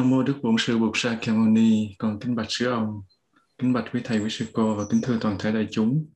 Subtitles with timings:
[0.00, 3.02] Nam mô Đức Bổn Sư Bụt Sa Ca Mâu Ni, con kính bạch sư ông,
[3.58, 6.06] kính bạch quý thầy, quý sư cô và kính thưa toàn thể đại chúng.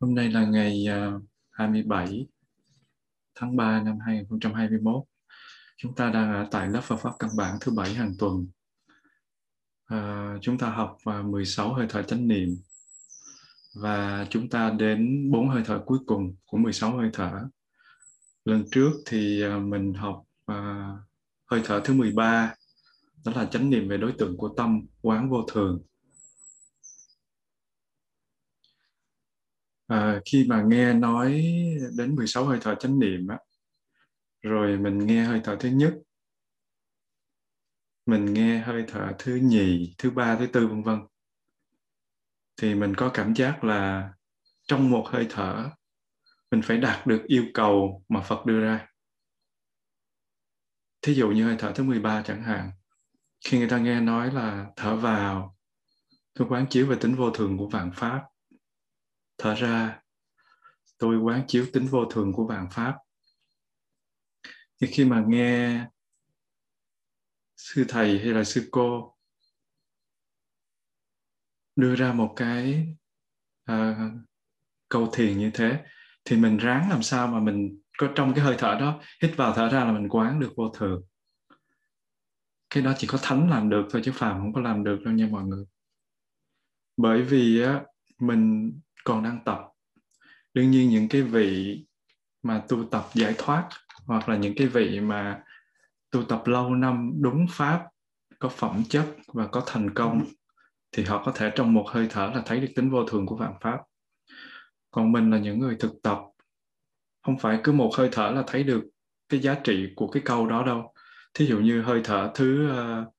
[0.00, 1.12] Hôm nay là ngày à,
[1.50, 2.26] 27
[3.34, 5.04] tháng 3 năm 2021.
[5.76, 8.46] Chúng ta đang ở tại lớp Phật pháp căn bản thứ bảy hàng tuần.
[9.84, 12.48] À, chúng ta học 16 hơi thở chánh niệm
[13.74, 17.48] và chúng ta đến bốn hơi thở cuối cùng của 16 hơi thở.
[18.44, 20.88] Lần trước thì à, mình học à,
[21.54, 22.54] hơi thở thứ 13
[23.24, 25.82] đó là chánh niệm về đối tượng của tâm quán vô thường.
[29.86, 31.44] À, khi mà nghe nói
[31.96, 33.38] đến 16 hơi thở chánh niệm á
[34.42, 35.94] rồi mình nghe hơi thở thứ nhất
[38.06, 40.98] mình nghe hơi thở thứ nhì thứ ba thứ tư vân vân
[42.56, 44.12] thì mình có cảm giác là
[44.66, 45.70] trong một hơi thở
[46.50, 48.93] mình phải đạt được yêu cầu mà Phật đưa ra
[51.04, 52.70] thí dụ như hơi thở thứ 13 chẳng hạn
[53.44, 55.56] khi người ta nghe nói là thở vào
[56.34, 58.22] tôi quán chiếu về tính vô thường của vạn pháp.
[59.38, 60.02] Thở ra
[60.98, 62.94] tôi quán chiếu tính vô thường của vạn pháp.
[64.80, 65.86] Thì khi mà nghe
[67.56, 69.16] sư thầy hay là sư cô
[71.76, 72.86] đưa ra một cái
[73.70, 74.12] uh,
[74.88, 75.84] câu thiền như thế
[76.24, 79.52] thì mình ráng làm sao mà mình có trong cái hơi thở đó, hít vào
[79.52, 81.02] thở ra là mình quán được vô thường.
[82.70, 85.14] Cái đó chỉ có thánh làm được thôi chứ phàm không có làm được đâu
[85.14, 85.64] nha mọi người.
[86.96, 87.82] Bởi vì á,
[88.18, 88.72] mình
[89.04, 89.60] còn đang tập.
[90.54, 91.84] Đương nhiên những cái vị
[92.42, 93.68] mà tu tập giải thoát,
[94.06, 95.42] hoặc là những cái vị mà
[96.10, 97.86] tu tập lâu năm đúng pháp,
[98.38, 100.24] có phẩm chất và có thành công,
[100.92, 103.36] thì họ có thể trong một hơi thở là thấy được tính vô thường của
[103.36, 103.78] vạn pháp.
[104.90, 106.18] Còn mình là những người thực tập
[107.24, 108.84] không phải cứ một hơi thở là thấy được
[109.28, 110.92] cái giá trị của cái câu đó đâu.
[111.34, 113.14] Thí dụ như hơi thở thứ uh,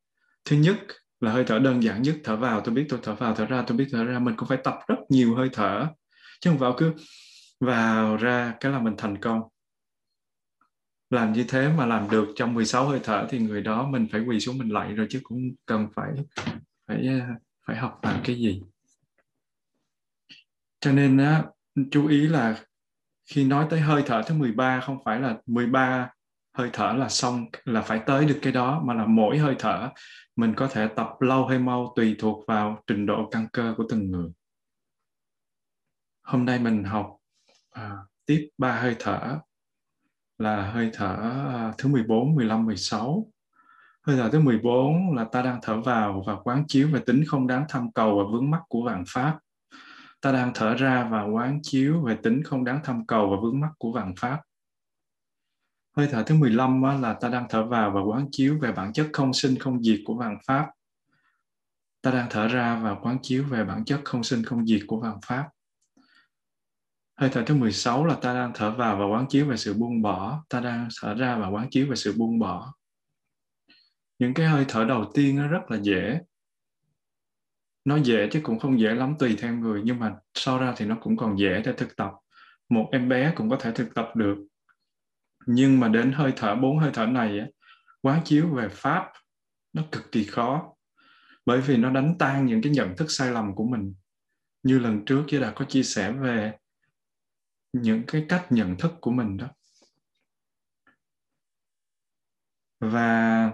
[0.45, 0.75] thứ nhất
[1.19, 3.63] là hơi thở đơn giản nhất thở vào tôi biết tôi thở vào thở ra
[3.67, 5.87] tôi biết thở ra mình cũng phải tập rất nhiều hơi thở.
[6.41, 6.93] Chứ không vào cứ
[7.59, 9.41] vào ra cái là mình thành công.
[11.09, 14.21] Làm như thế mà làm được trong 16 hơi thở thì người đó mình phải
[14.21, 16.11] quỳ xuống mình lạy rồi chứ cũng cần phải
[16.87, 17.19] phải ờ,
[17.67, 18.61] phải học làm cái gì.
[20.79, 21.43] Cho nên á
[21.91, 22.65] chú ý là
[23.25, 26.09] khi nói tới hơi thở thứ 13 không phải là 13
[26.53, 29.89] hơi thở là xong là phải tới được cái đó mà là mỗi hơi thở
[30.35, 33.85] mình có thể tập lâu hay mau tùy thuộc vào trình độ căn cơ của
[33.89, 34.29] từng người
[36.25, 37.17] hôm nay mình học
[37.71, 37.91] à,
[38.25, 39.39] tiếp ba hơi thở
[40.37, 41.15] là hơi thở
[41.49, 43.31] à, thứ 14, 15, 16.
[44.01, 47.47] Hơi thở thứ 14 là ta đang thở vào và quán chiếu về tính không
[47.47, 49.39] đáng tham cầu và vướng mắc của vạn pháp
[50.25, 53.59] ta đang thở ra và quán chiếu về tính không đáng thăm cầu và vướng
[53.59, 54.41] mắc của vạn pháp.
[55.97, 59.07] Hơi thở thứ 15 là ta đang thở vào và quán chiếu về bản chất
[59.13, 60.71] không sinh không diệt của vạn pháp.
[62.01, 64.99] Ta đang thở ra và quán chiếu về bản chất không sinh không diệt của
[64.99, 65.49] vạn pháp.
[67.19, 70.01] Hơi thở thứ 16 là ta đang thở vào và quán chiếu về sự buông
[70.01, 70.43] bỏ.
[70.49, 72.73] Ta đang thở ra và quán chiếu về sự buông bỏ.
[74.19, 76.19] Những cái hơi thở đầu tiên nó rất là dễ
[77.85, 80.85] nó dễ chứ cũng không dễ lắm, tùy theo người, nhưng mà sau ra thì
[80.85, 82.11] nó cũng còn dễ để thực tập.
[82.69, 84.37] Một em bé cũng có thể thực tập được.
[85.45, 87.39] Nhưng mà đến hơi thở bốn, hơi thở này
[88.01, 89.11] quá quán chiếu về pháp,
[89.73, 90.75] nó cực kỳ khó.
[91.45, 93.93] Bởi vì nó đánh tan những cái nhận thức sai lầm của mình.
[94.63, 96.53] Như lần trước chứ đã có chia sẻ về
[97.73, 99.47] những cái cách nhận thức của mình đó.
[102.79, 103.51] Và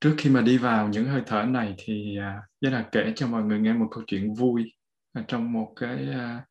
[0.00, 3.26] trước khi mà đi vào những hơi thở này thì à, Gia Đạt kể cho
[3.26, 4.72] mọi người nghe một câu chuyện vui
[5.28, 6.44] trong một cái à,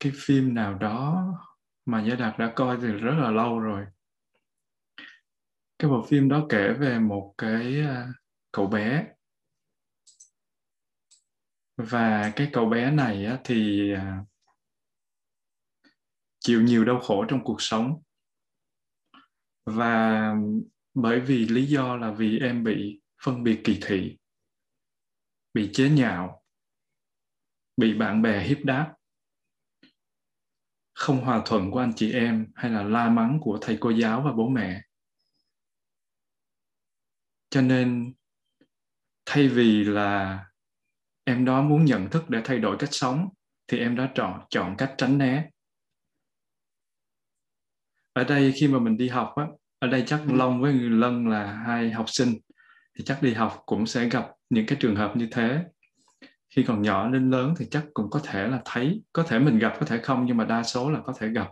[0.00, 1.24] cái phim nào đó
[1.86, 3.86] mà Gia Đạt đã coi từ rất là lâu rồi.
[5.78, 8.08] Cái bộ phim đó kể về một cái à,
[8.52, 9.06] cậu bé
[11.76, 14.18] và cái cậu bé này á, thì à,
[16.40, 18.02] chịu nhiều đau khổ trong cuộc sống
[19.66, 20.34] và
[20.94, 24.18] bởi vì lý do là vì em bị phân biệt kỳ thị,
[25.54, 26.42] bị chế nhạo,
[27.76, 28.94] bị bạn bè hiếp đáp.
[30.94, 34.22] Không hòa thuận của anh chị em hay là la mắng của thầy cô giáo
[34.22, 34.82] và bố mẹ.
[37.50, 38.14] Cho nên,
[39.26, 40.40] thay vì là
[41.24, 43.28] em đó muốn nhận thức để thay đổi cách sống,
[43.66, 45.50] thì em đó chọn chọn cách tránh né.
[48.12, 49.46] Ở đây khi mà mình đi học á
[49.84, 52.28] ở đây chắc long với người lân là hai học sinh.
[52.98, 55.64] Thì chắc đi học cũng sẽ gặp những cái trường hợp như thế.
[56.48, 59.58] Khi còn nhỏ lên lớn thì chắc cũng có thể là thấy, có thể mình
[59.58, 61.48] gặp, có thể không, nhưng mà đa số là có thể gặp.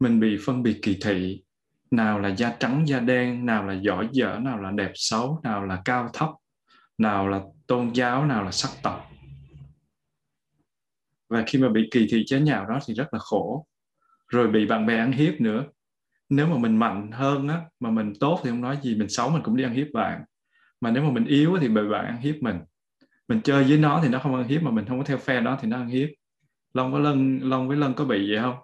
[0.00, 1.42] Mình bị phân biệt kỳ thị,
[1.90, 5.64] nào là da trắng, da đen, nào là giỏi dở, nào là đẹp xấu, nào
[5.64, 6.28] là cao thấp,
[6.98, 9.10] nào là tôn giáo, nào là sắc tộc.
[11.28, 13.66] Và khi mà bị kỳ thị chế nhạo đó thì rất là khổ.
[14.28, 15.64] Rồi bị bạn bè ăn hiếp nữa
[16.36, 19.30] nếu mà mình mạnh hơn á mà mình tốt thì không nói gì mình xấu
[19.30, 20.24] mình cũng đi ăn hiếp bạn.
[20.80, 22.58] Mà nếu mà mình yếu thì bị bạn ăn hiếp mình.
[23.28, 25.40] Mình chơi với nó thì nó không ăn hiếp mà mình không có theo phe
[25.40, 26.08] đó thì nó ăn hiếp.
[26.74, 28.56] Long có lân long với lân có bị vậy không?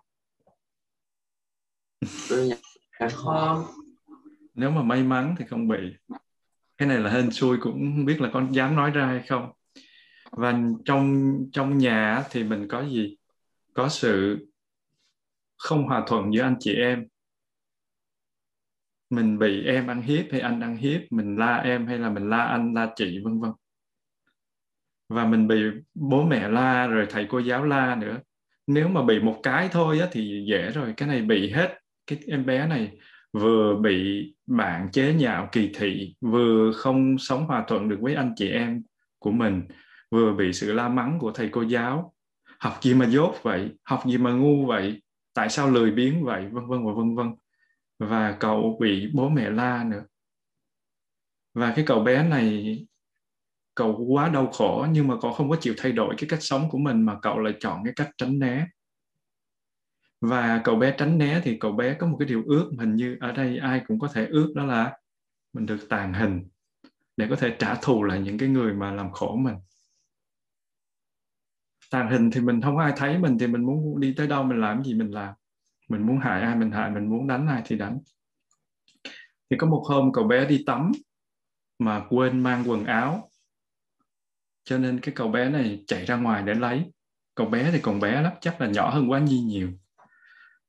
[3.13, 3.65] Không.
[4.55, 5.79] nếu mà may mắn thì không bị.
[6.79, 9.53] Cái này là hên xui cũng không biết là con dám nói ra hay không.
[10.31, 13.17] Và trong trong nhà thì mình có gì?
[13.75, 14.47] Có sự
[15.57, 17.05] không hòa thuận giữa anh chị em
[19.11, 22.31] mình bị em ăn hiếp hay anh ăn hiếp mình la em hay là mình
[22.31, 23.51] la anh la chị vân vân.
[25.09, 25.63] Và mình bị
[25.95, 28.19] bố mẹ la rồi thầy cô giáo la nữa.
[28.67, 31.79] Nếu mà bị một cái thôi á, thì dễ rồi cái này bị hết.
[32.07, 32.99] Cái em bé này
[33.33, 38.33] vừa bị bạn chế nhạo kỳ thị vừa không sống hòa thuận được với anh
[38.37, 38.83] chị em
[39.19, 39.63] của mình
[40.11, 42.15] vừa bị sự la mắng của thầy cô giáo.
[42.61, 43.71] Học gì mà dốt vậy?
[43.85, 45.03] Học gì mà ngu vậy?
[45.35, 46.47] Tại sao lười biếng vậy?
[46.53, 47.33] Vân vân và vân vân
[47.99, 50.05] và cậu bị bố mẹ la nữa.
[51.55, 52.79] Và cái cậu bé này,
[53.75, 56.71] cậu quá đau khổ, nhưng mà cậu không có chịu thay đổi cái cách sống
[56.71, 58.67] của mình, mà cậu lại chọn cái cách tránh né.
[60.21, 63.17] Và cậu bé tránh né thì cậu bé có một cái điều ước, hình như
[63.21, 64.99] ở đây ai cũng có thể ước, đó là
[65.53, 66.49] mình được tàn hình
[67.17, 69.57] để có thể trả thù lại những cái người mà làm khổ mình.
[71.91, 74.43] Tàn hình thì mình không có ai thấy mình, thì mình muốn đi tới đâu
[74.45, 75.35] mình làm gì mình làm
[75.89, 77.99] mình muốn hại ai, mình hại, mình muốn đánh ai thì đánh.
[79.51, 80.93] Thì có một hôm cậu bé đi tắm
[81.79, 83.31] mà quên mang quần áo.
[84.65, 86.85] Cho nên cái cậu bé này chạy ra ngoài để lấy.
[87.35, 89.71] Cậu bé thì còn bé lắm, chắc là nhỏ hơn quá nhi nhiều.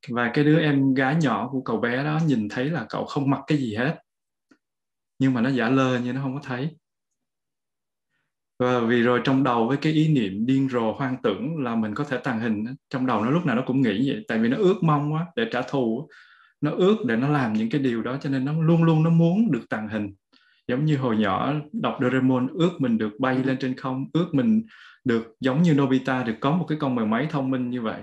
[0.09, 3.29] Và cái đứa em gái nhỏ của cậu bé đó nhìn thấy là cậu không
[3.29, 3.99] mặc cái gì hết.
[5.19, 6.77] Nhưng mà nó giả lơ như nó không có thấy
[8.59, 11.95] và vì rồi trong đầu với cái ý niệm điên rồ hoang tưởng là mình
[11.95, 14.49] có thể tàng hình trong đầu nó lúc nào nó cũng nghĩ vậy tại vì
[14.49, 16.09] nó ước mong quá để trả thù
[16.61, 19.09] nó ước để nó làm những cái điều đó cho nên nó luôn luôn nó
[19.09, 20.13] muốn được tàng hình.
[20.67, 24.63] Giống như hồi nhỏ đọc Doraemon ước mình được bay lên trên không ước mình
[25.03, 28.01] được giống như Nobita được có một cái con mèo máy thông minh như vậy.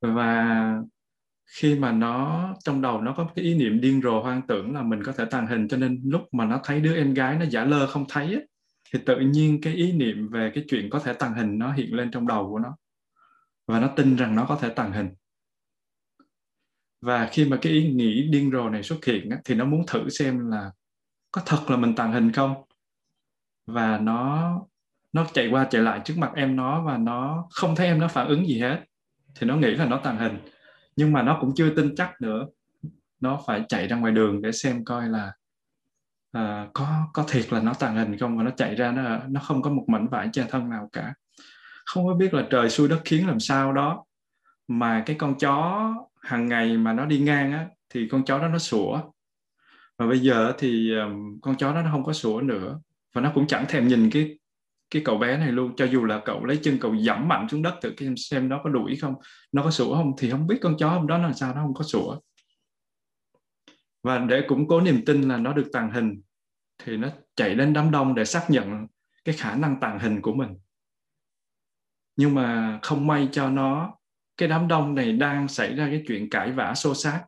[0.00, 0.82] Và
[1.46, 4.82] khi mà nó trong đầu nó có cái ý niệm điên rồ hoang tưởng là
[4.82, 7.44] mình có thể tàng hình cho nên lúc mà nó thấy đứa em gái nó
[7.44, 8.48] giả lơ không thấy ấy,
[8.92, 11.94] thì tự nhiên cái ý niệm về cái chuyện có thể tàng hình nó hiện
[11.94, 12.76] lên trong đầu của nó.
[13.66, 15.08] Và nó tin rằng nó có thể tàng hình.
[17.00, 20.08] Và khi mà cái ý nghĩ điên rồ này xuất hiện thì nó muốn thử
[20.08, 20.72] xem là
[21.30, 22.54] có thật là mình tàng hình không?
[23.66, 24.52] Và nó
[25.12, 28.08] nó chạy qua chạy lại trước mặt em nó và nó không thấy em nó
[28.08, 28.84] phản ứng gì hết.
[29.34, 30.38] Thì nó nghĩ là nó tàng hình.
[30.96, 32.46] Nhưng mà nó cũng chưa tin chắc nữa.
[33.20, 35.32] Nó phải chạy ra ngoài đường để xem coi là
[36.32, 39.40] Ờ, có có thiệt là nó tàn hình không và nó chạy ra nó nó
[39.40, 41.14] không có một mảnh vải che thân nào cả.
[41.84, 44.04] Không có biết là trời xui đất khiến làm sao đó.
[44.68, 48.48] Mà cái con chó hàng ngày mà nó đi ngang á thì con chó đó
[48.48, 49.00] nó sủa.
[49.98, 52.80] Và bây giờ thì um, con chó đó nó không có sủa nữa.
[53.14, 54.38] Và nó cũng chẳng thèm nhìn cái
[54.90, 55.76] cái cậu bé này luôn.
[55.76, 58.60] Cho dù là cậu lấy chân cậu dẫm mạnh xuống đất thử xem xem nó
[58.64, 59.14] có đuổi không
[59.52, 61.74] nó có sủa không thì không biết con chó hôm đó là sao nó không
[61.74, 62.18] có sủa
[64.08, 66.22] và để củng cố niềm tin là nó được tàng hình,
[66.78, 68.86] thì nó chạy đến đám đông để xác nhận
[69.24, 70.58] cái khả năng tàng hình của mình.
[72.16, 73.98] Nhưng mà không may cho nó,
[74.36, 77.22] cái đám đông này đang xảy ra cái chuyện cãi vã xô xát.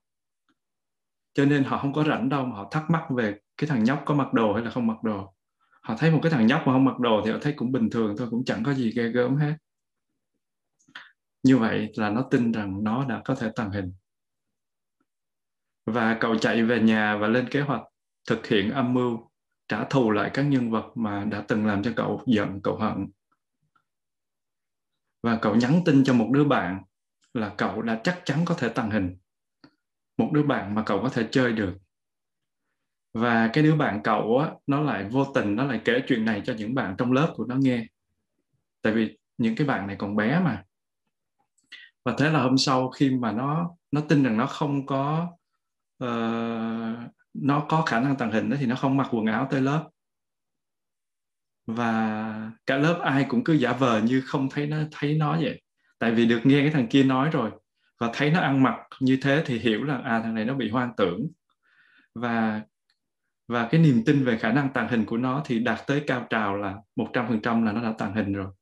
[1.35, 4.03] Cho nên họ không có rảnh đâu mà họ thắc mắc về cái thằng nhóc
[4.07, 5.35] có mặc đồ hay là không mặc đồ.
[5.83, 7.91] Họ thấy một cái thằng nhóc mà không mặc đồ thì họ thấy cũng bình
[7.91, 9.55] thường thôi, cũng chẳng có gì ghê gớm hết.
[11.43, 13.93] Như vậy là nó tin rằng nó đã có thể tàng hình
[15.87, 17.83] và cậu chạy về nhà và lên kế hoạch
[18.29, 19.31] thực hiện âm mưu
[19.69, 23.07] trả thù lại các nhân vật mà đã từng làm cho cậu giận, cậu hận.
[25.23, 26.83] Và cậu nhắn tin cho một đứa bạn
[27.35, 29.17] là cậu đã chắc chắn có thể tàng hình.
[30.17, 31.75] Một đứa bạn mà cậu có thể chơi được.
[33.15, 36.43] Và cái đứa bạn cậu á, nó lại vô tình, nó lại kể chuyện này
[36.45, 37.87] cho những bạn trong lớp của nó nghe.
[38.83, 40.65] Tại vì những cái bạn này còn bé mà.
[42.05, 45.29] Và thế là hôm sau khi mà nó nó tin rằng nó không có
[46.05, 49.61] uh, nó có khả năng tàng hình đó thì nó không mặc quần áo tới
[49.61, 49.89] lớp.
[51.67, 55.63] Và cả lớp ai cũng cứ giả vờ như không thấy nó thấy nó vậy.
[55.99, 57.51] Tại vì được nghe cái thằng kia nói rồi
[58.01, 60.71] và thấy nó ăn mặc như thế thì hiểu là à thằng này nó bị
[60.71, 61.27] hoang tưởng.
[62.15, 62.63] Và
[63.49, 66.27] và cái niềm tin về khả năng tàng hình của nó thì đạt tới cao
[66.31, 68.53] trào là 100% là nó đã tàng hình rồi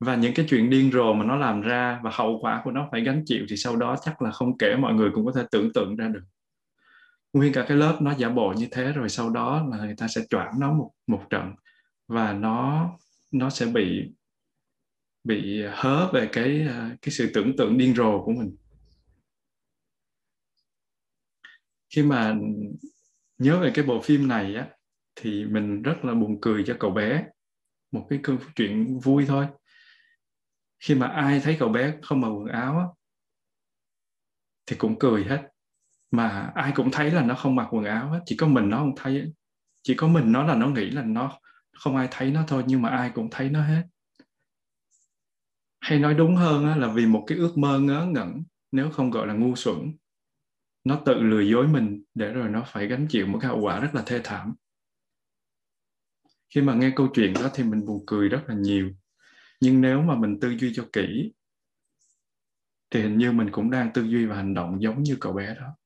[0.00, 2.88] và những cái chuyện điên rồ mà nó làm ra và hậu quả của nó
[2.92, 5.42] phải gánh chịu thì sau đó chắc là không kể mọi người cũng có thể
[5.50, 6.22] tưởng tượng ra được.
[7.32, 10.08] Nguyên cả cái lớp nó giả bộ như thế rồi sau đó là người ta
[10.08, 11.52] sẽ choảng nó một một trận
[12.08, 12.90] và nó
[13.32, 14.10] nó sẽ bị
[15.24, 18.56] bị hớ về cái ờ, cái sự tưởng tượng điên rồ của mình.
[21.94, 22.36] Khi mà
[23.38, 24.66] nhớ về cái bộ phim này á,
[25.16, 27.24] thì mình rất là buồn cười cho cậu bé.
[27.92, 29.46] Một cái câu chuyện vui thôi
[30.80, 32.84] khi mà ai thấy cậu bé không mặc quần áo á,
[34.66, 35.42] thì cũng cười hết.
[36.10, 38.78] Mà ai cũng thấy là nó không mặc quần áo hết chỉ có mình nó
[38.78, 39.32] không thấy
[39.82, 41.38] chỉ có mình nó là nó nghĩ là nó
[41.72, 43.82] không ai thấy nó thôi nhưng mà ai cũng thấy nó hết.
[45.80, 49.10] Hay nói đúng hơn á, là vì một cái ước mơ ngớ ngẩn nếu không
[49.10, 49.92] gọi là ngu xuẩn
[50.84, 53.80] nó tự lừa dối mình để rồi nó phải gánh chịu một cái hậu quả
[53.80, 54.54] rất là thê thảm.
[56.54, 58.90] Khi mà nghe câu chuyện đó thì mình buồn cười rất là nhiều
[59.60, 61.32] nhưng nếu mà mình tư duy cho kỹ,
[62.90, 65.54] thì hình như mình cũng đang tư duy và hành động giống như cậu bé
[65.54, 65.76] đó.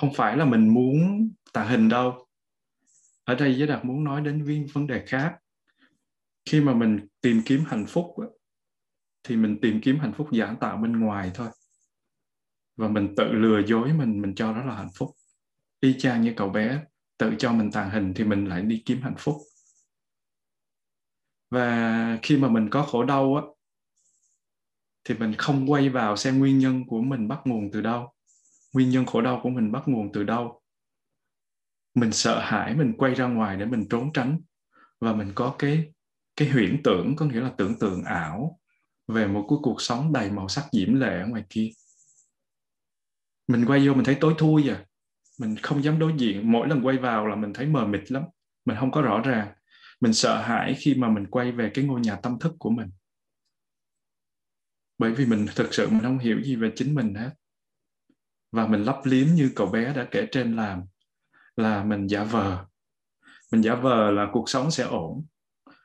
[0.00, 2.26] Không phải là mình muốn tàng hình đâu.
[3.24, 5.36] Ở đây giới đạt muốn nói đến viên vấn đề khác.
[6.44, 8.06] Khi mà mình tìm kiếm hạnh phúc
[9.22, 11.48] thì mình tìm kiếm hạnh phúc giả tạo bên ngoài thôi.
[12.76, 15.10] Và mình tự lừa dối mình mình cho đó là hạnh phúc.
[15.80, 16.84] Y chang như cậu bé,
[17.18, 19.36] tự cho mình tàn hình thì mình lại đi kiếm hạnh phúc
[21.50, 23.42] và khi mà mình có khổ đau á,
[25.04, 28.12] thì mình không quay vào xem nguyên nhân của mình bắt nguồn từ đâu.
[28.72, 30.62] Nguyên nhân khổ đau của mình bắt nguồn từ đâu.
[31.94, 34.40] Mình sợ hãi, mình quay ra ngoài để mình trốn tránh.
[35.00, 35.92] Và mình có cái
[36.36, 38.58] cái huyễn tưởng, có nghĩa là tưởng tượng ảo
[39.08, 41.70] về một cái cuộc sống đầy màu sắc diễm lệ ở ngoài kia.
[43.48, 44.84] Mình quay vô, mình thấy tối thui à.
[45.40, 46.52] Mình không dám đối diện.
[46.52, 48.22] Mỗi lần quay vào là mình thấy mờ mịt lắm.
[48.64, 49.48] Mình không có rõ ràng
[50.00, 52.90] mình sợ hãi khi mà mình quay về cái ngôi nhà tâm thức của mình.
[54.98, 57.30] Bởi vì mình thực sự mình không hiểu gì về chính mình hết.
[58.52, 60.82] Và mình lấp liếm như cậu bé đã kể trên làm,
[61.56, 62.66] là mình giả vờ.
[63.52, 65.26] Mình giả vờ là cuộc sống sẽ ổn.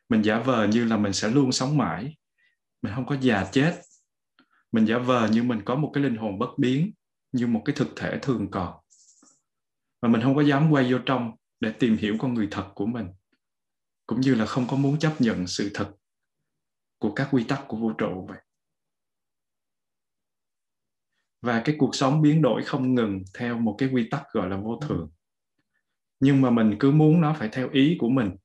[0.10, 2.18] Mình giả vờ như là mình sẽ luôn sống mãi.
[2.82, 3.82] Mình không có già chết.
[4.72, 6.92] Mình giả vờ như mình có một cái linh hồn bất biến,
[7.32, 8.76] như một cái thực thể thường còn.
[10.02, 12.86] Và mình không có dám quay vô trong để tìm hiểu con người thật của
[12.86, 13.08] mình
[14.06, 15.92] cũng như là không có muốn chấp nhận sự thật
[16.98, 18.40] của các quy tắc của vũ trụ vậy.
[21.42, 24.58] Và cái cuộc sống biến đổi không ngừng theo một cái quy tắc gọi là
[24.58, 25.12] vô thường.
[26.20, 28.36] Nhưng mà mình cứ muốn nó phải theo ý của mình.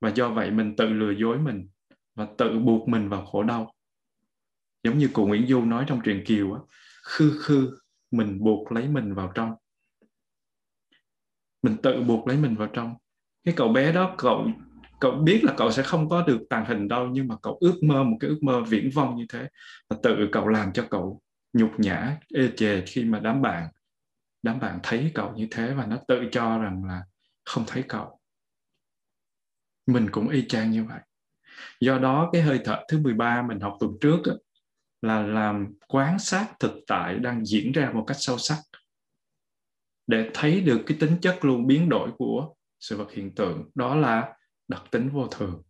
[0.00, 1.68] Và do vậy mình tự lừa dối mình
[2.14, 3.74] và tự buộc mình vào khổ đau.
[4.82, 6.60] Giống như cụ Nguyễn Du nói trong truyền kiều á,
[7.02, 7.78] khư khư,
[8.10, 9.54] mình buộc lấy mình vào trong.
[11.62, 12.94] Mình tự buộc lấy mình vào trong
[13.44, 14.46] cái cậu bé đó cậu
[15.00, 17.82] cậu biết là cậu sẽ không có được tàn hình đâu nhưng mà cậu ước
[17.82, 19.48] mơ một cái ước mơ viễn vông như thế.
[19.88, 21.20] Và tự cậu làm cho cậu
[21.52, 23.68] nhục nhã ê chề khi mà đám bạn
[24.42, 27.02] đám bạn thấy cậu như thế và nó tự cho rằng là
[27.44, 28.20] không thấy cậu.
[29.86, 31.00] Mình cũng y chang như vậy.
[31.80, 34.32] Do đó cái hơi thở thứ 13 mình học tuần trước đó,
[35.02, 38.58] là làm quan sát thực tại đang diễn ra một cách sâu sắc.
[40.06, 43.94] Để thấy được cái tính chất luôn biến đổi của sự vật hiện tượng, đó
[43.96, 44.34] là
[44.68, 45.62] đặc tính vô thường.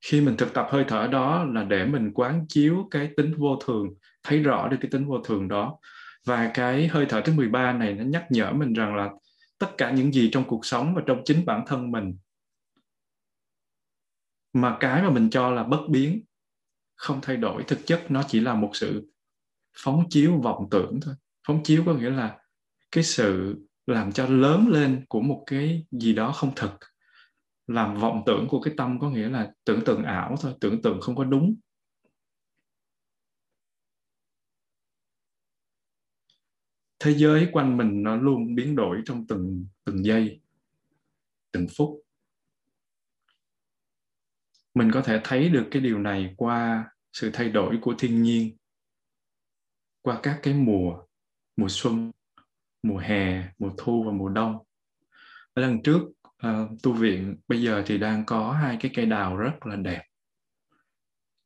[0.00, 3.58] Khi mình thực tập hơi thở đó là để mình quán chiếu cái tính vô
[3.64, 3.88] thường,
[4.22, 5.78] thấy rõ được cái tính vô thường đó.
[6.26, 9.10] Và cái hơi thở thứ 13 này nó nhắc nhở mình rằng là
[9.58, 12.18] tất cả những gì trong cuộc sống và trong chính bản thân mình,
[14.52, 16.24] mà cái mà mình cho là bất biến,
[16.96, 19.10] không thay đổi, thực chất nó chỉ là một sự
[19.76, 21.14] phóng chiếu vọng tưởng thôi.
[21.46, 22.38] Phóng chiếu có nghĩa là
[22.90, 26.70] cái sự làm cho lớn lên của một cái gì đó không thực
[27.66, 31.00] làm vọng tưởng của cái tâm có nghĩa là tưởng tượng ảo thôi, tưởng tượng
[31.00, 31.56] không có đúng.
[36.98, 40.40] Thế giới quanh mình nó luôn biến đổi trong từng từng giây,
[41.52, 42.00] từng phút.
[44.74, 48.56] Mình có thể thấy được cái điều này qua sự thay đổi của thiên nhiên,
[50.02, 51.02] qua các cái mùa
[51.56, 52.12] mùa xuân
[52.84, 54.58] mùa hè mùa thu và mùa đông.
[55.54, 56.02] Ở lần trước
[56.46, 60.02] uh, tu viện bây giờ thì đang có hai cái cây đào rất là đẹp.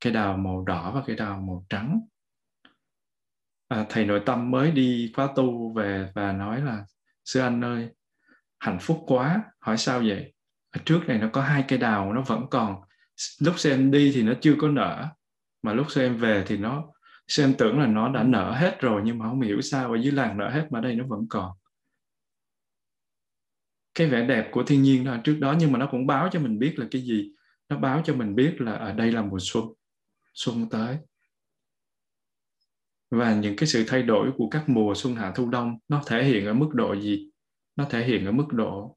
[0.01, 2.01] Cây đào màu đỏ và cây đào màu trắng.
[3.69, 6.85] À, thầy nội tâm mới đi khóa tu về và nói là
[7.25, 7.89] sư anh ơi
[8.59, 10.35] hạnh phúc quá hỏi sao vậy?
[10.71, 12.81] Ở trước này nó có hai cây đào nó vẫn còn.
[13.41, 15.09] Lúc xem đi thì nó chưa có nở
[15.63, 16.85] mà lúc xem về thì nó
[17.29, 20.13] xem tưởng là nó đã nở hết rồi nhưng mà không hiểu sao ở dưới
[20.13, 21.53] làng nở hết mà đây nó vẫn còn.
[23.95, 26.41] Cái vẻ đẹp của thiên nhiên đó, trước đó nhưng mà nó cũng báo cho
[26.41, 27.33] mình biết là cái gì?
[27.69, 29.65] Nó báo cho mình biết là ở đây là mùa xuân
[30.35, 30.97] xuân tới.
[33.11, 36.25] Và những cái sự thay đổi của các mùa xuân hạ thu đông, nó thể
[36.25, 37.31] hiện ở mức độ gì?
[37.77, 38.97] Nó thể hiện ở mức độ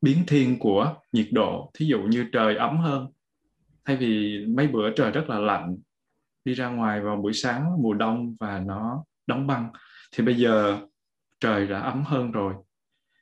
[0.00, 1.70] biến thiên của nhiệt độ.
[1.74, 3.06] Thí dụ như trời ấm hơn.
[3.84, 5.76] Thay vì mấy bữa trời rất là lạnh
[6.50, 9.70] đi ra ngoài vào buổi sáng, mùa đông và nó đóng băng.
[10.12, 10.80] Thì bây giờ
[11.40, 12.54] trời đã ấm hơn rồi.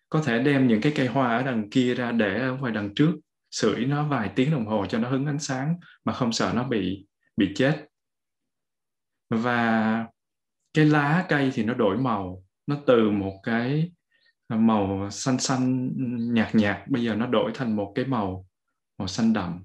[0.09, 2.95] Có thể đem những cái cây hoa ở đằng kia ra để ở ngoài đằng
[2.95, 3.13] trước,
[3.51, 6.65] sưởi nó vài tiếng đồng hồ cho nó hứng ánh sáng mà không sợ nó
[6.65, 7.07] bị
[7.37, 7.87] bị chết.
[9.31, 10.07] Và
[10.75, 13.93] cái lá cây thì nó đổi màu, nó từ một cái
[14.49, 15.91] màu xanh xanh
[16.35, 18.47] nhạt nhạt, bây giờ nó đổi thành một cái màu
[18.99, 19.65] màu xanh đậm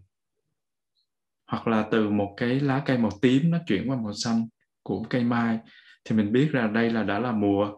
[1.54, 4.48] hoặc là từ một cái lá cây màu tím nó chuyển qua màu xanh
[4.84, 5.60] của cây mai,
[6.06, 7.72] thì mình biết là đây là đã là mùa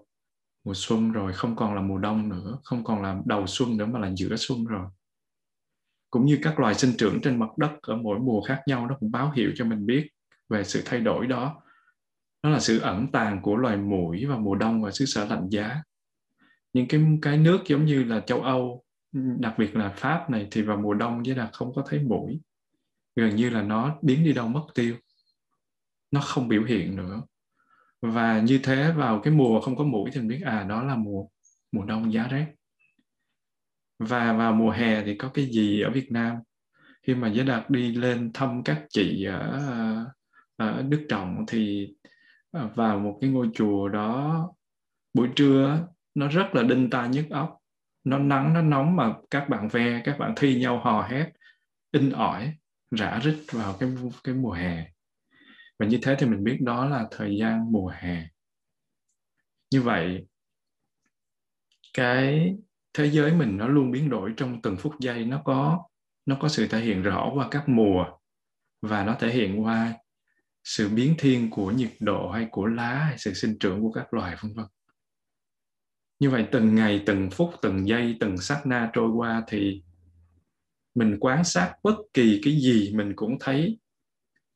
[0.66, 3.86] mùa xuân rồi, không còn là mùa đông nữa, không còn là đầu xuân nữa
[3.86, 4.88] mà là giữa xuân rồi.
[6.10, 8.96] Cũng như các loài sinh trưởng trên mặt đất ở mỗi mùa khác nhau, nó
[9.00, 10.10] cũng báo hiệu cho mình biết
[10.50, 11.62] về sự thay đổi đó.
[12.44, 15.50] Nó là sự ẩn tàng của loài muỗi vào mùa đông và xứ sở lạnh
[15.50, 15.84] giá.
[16.74, 18.84] Những cái cái nước giống như là châu Âu,
[19.40, 22.40] đặc biệt là Pháp này thì vào mùa đông với là không có thấy mũi
[23.16, 24.96] gần như là nó biến đi đâu mất tiêu.
[26.12, 27.22] Nó không biểu hiện nữa.
[28.02, 30.96] Và như thế vào cái mùa không có mũi thì mình biết à đó là
[30.96, 31.28] mùa
[31.72, 32.48] mùa đông giá rét.
[34.00, 36.36] Và vào mùa hè thì có cái gì ở Việt Nam?
[37.04, 40.06] Khi mà giới đạt đi lên thăm các chị ở
[40.56, 41.94] ở Đức Trọng thì
[42.52, 44.50] à, vào một cái ngôi chùa đó,
[45.14, 47.58] buổi trưa nó rất là đinh tai nhức óc.
[48.04, 51.32] Nó nắng, nó nóng mà các bạn ve, các bạn thi nhau hò hét,
[51.92, 52.54] in ỏi
[52.96, 53.90] rã rít vào cái
[54.24, 54.88] cái mùa hè.
[55.80, 58.28] Và như thế thì mình biết đó là thời gian mùa hè.
[59.72, 60.28] Như vậy,
[61.94, 62.56] cái
[62.94, 65.26] thế giới mình nó luôn biến đổi trong từng phút giây.
[65.26, 65.84] Nó có
[66.26, 68.06] nó có sự thể hiện rõ qua các mùa
[68.82, 69.94] và nó thể hiện qua
[70.64, 74.14] sự biến thiên của nhiệt độ hay của lá hay sự sinh trưởng của các
[74.14, 74.66] loài, vân vân.
[76.20, 79.84] Như vậy, từng ngày, từng phút, từng giây, từng sát na trôi qua thì
[80.96, 83.80] mình quan sát bất kỳ cái gì mình cũng thấy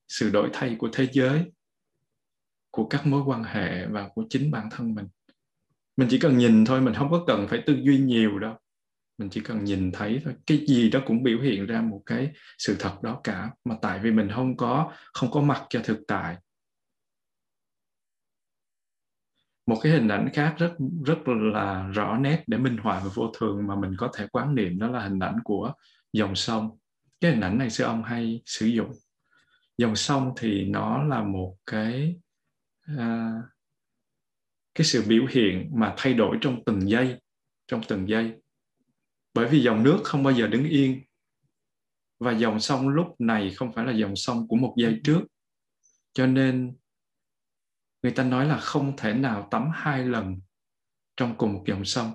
[0.08, 1.52] sự đổi thay của thế giới,
[2.72, 5.08] của các mối quan hệ và của chính bản thân mình.
[5.98, 8.56] Mình chỉ cần nhìn thôi, mình không có cần phải tư duy nhiều đâu.
[9.18, 10.34] Mình chỉ cần nhìn thấy thôi.
[10.46, 13.52] Cái gì đó cũng biểu hiện ra một cái sự thật đó cả.
[13.66, 16.38] Mà tại vì mình không có không có mặt cho thực tại.
[19.66, 20.74] Một cái hình ảnh khác rất
[21.06, 21.18] rất
[21.54, 24.80] là rõ nét để minh họa về vô thường mà mình có thể quán niệm,
[24.80, 25.74] đó là hình ảnh của
[26.14, 26.78] dòng sông.
[27.20, 28.92] Cái hình ảnh này sư ông hay sử dụng.
[29.78, 32.20] Dòng sông thì nó là một cái
[32.98, 33.34] à,
[34.76, 37.22] cái sự biểu hiện mà thay đổi trong từng giây
[37.68, 38.42] trong từng giây.
[39.34, 41.04] Bởi vì dòng nước không bao giờ đứng yên.
[42.20, 45.22] Và dòng sông lúc này không phải là dòng sông của một giây trước.
[46.14, 46.78] Cho nên
[48.02, 50.40] người ta nói là không thể nào tắm hai lần
[51.18, 52.12] trong cùng một dòng sông.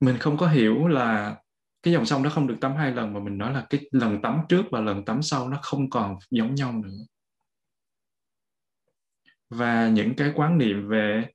[0.00, 1.42] Mình không có hiểu là
[1.82, 4.22] cái dòng sông đó không được tắm hai lần mà mình nói là cái lần
[4.22, 6.98] tắm trước và lần tắm sau nó không còn giống nhau nữa.
[9.50, 11.26] Và những cái quán niệm về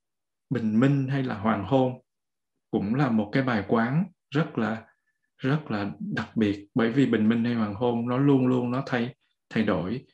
[0.50, 2.02] bình minh hay là hoàng hôn
[2.72, 4.88] cũng là một cái bài quán rất là
[5.38, 6.68] rất là đặc biệt.
[6.74, 9.16] Bởi vì bình minh hay hoàng hôn nó luôn luôn nó thay
[9.50, 10.06] thay đổi.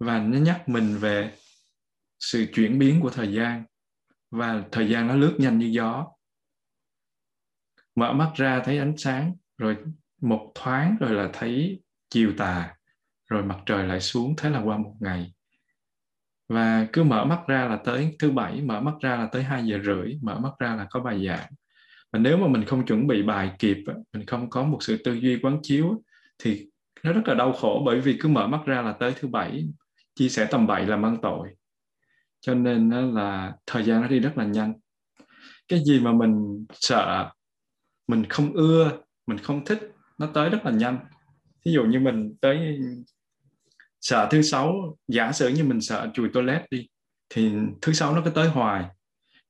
[0.00, 1.32] Và nó nhắc mình về
[2.18, 3.64] sự chuyển biến của thời gian.
[4.30, 6.06] Và thời gian nó lướt nhanh như gió.
[7.94, 9.76] Mở mắt ra thấy ánh sáng rồi
[10.20, 12.74] một thoáng rồi là thấy chiều tà,
[13.30, 15.32] rồi mặt trời lại xuống thế là qua một ngày.
[16.48, 19.66] Và cứ mở mắt ra là tới thứ bảy, mở mắt ra là tới 2
[19.66, 21.50] giờ rưỡi, mở mắt ra là có bài giảng.
[22.12, 23.76] Và nếu mà mình không chuẩn bị bài kịp
[24.12, 26.02] mình không có một sự tư duy quán chiếu
[26.38, 26.68] thì
[27.02, 29.68] nó rất là đau khổ bởi vì cứ mở mắt ra là tới thứ bảy,
[30.14, 31.48] chia sẻ tầm bậy làm ăn tội.
[32.40, 34.74] Cho nên là thời gian nó đi rất là nhanh.
[35.68, 37.30] Cái gì mà mình sợ,
[38.08, 38.90] mình không ưa
[39.26, 40.98] mình không thích, nó tới rất là nhanh.
[41.64, 42.78] Ví dụ như mình tới
[44.00, 46.88] sợ thứ sáu, giả sử như mình sợ chùi toilet đi,
[47.34, 48.84] thì thứ sáu nó cứ tới hoài.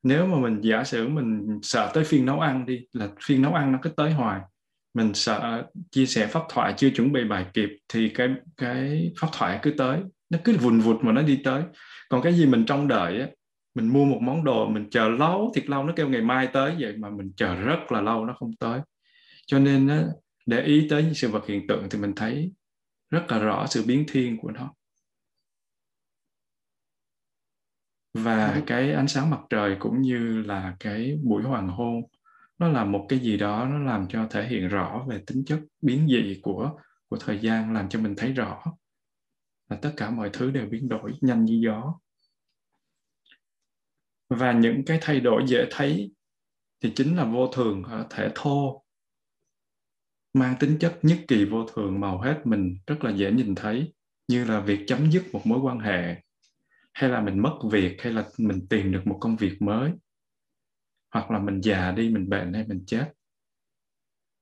[0.02, 3.54] Nếu mà mình giả sử mình sợ tới phiên nấu ăn đi, là phiên nấu
[3.54, 4.40] ăn nó cứ tới hoài.
[4.94, 9.28] Mình sợ chia sẻ pháp thoại chưa chuẩn bị bài kịp thì cái cái pháp
[9.32, 10.00] thoại cứ tới.
[10.30, 11.62] Nó cứ vùn vụt mà nó đi tới.
[12.08, 13.26] Còn cái gì mình trong đợi á,
[13.74, 16.76] mình mua một món đồ, mình chờ lâu, thiệt lâu nó kêu ngày mai tới
[16.80, 18.80] vậy mà mình chờ rất là lâu nó không tới
[19.46, 20.06] cho nên á,
[20.46, 22.52] để ý tới những sự vật hiện tượng thì mình thấy
[23.10, 24.74] rất là rõ sự biến thiên của nó.
[28.14, 32.02] Và cái ánh sáng mặt trời cũng như là cái buổi hoàng hôn
[32.58, 35.60] nó là một cái gì đó nó làm cho thể hiện rõ về tính chất
[35.80, 36.78] biến dị của
[37.08, 38.64] của thời gian làm cho mình thấy rõ
[39.68, 41.98] là tất cả mọi thứ đều biến đổi nhanh như gió.
[44.28, 46.12] Và những cái thay đổi dễ thấy
[46.80, 48.81] thì chính là vô thường ở thể thô
[50.34, 53.92] mang tính chất nhất kỳ vô thường màu hết mình rất là dễ nhìn thấy,
[54.28, 56.22] như là việc chấm dứt một mối quan hệ,
[56.92, 59.92] hay là mình mất việc, hay là mình tìm được một công việc mới,
[61.14, 63.12] hoặc là mình già đi, mình bệnh hay mình chết.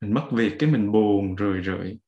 [0.01, 1.99] Mình mất việc cái mình buồn, rười rượi.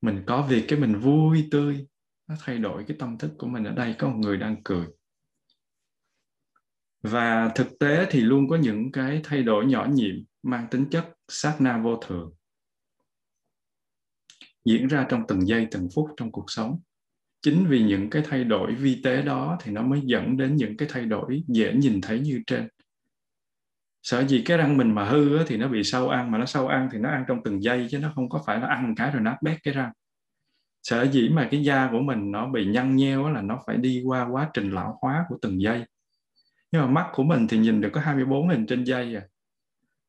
[0.00, 1.86] Mình có việc cái mình vui tươi,
[2.28, 4.86] nó thay đổi cái tâm thức của mình ở đây, có một người đang cười.
[7.02, 11.08] Và thực tế thì luôn có những cái thay đổi nhỏ nhiệm mang tính chất
[11.28, 12.32] sát na vô thường
[14.68, 16.80] diễn ra trong từng giây, từng phút trong cuộc sống.
[17.42, 20.76] Chính vì những cái thay đổi vi tế đó thì nó mới dẫn đến những
[20.76, 22.68] cái thay đổi dễ nhìn thấy như trên.
[24.02, 26.68] Sợ gì cái răng mình mà hư thì nó bị sâu ăn, mà nó sâu
[26.68, 28.94] ăn thì nó ăn trong từng giây, chứ nó không có phải là ăn một
[28.96, 29.92] cái rồi nát bét cái răng.
[30.82, 34.02] Sợ dĩ mà cái da của mình nó bị nhăn nheo là nó phải đi
[34.06, 35.84] qua quá trình lão hóa của từng giây.
[36.72, 39.22] Nhưng mà mắt của mình thì nhìn được có 24 hình trên giây à.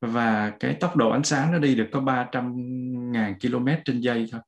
[0.01, 2.55] Và cái tốc độ ánh sáng nó đi được có 300
[3.11, 4.41] ngàn km trên giây thôi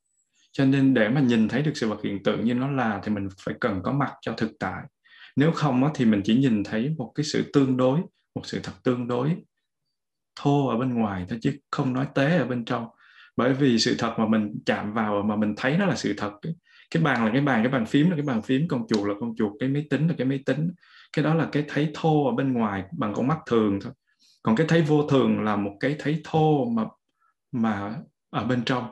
[0.51, 3.11] cho nên để mà nhìn thấy được sự vật hiện tượng như nó là thì
[3.11, 4.83] mình phải cần có mặt cho thực tại.
[5.35, 7.99] Nếu không thì mình chỉ nhìn thấy một cái sự tương đối,
[8.35, 9.35] một sự thật tương đối
[10.35, 12.87] thô ở bên ngoài thôi chứ không nói tế ở bên trong.
[13.37, 16.31] Bởi vì sự thật mà mình chạm vào mà mình thấy nó là sự thật
[16.91, 19.13] cái bàn là cái bàn cái bàn phím là cái bàn phím, con chuột là
[19.19, 20.71] con chuột, cái máy tính là cái máy tính.
[21.13, 23.93] Cái đó là cái thấy thô ở bên ngoài bằng con mắt thường thôi.
[24.43, 26.85] Còn cái thấy vô thường là một cái thấy thô mà
[27.51, 27.95] mà
[28.29, 28.91] ở bên trong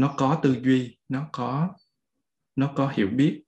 [0.00, 1.68] nó có tư duy, nó có
[2.56, 3.42] nó có hiểu biết.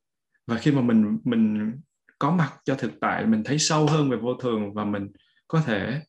[0.47, 1.73] Và khi mà mình mình
[2.19, 5.09] có mặt cho thực tại, mình thấy sâu hơn về vô thường và mình
[5.49, 6.03] có thể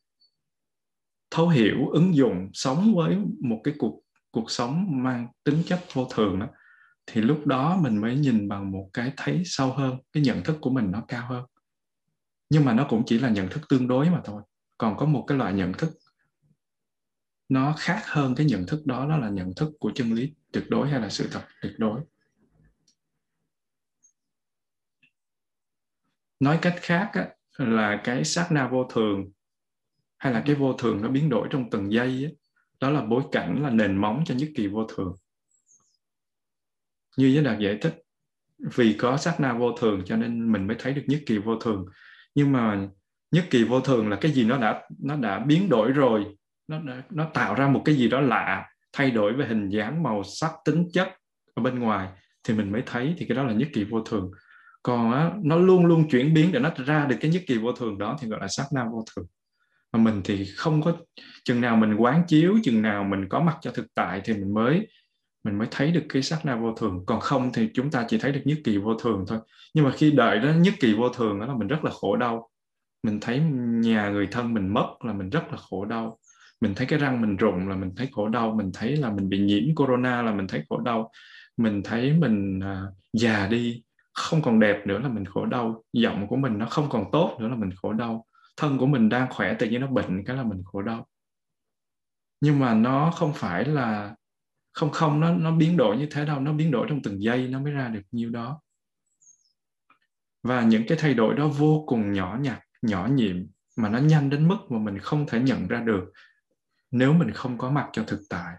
[1.32, 4.00] thấu hiểu, ứng dụng, sống với một cái cuộc
[4.32, 6.48] cuộc sống mang tính chất vô thường đó,
[7.08, 10.58] thì lúc đó mình mới nhìn bằng một cái thấy sâu hơn, cái nhận thức
[10.62, 11.46] của mình nó cao hơn.
[12.50, 14.42] Nhưng mà nó cũng chỉ là nhận thức tương đối mà thôi.
[14.78, 15.90] Còn có một cái loại nhận thức
[17.54, 20.64] nó khác hơn cái nhận thức đó đó là nhận thức của chân lý tuyệt
[20.70, 22.02] đối hay là sự thật tuyệt đối.
[26.40, 29.32] Nói cách khác á, là cái sát na vô thường
[30.18, 32.32] hay là cái vô thường nó biến đổi trong từng giây á,
[32.80, 35.16] đó là bối cảnh là nền móng cho nhất kỳ vô thường.
[37.18, 38.04] Như giới đạt giải thích
[38.76, 41.56] vì có sát na vô thường cho nên mình mới thấy được nhất kỳ vô
[41.60, 41.86] thường.
[42.36, 42.88] Nhưng mà
[43.32, 46.36] nhất kỳ vô thường là cái gì nó đã nó đã biến đổi rồi
[46.68, 50.24] nó nó tạo ra một cái gì đó lạ thay đổi về hình dáng màu
[50.24, 51.08] sắc tính chất
[51.54, 52.10] ở bên ngoài
[52.44, 54.32] thì mình mới thấy thì cái đó là nhất kỳ vô thường.
[54.84, 57.72] Còn á, nó luôn luôn chuyển biến để nó ra được cái nhất kỳ vô
[57.72, 59.26] thường đó thì gọi là sát na vô thường.
[59.94, 60.96] Mà mình thì không có
[61.44, 64.54] chừng nào mình quán chiếu chừng nào mình có mặt cho thực tại thì mình
[64.54, 64.88] mới
[65.44, 67.04] mình mới thấy được cái sát na vô thường.
[67.06, 69.40] Còn không thì chúng ta chỉ thấy được nhất kỳ vô thường thôi.
[69.74, 72.16] Nhưng mà khi đợi đó nhất kỳ vô thường đó là mình rất là khổ
[72.16, 72.50] đau.
[73.04, 76.20] Mình thấy nhà người thân mình mất là mình rất là khổ đau
[76.64, 79.30] mình thấy cái răng mình rụng là mình thấy khổ đau mình thấy là mình
[79.30, 81.12] bị nhiễm corona là mình thấy khổ đau.
[81.58, 85.84] Mình thấy mình uh, già đi không còn đẹp nữa là mình khổ đau.
[85.94, 88.26] Giọng của mình nó không còn tốt nữa là mình khổ đau.
[88.58, 91.08] Thân của mình đang khỏe tự nhiên nó bệnh cái là mình khổ đau.
[92.42, 94.16] Nhưng mà nó không phải là
[94.72, 96.40] không không nó nó biến đổi như thế đâu.
[96.40, 98.62] Nó biến đổi trong từng giây nó mới ra được nhiêu đó.
[100.44, 103.36] Và những cái thay đổi đó vô cùng nhỏ nhặt nhỏ nhiệm
[103.78, 106.04] mà nó nhanh đến mức mà mình không thể nhận ra được
[106.94, 108.56] nếu mình không có mặt cho thực tại.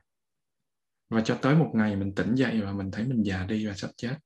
[1.10, 3.74] Và cho tới một ngày mình tỉnh dậy và mình thấy mình già đi và
[3.74, 4.16] sắp chết.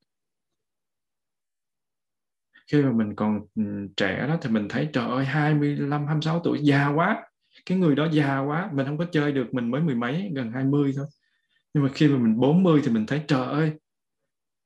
[2.73, 3.62] Khi mà mình còn ừ,
[3.97, 7.23] trẻ đó thì mình thấy, trời ơi 25 26 tuổi già quá.
[7.66, 10.53] Cái người đó già quá, mình không có chơi được, mình mới mười mấy, gần
[10.53, 11.07] 20 thôi.
[11.75, 13.73] Nhưng mà khi mà mình 40 thì mình thấy, trời ơi,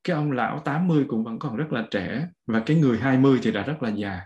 [0.05, 3.51] cái ông lão 80 cũng vẫn còn rất là trẻ và cái người 20 thì
[3.53, 4.21] đã rất là già.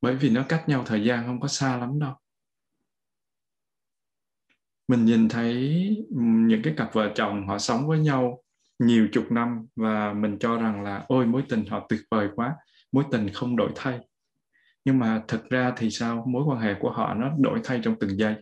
[0.00, 2.14] Bởi vì nó cách nhau thời gian không có xa lắm đâu
[4.90, 5.54] mình nhìn thấy
[6.20, 8.42] những cái cặp vợ chồng họ sống với nhau
[8.78, 12.56] nhiều chục năm và mình cho rằng là, ôi, mối tình họ tuyệt vời quá,
[12.92, 14.00] mối tình không đổi thay.
[14.84, 16.24] Nhưng mà thực ra thì sao?
[16.28, 18.34] Mối quan hệ của họ nó đổi thay trong từng giây.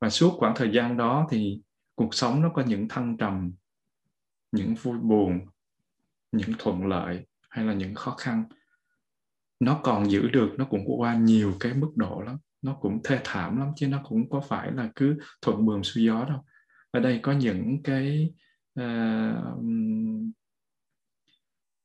[0.00, 1.60] Và suốt khoảng thời gian đó thì
[1.94, 3.52] cuộc sống nó có những thăng trầm,
[4.52, 5.40] những vui buồn,
[6.32, 8.44] những thuận lợi hay là những khó khăn.
[9.60, 13.20] Nó còn giữ được, nó cũng qua nhiều cái mức độ lắm nó cũng thê
[13.24, 16.44] thảm lắm chứ nó cũng có phải là cứ thuận buồm xuôi gió đâu.
[16.90, 18.32] Ở đây có những cái
[18.80, 19.64] uh,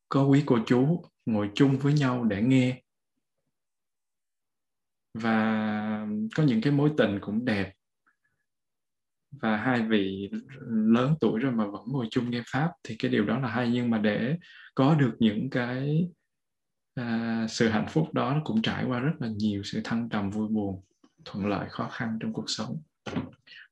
[0.09, 2.81] có quý cô chú ngồi chung với nhau để nghe.
[5.13, 7.73] Và có những cái mối tình cũng đẹp.
[9.31, 10.31] Và hai vị
[10.69, 13.69] lớn tuổi rồi mà vẫn ngồi chung nghe pháp thì cái điều đó là hay.
[13.73, 14.38] Nhưng mà để
[14.75, 16.07] có được những cái
[16.95, 20.29] à, sự hạnh phúc đó nó cũng trải qua rất là nhiều sự thăng trầm
[20.29, 20.81] vui buồn
[21.25, 22.81] thuận lợi khó khăn trong cuộc sống.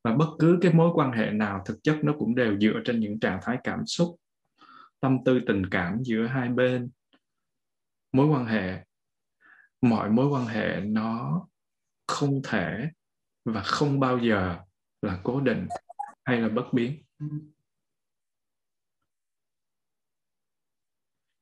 [0.04, 3.00] Và bất cứ cái mối quan hệ nào thực chất nó cũng đều dựa trên
[3.00, 4.16] những trạng thái cảm xúc
[5.00, 6.90] tâm tư tình cảm giữa hai bên.
[8.12, 8.86] Mối quan hệ
[9.82, 11.42] mọi mối quan hệ nó
[12.08, 12.90] không thể
[13.46, 14.58] và không bao giờ
[15.02, 15.68] là cố định
[16.26, 17.04] hay là bất biến.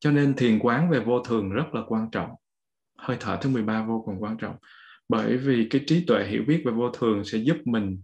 [0.02, 2.30] Cho nên thiền quán về vô thường rất là quan trọng.
[2.98, 4.56] Hơi thở thứ 13 vô cùng quan trọng.
[5.10, 8.04] Bởi vì cái trí tuệ hiểu biết về vô thường sẽ giúp mình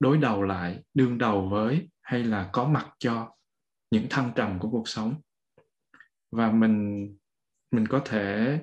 [0.00, 3.30] đối đầu lại, đương đầu với hay là có mặt cho
[3.90, 5.14] những thăng trầm của cuộc sống.
[6.30, 7.08] Và mình
[7.70, 8.58] mình có thể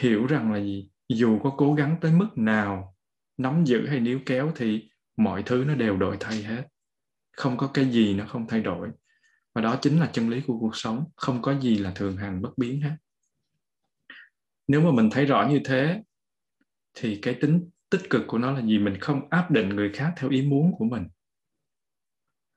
[0.00, 2.96] hiểu rằng là gì dù có cố gắng tới mức nào,
[3.36, 6.62] nắm giữ hay níu kéo thì mọi thứ nó đều đổi thay hết.
[7.36, 8.88] Không có cái gì nó không thay đổi
[9.54, 12.42] và đó chính là chân lý của cuộc sống, không có gì là thường hành
[12.42, 12.96] bất biến hết.
[14.68, 16.02] Nếu mà mình thấy rõ như thế,
[16.94, 18.78] thì cái tính tích cực của nó là gì?
[18.78, 21.08] Mình không áp định người khác theo ý muốn của mình.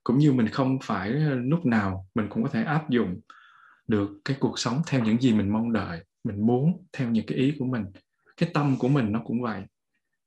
[0.03, 3.19] Cũng như mình không phải lúc nào mình cũng có thể áp dụng
[3.87, 7.37] được cái cuộc sống theo những gì mình mong đợi, mình muốn theo những cái
[7.37, 7.85] ý của mình.
[8.37, 9.63] Cái tâm của mình nó cũng vậy.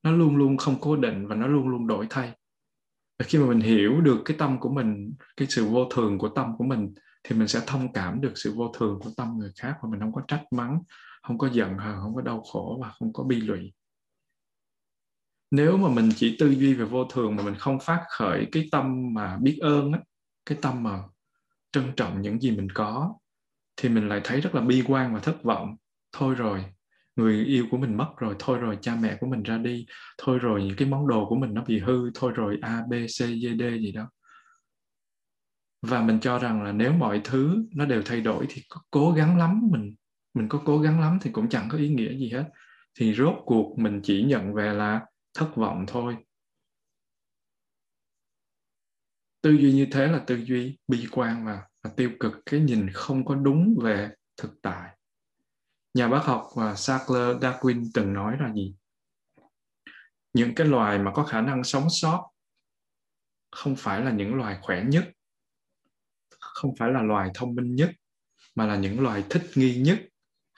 [0.03, 2.33] Nó luôn luôn không cố định và nó luôn luôn đổi thay
[3.25, 6.57] khi mà mình hiểu được cái tâm của mình, cái sự vô thường của tâm
[6.59, 9.77] của mình, thì mình sẽ thông cảm được sự vô thường của tâm người khác
[9.83, 10.79] và mình không có trách mắng,
[11.23, 13.73] không có giận hờn, không có đau khổ và không có bi lụy.
[15.51, 18.69] Nếu mà mình chỉ tư duy về vô thường mà mình không phát khởi cái
[18.73, 20.01] tâm mà biết ơn á,
[20.47, 21.03] cái tâm mà
[21.73, 23.15] trân trọng những gì mình có,
[23.77, 25.77] thì mình lại thấy rất là bi quan và thất vọng.
[26.13, 26.65] Thôi rồi
[27.17, 29.87] người yêu của mình mất rồi thôi rồi cha mẹ của mình ra đi.
[30.19, 32.93] Thôi rồi những cái món đồ của mình nó bị hư thôi rồi a b
[32.93, 34.11] c d d gì đó.
[35.83, 39.13] Và mình cho rằng là nếu mọi thứ nó đều thay đổi thì có cố
[39.13, 39.95] gắng lắm mình.
[40.35, 42.45] Mình có cố gắng lắm thì cũng chẳng có ý nghĩa gì hết.
[42.99, 46.17] Thì rốt cuộc mình chỉ nhận về là thất vọng thôi.
[49.43, 52.33] Tư duy như thế là tư duy bi quan và, và tiêu cực.
[52.47, 54.96] Cái nhìn không có đúng về thực tại
[55.97, 58.75] nhà bác học và Sackler Darwin từng nói là gì?
[60.33, 62.31] Những cái loài mà có khả năng sống sót
[63.51, 65.05] không phải là những loài khỏe nhất,
[66.41, 67.91] không phải là loài thông minh nhất,
[68.55, 69.99] mà là những loài thích nghi nhất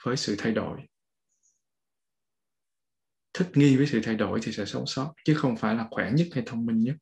[0.03, 0.81] với sự thay đổi.
[3.33, 6.11] Thích nghi với sự thay đổi thì sẽ sống sót, chứ không phải là khỏe
[6.13, 6.95] nhất hay thông minh nhất.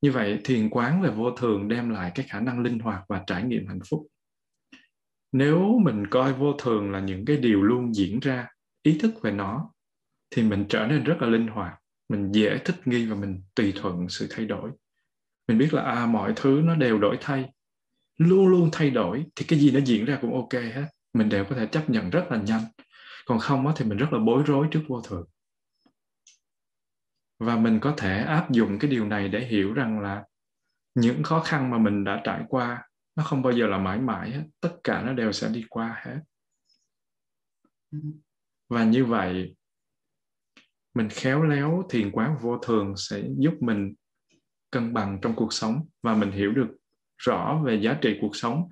[0.00, 3.24] Như vậy, thiền quán về vô thường đem lại cái khả năng linh hoạt và
[3.26, 4.06] trải nghiệm hạnh phúc
[5.34, 8.48] nếu mình coi vô thường là những cái điều luôn diễn ra
[8.82, 9.70] ý thức về nó
[10.30, 11.74] thì mình trở nên rất là linh hoạt
[12.08, 14.70] mình dễ thích nghi và mình tùy thuận sự thay đổi.
[15.48, 17.52] Mình biết là à, mọi thứ nó đều đổi thay
[18.16, 20.86] luôn luôn thay đổi thì cái gì nó diễn ra cũng ok hết.
[21.14, 22.62] Mình đều có thể chấp nhận rất là nhanh.
[23.26, 25.26] Còn không thì mình rất là bối rối trước vô thường.
[27.38, 30.24] Và mình có thể áp dụng cái điều này để hiểu rằng là
[30.94, 32.82] những khó khăn mà mình đã trải qua
[33.16, 34.44] nó không bao giờ là mãi mãi hết.
[34.60, 36.20] Tất cả nó đều sẽ đi qua hết.
[38.68, 39.56] Và như vậy,
[40.94, 43.94] mình khéo léo thiền quán vô thường sẽ giúp mình
[44.70, 46.68] cân bằng trong cuộc sống và mình hiểu được
[47.18, 48.68] rõ về giá trị cuộc sống.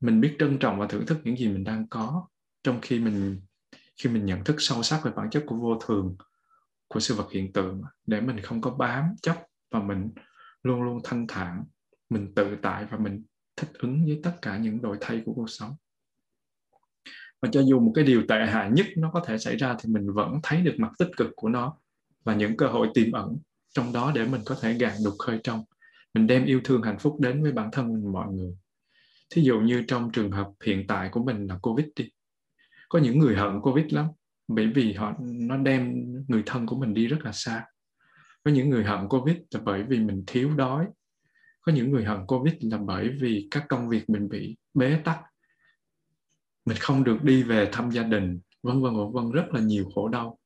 [0.00, 2.28] Mình biết trân trọng và thưởng thức những gì mình đang có
[2.62, 3.40] trong khi mình
[3.96, 6.16] khi mình nhận thức sâu sắc về bản chất của vô thường,
[6.88, 9.36] của sự vật hiện tượng, để mình không có bám chấp
[9.70, 10.10] và mình
[10.62, 11.64] luôn luôn thanh thản,
[12.08, 13.24] mình tự tại và mình
[13.56, 15.76] thích ứng với tất cả những đổi thay của cuộc sống.
[17.40, 19.92] Và cho dù một cái điều tệ hại nhất nó có thể xảy ra thì
[19.92, 21.76] mình vẫn thấy được mặt tích cực của nó
[22.24, 23.38] và những cơ hội tiềm ẩn
[23.74, 25.64] trong đó để mình có thể gạt đục khơi trong.
[26.14, 28.54] Mình đem yêu thương, hạnh phúc đến với bản thân mình mọi người.
[29.30, 32.10] Thí dụ như trong trường hợp hiện tại của mình là covid đi.
[32.88, 34.06] Có những người hận covid lắm,
[34.48, 37.64] bởi vì họ, nó đem người thân của mình đi rất là xa.
[38.44, 40.86] Có những người hận covid là bởi vì mình thiếu đói
[41.62, 45.20] có những người hận covid là bởi vì các công việc mình bị bế tắc.
[46.64, 49.90] Mình không được đi về thăm gia đình, vân vân vân vân, rất là nhiều
[49.94, 50.38] khổ đau.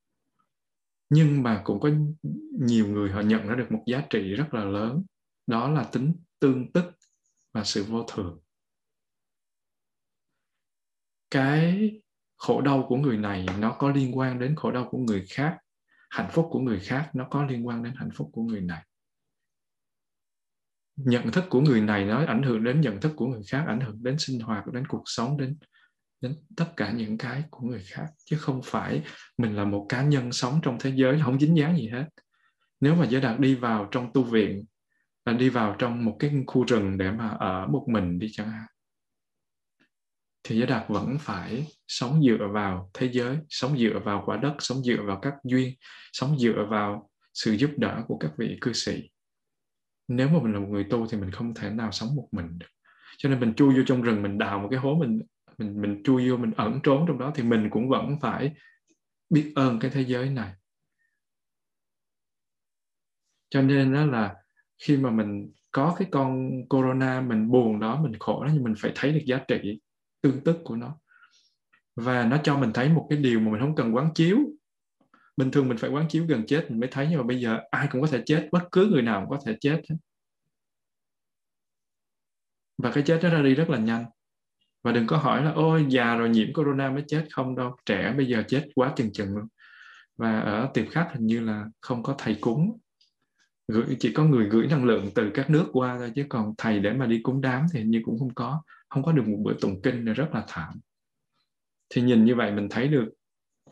[1.08, 1.90] Nhưng mà cũng có
[2.52, 5.04] nhiều người họ nhận ra được một giá trị rất là lớn,
[5.46, 6.84] đó là tính tương tức
[7.52, 8.40] và sự vô thường.
[11.30, 11.92] Cái
[12.36, 15.58] khổ đau của người này nó có liên quan đến khổ đau của người khác,
[16.10, 18.86] hạnh phúc của người khác nó có liên quan đến hạnh phúc của người này
[20.96, 23.80] nhận thức của người này nó ảnh hưởng đến nhận thức của người khác, ảnh
[23.80, 25.56] hưởng đến sinh hoạt, đến cuộc sống, đến
[26.20, 28.06] đến tất cả những cái của người khác.
[28.24, 29.02] Chứ không phải
[29.38, 32.04] mình là một cá nhân sống trong thế giới không dính dáng gì hết.
[32.80, 34.64] Nếu mà giới đạt đi vào trong tu viện,
[35.24, 38.50] là đi vào trong một cái khu rừng để mà ở một mình đi chẳng
[38.50, 38.66] hạn,
[40.42, 44.54] thì giới đạt vẫn phải sống dựa vào thế giới, sống dựa vào quả đất,
[44.58, 45.74] sống dựa vào các duyên,
[46.12, 49.10] sống dựa vào sự giúp đỡ của các vị cư sĩ
[50.08, 52.58] nếu mà mình là một người tu thì mình không thể nào sống một mình
[52.58, 52.66] được.
[53.18, 55.22] Cho nên mình chui vô trong rừng, mình đào một cái hố, mình
[55.58, 58.54] mình mình chui vô, mình ẩn trốn trong đó thì mình cũng vẫn phải
[59.30, 60.52] biết ơn cái thế giới này.
[63.50, 64.34] Cho nên đó là
[64.78, 68.74] khi mà mình có cái con corona, mình buồn đó, mình khổ đó, nhưng mình
[68.78, 69.80] phải thấy được giá trị,
[70.22, 70.98] tương tức của nó.
[71.96, 74.38] Và nó cho mình thấy một cái điều mà mình không cần quán chiếu
[75.36, 77.58] bình thường mình phải quán chiếu gần chết mình mới thấy, nhưng mà bây giờ
[77.70, 79.82] ai cũng có thể chết, bất cứ người nào cũng có thể chết
[82.78, 84.04] và cái chết nó ra đi rất là nhanh.
[84.82, 87.26] Và đừng có hỏi là, ôi, già rồi nhiễm corona mới chết.
[87.32, 89.46] Không đâu, trẻ bây giờ chết quá chừng chừng luôn.
[90.16, 92.78] Và ở tiệm khác hình như là không có thầy cúng.
[93.68, 96.80] Gửi, chỉ có người gửi năng lượng từ các nước qua thôi, chứ còn thầy
[96.80, 98.62] để mà đi cúng đám thì hình như cũng không có.
[98.88, 100.80] Không có được một bữa tụng kinh là rất là thảm.
[101.88, 103.08] Thì nhìn như vậy mình thấy được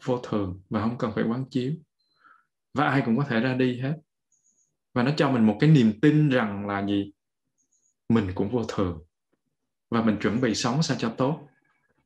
[0.02, 1.72] vô thường và không cần phải quán chiếu.
[2.74, 3.94] Và ai cũng có thể ra đi hết.
[4.94, 7.12] Và nó cho mình một cái niềm tin rằng là gì?
[8.08, 9.02] Mình cũng vô thường.
[9.90, 11.48] Và mình chuẩn bị sống sao cho tốt.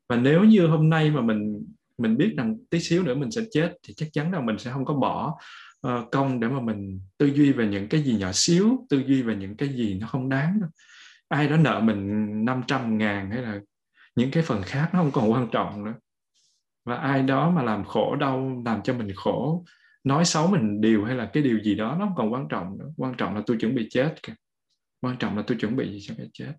[0.09, 1.65] Và nếu như hôm nay mà mình
[1.99, 4.73] mình biết rằng tí xíu nữa mình sẽ chết thì chắc chắn là mình sẽ
[4.73, 5.39] không có bỏ
[5.87, 9.23] uh, công để mà mình tư duy về những cái gì nhỏ xíu tư duy
[9.23, 10.71] về những cái gì nó không đáng đâu.
[11.29, 13.61] ai đó nợ mình 500 ngàn hay là
[14.17, 15.95] những cái phần khác nó không còn quan trọng nữa
[16.89, 19.65] và ai đó mà làm khổ đau, làm cho mình khổ,
[20.05, 22.79] nói xấu mình điều hay là cái điều gì đó, nó không còn quan trọng
[22.79, 22.89] nữa.
[22.97, 24.35] Quan trọng là tôi chuẩn bị chết kìa.
[25.01, 26.53] Quan trọng là tôi chuẩn bị gì cho cái chết.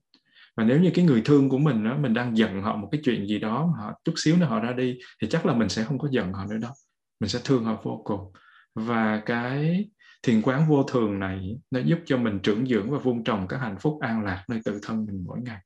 [0.58, 3.02] Và nếu như cái người thương của mình đó mình đang giận họ một cái
[3.04, 5.70] chuyện gì đó mà họ, chút xíu nữa họ ra đi, thì chắc là mình
[5.70, 6.72] sẽ không có giận họ nữa đâu.
[7.20, 8.32] Mình sẽ thương họ vô cùng.
[8.76, 9.90] Và cái
[10.24, 13.58] thiền quán vô thường này, nó giúp cho mình trưởng dưỡng và vun trồng các
[13.58, 15.62] hạnh phúc an lạc nơi tự thân mình mỗi ngày.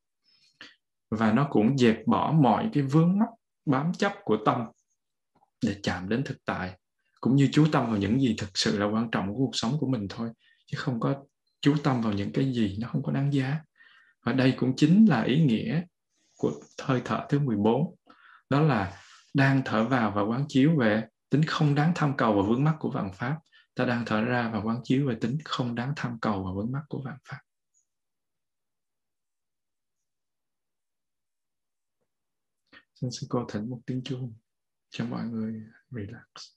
[1.10, 3.28] Và nó cũng dẹp bỏ mọi cái vướng mắc
[3.66, 4.64] bám chấp của tâm
[5.66, 6.78] để chạm đến thực tại,
[7.20, 9.76] cũng như chú tâm vào những gì thực sự là quan trọng của cuộc sống
[9.80, 10.30] của mình thôi,
[10.66, 11.14] chứ không có
[11.60, 13.60] chú tâm vào những cái gì nó không có đáng giá.
[14.24, 15.82] Và đây cũng chính là ý nghĩa
[16.36, 17.94] của hơi thở thứ 14
[18.50, 18.92] đó là
[19.34, 22.74] đang thở vào và quán chiếu về tính không đáng tham cầu và vướng mắc
[22.78, 23.38] của vạn pháp.
[23.74, 26.72] Ta đang thở ra và quán chiếu về tính không đáng tham cầu và vướng
[26.72, 27.38] mắc của vạn pháp.
[32.94, 34.34] Xin sư cô thỉnh một tiếng chuông
[34.90, 36.54] cho mọi người relax.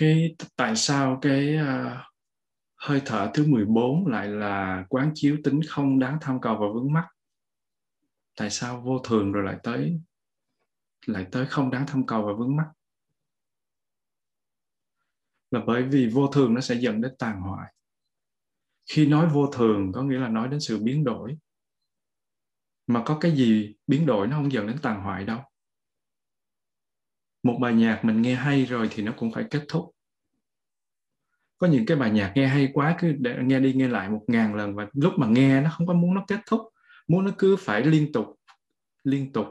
[0.00, 1.98] Cái tại sao cái uh,
[2.76, 6.92] hơi thở thứ 14 lại là quán chiếu tính không đáng tham cầu và vướng
[6.92, 7.06] mắc?
[8.36, 10.00] Tại sao vô thường rồi lại tới
[11.06, 12.66] lại tới không đáng tham cầu và vướng mắc?
[15.50, 17.74] Là bởi vì vô thường nó sẽ dẫn đến tàn hoại.
[18.90, 21.38] Khi nói vô thường có nghĩa là nói đến sự biến đổi.
[22.86, 25.49] Mà có cái gì biến đổi nó không dẫn đến tàn hoại đâu
[27.42, 29.90] một bài nhạc mình nghe hay rồi thì nó cũng phải kết thúc.
[31.58, 34.24] Có những cái bài nhạc nghe hay quá cứ để nghe đi nghe lại một
[34.26, 36.60] ngàn lần và lúc mà nghe nó không có muốn nó kết thúc.
[37.08, 38.26] Muốn nó cứ phải liên tục
[39.04, 39.46] liên tục.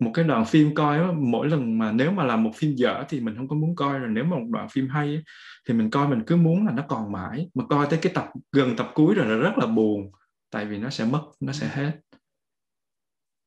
[0.00, 3.04] Một cái đoạn phim coi đó, mỗi lần mà nếu mà là một phim dở
[3.08, 4.08] thì mình không có muốn coi rồi.
[4.08, 5.22] Nếu mà một đoạn phim hay
[5.68, 7.50] thì mình coi mình cứ muốn là nó còn mãi.
[7.54, 10.10] Mà coi tới cái tập gần tập cuối rồi là rất là buồn
[10.50, 11.92] tại vì nó sẽ mất nó sẽ hết.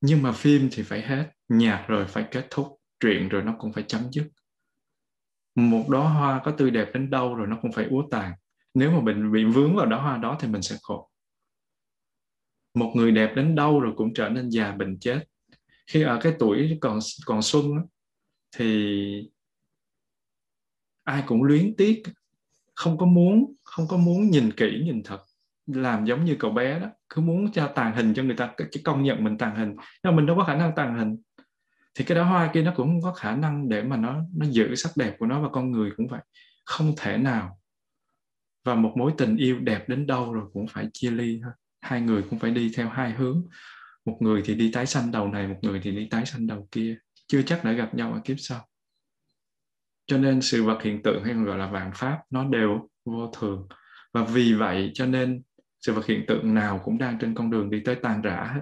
[0.02, 3.74] Nhưng mà phim thì phải hết nhạc rồi phải kết thúc chuyện rồi nó cũng
[3.74, 4.28] phải chấm dứt.
[5.56, 8.34] Một đóa hoa có tươi đẹp đến đâu rồi nó cũng phải úa tàn.
[8.74, 11.10] Nếu mà mình bị vướng vào đóa hoa đó thì mình sẽ khổ.
[12.74, 15.24] Một người đẹp đến đâu rồi cũng trở nên già bệnh chết.
[15.88, 17.66] Khi ở cái tuổi còn còn xuân
[18.58, 19.30] thì
[21.04, 22.04] ai cũng luyến tiếc,
[22.74, 25.24] không có muốn, không có muốn nhìn kỹ, nhìn thật.
[25.68, 28.70] Làm giống như cậu bé đó, cứ muốn cho tàn hình cho người ta cái
[28.84, 29.76] công nhận mình tàn hình.
[29.76, 31.18] Nhưng mà mình đâu có khả năng tàn hình
[31.96, 34.76] thì cái đóa hoa kia nó cũng có khả năng để mà nó nó giữ
[34.76, 36.22] sắc đẹp của nó và con người cũng vậy.
[36.66, 37.60] Không thể nào.
[38.66, 41.52] Và một mối tình yêu đẹp đến đâu rồi cũng phải chia ly thôi
[41.86, 43.43] hai người cũng phải đi theo hai hướng.
[44.06, 46.68] Một người thì đi tái sanh đầu này, một người thì đi tái sanh đầu
[46.72, 46.98] kia.
[47.28, 48.68] Chưa chắc đã gặp nhau ở kiếp sau.
[50.08, 53.32] Cho nên sự vật hiện tượng hay còn gọi là vạn pháp, nó đều vô
[53.39, 53.68] thường.
[54.14, 55.41] Và vì vậy cho nên
[55.82, 58.62] sự vật hiện tượng nào cũng đang trên con đường đi tới tan rã hết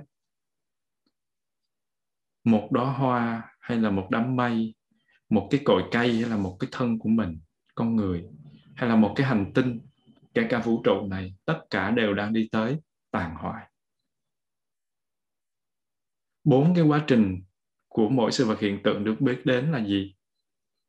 [2.44, 4.76] một đóa hoa hay là một đám mây,
[5.30, 7.40] một cái cội cây hay là một cái thân của mình,
[7.76, 8.24] con người,
[8.76, 9.80] hay là một cái hành tinh,
[10.34, 12.78] kể cả vũ trụ này, tất cả đều đang đi tới
[13.12, 13.70] tàn hoại.
[16.44, 17.44] Bốn cái quá trình
[17.88, 20.16] của mỗi sự vật hiện tượng được biết đến là gì?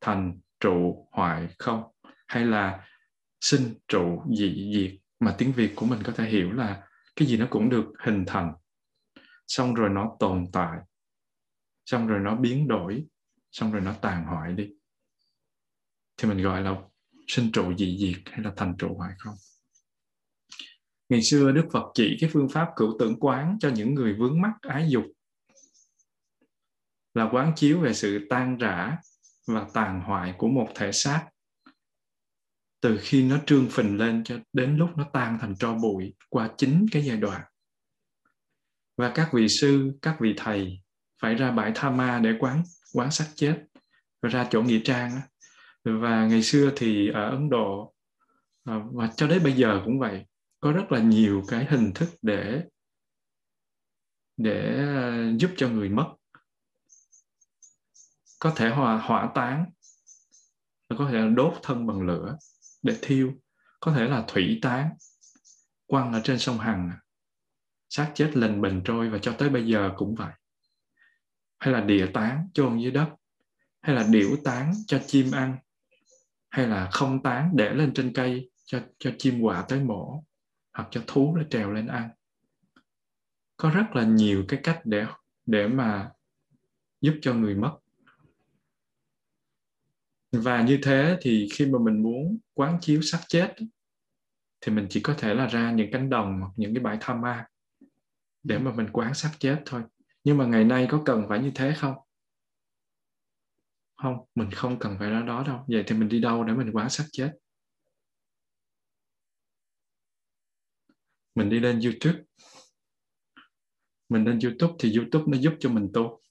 [0.01, 1.83] Thành, trụ, hoại, không.
[2.27, 2.87] Hay là
[3.41, 4.91] sinh, trụ, dị, diệt?
[5.19, 6.83] Mà tiếng việt của mình có thể hiểu là
[7.15, 8.53] cái gì nó cũng được hình thành.
[9.47, 10.79] Xong rồi nó tồn tại
[11.85, 13.05] xong rồi nó biến đổi,
[13.51, 14.69] xong rồi nó tàn hoại đi.
[16.17, 16.75] Thì mình gọi là
[17.27, 19.35] sinh trụ dị diệt hay là thành trụ hoại không?
[21.09, 24.41] Ngày xưa đức phật chỉ cái phương pháp cửu tưởng quán cho những người vướng
[24.41, 25.03] mắc ái dục.
[27.13, 28.97] Là quán chiếu về sự tan rã
[29.47, 31.29] và tàn hoại của một thể xác.
[32.81, 36.49] Từ khi nó trương phình lên cho đến lúc nó tan thành tro bụi qua
[36.57, 37.41] chính cái giai đoạn.
[38.97, 40.81] Và các vị sư, các vị thầy
[41.21, 42.63] phải ra bãi tha ma để quán
[42.93, 43.63] quán xác chết
[44.21, 45.21] và ra chỗ nghĩa trang
[45.83, 47.93] và ngày xưa thì ở ấn độ
[48.63, 50.25] à, và cho đến bây giờ cũng vậy
[50.59, 52.61] có rất là nhiều cái hình thức để
[54.37, 56.13] để à, giúp cho người mất.
[58.39, 59.65] Có thể hỏa, hỏa táng
[60.97, 62.37] có thể là đốt thân bằng lửa
[62.83, 63.33] để thiêu.
[63.79, 64.89] Có thể là thủy táng
[65.87, 66.91] quăng ở trên sông Hằng.
[67.89, 70.33] Xác chết lình bình trôi và cho tới bây giờ cũng vậy
[71.59, 73.09] hay là địa tán chôn dưới đất?
[73.81, 75.57] Hay là điểu tán cho chim ăn?
[76.49, 80.23] Hay là không tán để lên trên cây cho cho chim quả tới mổ
[80.73, 82.09] hoặc cho thú nó trèo lên ăn?
[83.57, 85.05] Có rất là nhiều cái cách để
[85.45, 86.11] để mà
[87.01, 87.77] giúp cho người mất.
[90.31, 93.55] Và như thế thì khi mà mình muốn quán chiếu sắc chết,
[94.61, 97.13] thì mình chỉ có thể là ra những cánh đồng hoặc những cái bãi tha
[97.13, 97.45] ma
[98.43, 99.81] để mà mình quán sắc chết thôi
[100.25, 101.95] nhưng mà ngày nay có cần phải như thế không?
[103.95, 105.65] Không, mình không cần phải ra đó đâu.
[105.67, 107.31] Vậy thì mình đi đâu để mình quán sát chết?
[111.35, 112.23] Mình đi lên youtube.
[114.09, 116.21] Mình lên youtube thì youtube nó giúp cho mình tu.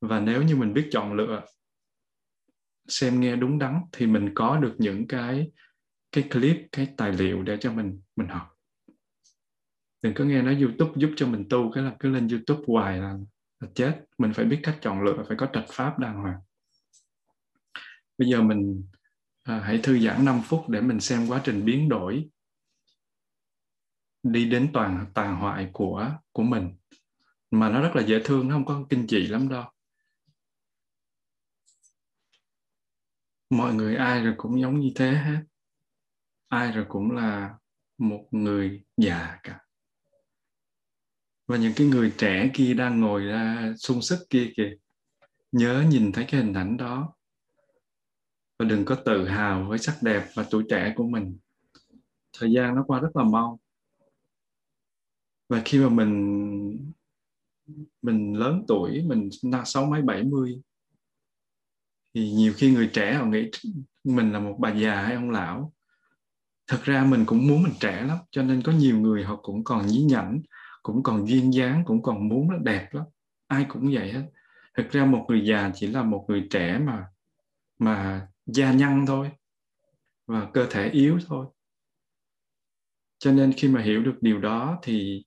[0.00, 1.44] Và nếu như mình biết chọn lựa,
[2.88, 5.50] xem nghe đúng đắn thì mình có được những cái
[6.12, 8.59] cái clip, cái tài liệu để cho mình mình học
[10.02, 12.98] đừng có nghe nói youtube giúp cho mình tu cái là cứ lên youtube hoài
[12.98, 13.16] là,
[13.60, 14.04] là chết.
[14.18, 16.40] Mình phải biết cách chọn lựa phải có trạch pháp đàng hoàng.
[18.18, 18.84] Bây giờ mình
[19.42, 22.30] à, hãy thư giãn 5 phút để mình xem quá trình biến đổi
[24.22, 26.76] đi đến toàn tàn hoại của của mình.
[27.50, 29.64] Mà nó rất là dễ thương nó không có kinh dị lắm đâu.
[33.50, 35.40] Mọi người ai rồi cũng giống như thế hết.
[36.48, 37.54] Ai rồi cũng là
[37.98, 39.60] một người già cả
[41.50, 44.76] và những cái người trẻ kia đang ngồi ra sung sức kia kìa,
[45.52, 47.14] nhớ nhìn thấy cái hình ảnh đó.
[48.58, 51.38] Và đừng có tự hào với sắc đẹp và tuổi trẻ của mình.
[52.38, 53.60] Thời gian nó qua rất là mau.
[55.48, 56.92] Và khi mà mình
[58.02, 59.28] mình lớn tuổi, mình
[59.64, 60.60] sáu mấy bảy mươi,
[62.14, 63.50] thì nhiều khi người trẻ họ nghĩ
[64.04, 65.72] mình là một bà già hay ông lão.
[66.66, 69.64] Thật ra mình cũng muốn mình trẻ lắm, cho nên có nhiều người họ cũng
[69.64, 70.40] còn nhí nhảnh
[70.82, 73.04] cũng còn duyên dáng cũng còn muốn nó đẹp lắm.
[73.46, 74.22] Ai cũng vậy hết.
[74.76, 77.06] Thực ra một người già chỉ là một người trẻ mà
[77.78, 79.30] mà da nhăn thôi
[80.26, 81.46] và cơ thể yếu thôi.
[83.18, 85.24] Cho nên khi mà hiểu được điều đó thì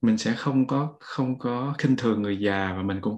[0.00, 3.16] mình sẽ không có không có khinh thường người già và mình cũng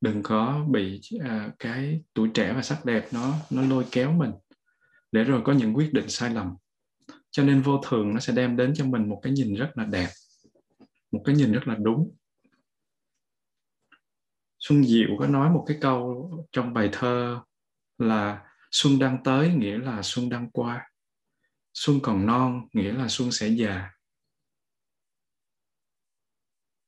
[0.00, 4.30] đừng có bị à, cái tuổi trẻ và sắc đẹp nó nó lôi kéo mình
[5.12, 6.54] để rồi có những quyết định sai lầm.
[7.30, 9.84] Cho nên vô thường nó sẽ đem đến cho mình một cái nhìn rất là
[9.84, 10.08] đẹp
[11.10, 12.16] một cái nhìn rất là đúng.
[14.58, 17.40] Xuân diệu có nói một cái câu trong bài thơ
[17.98, 20.90] là xuân đang tới nghĩa là xuân đang qua,
[21.74, 23.90] xuân còn non nghĩa là xuân sẽ già.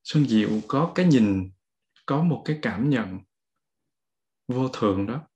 [0.05, 1.51] Xuân diệu có cái nhìn,
[2.07, 3.19] có một cái cảm nhận
[4.49, 5.29] vô thường đó.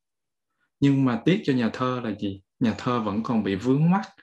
[0.81, 2.43] Nhưng mà tiếc cho nhà thơ là gì?
[2.59, 4.15] Nhà thơ vẫn còn bị vướng mắc.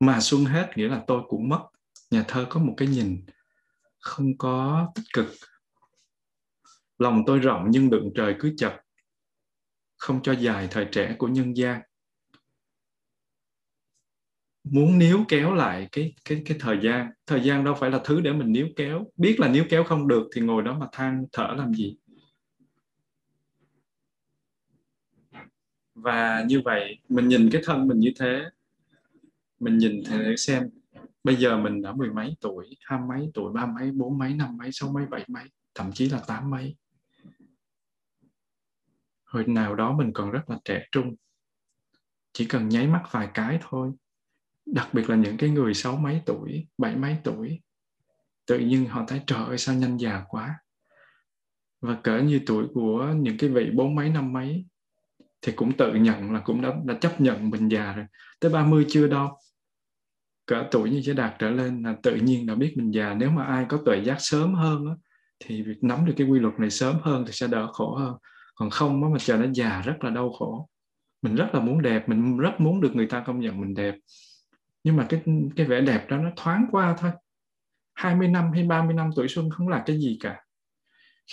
[0.00, 1.68] Mà xuân hết nghĩa là tôi cũng mất.
[2.10, 3.24] Nhà thơ có một cái nhìn
[4.00, 5.26] không có tích cực.
[6.98, 8.72] Lòng tôi rộng nhưng đựng trời cứ chật,
[9.96, 11.80] không cho dài thời trẻ của nhân gian.
[14.64, 18.20] Muốn níu kéo lại cái cái cái thời gian thời gian đâu phải là thứ
[18.20, 19.06] để mình níu kéo.
[19.16, 21.96] Biết là níu kéo không được thì ngồi đó mà than thở làm gì?
[25.94, 28.44] Và như vậy, mình nhìn cái thân mình như thế,
[29.58, 30.70] mình nhìn để xem
[31.24, 34.56] bây giờ mình đã mười mấy tuổi hai mấy tuổi ba mấy bốn mấy năm
[34.56, 35.44] mấy sáu mấy bảy mấy
[35.74, 36.76] thậm chí là tám mấy.
[39.24, 41.14] Hồi nào đó mình còn rất là trẻ trung.
[42.32, 43.92] Chỉ cần nháy mắt vài cái thôi.
[44.66, 47.60] Đặc biệt là những cái người sáu mấy tuổi bảy mấy tuổi
[48.46, 50.58] tự nhiên họ thấy trời ơi sao nhanh già quá.
[51.80, 54.66] Và cỡ như tuổi của những cái vị bốn mấy năm mấy
[55.42, 58.06] thì cũng tự nhận là cũng đã, đã chấp nhận mình già rồi.
[58.40, 59.38] Tới 30 chưa đâu
[60.50, 63.14] cỡ tuổi như thế đạt trở lên là tự nhiên đã biết mình già.
[63.14, 64.94] Nếu mà ai có tuệ giác sớm hơn á,
[65.40, 68.14] thì việc nắm được cái quy luật này sớm hơn thì sẽ đỡ khổ hơn.
[68.54, 70.68] Còn không mà chờ nó già rất là đau khổ.
[71.22, 73.94] Mình rất là muốn đẹp mình rất muốn được người ta công nhận mình đẹp.
[74.84, 75.22] Nhưng mà cái
[75.56, 77.10] cái vẻ đẹp đó nó thoáng qua thôi.
[77.94, 80.40] 20 năm hay 30 năm tuổi xuân không là cái gì cả.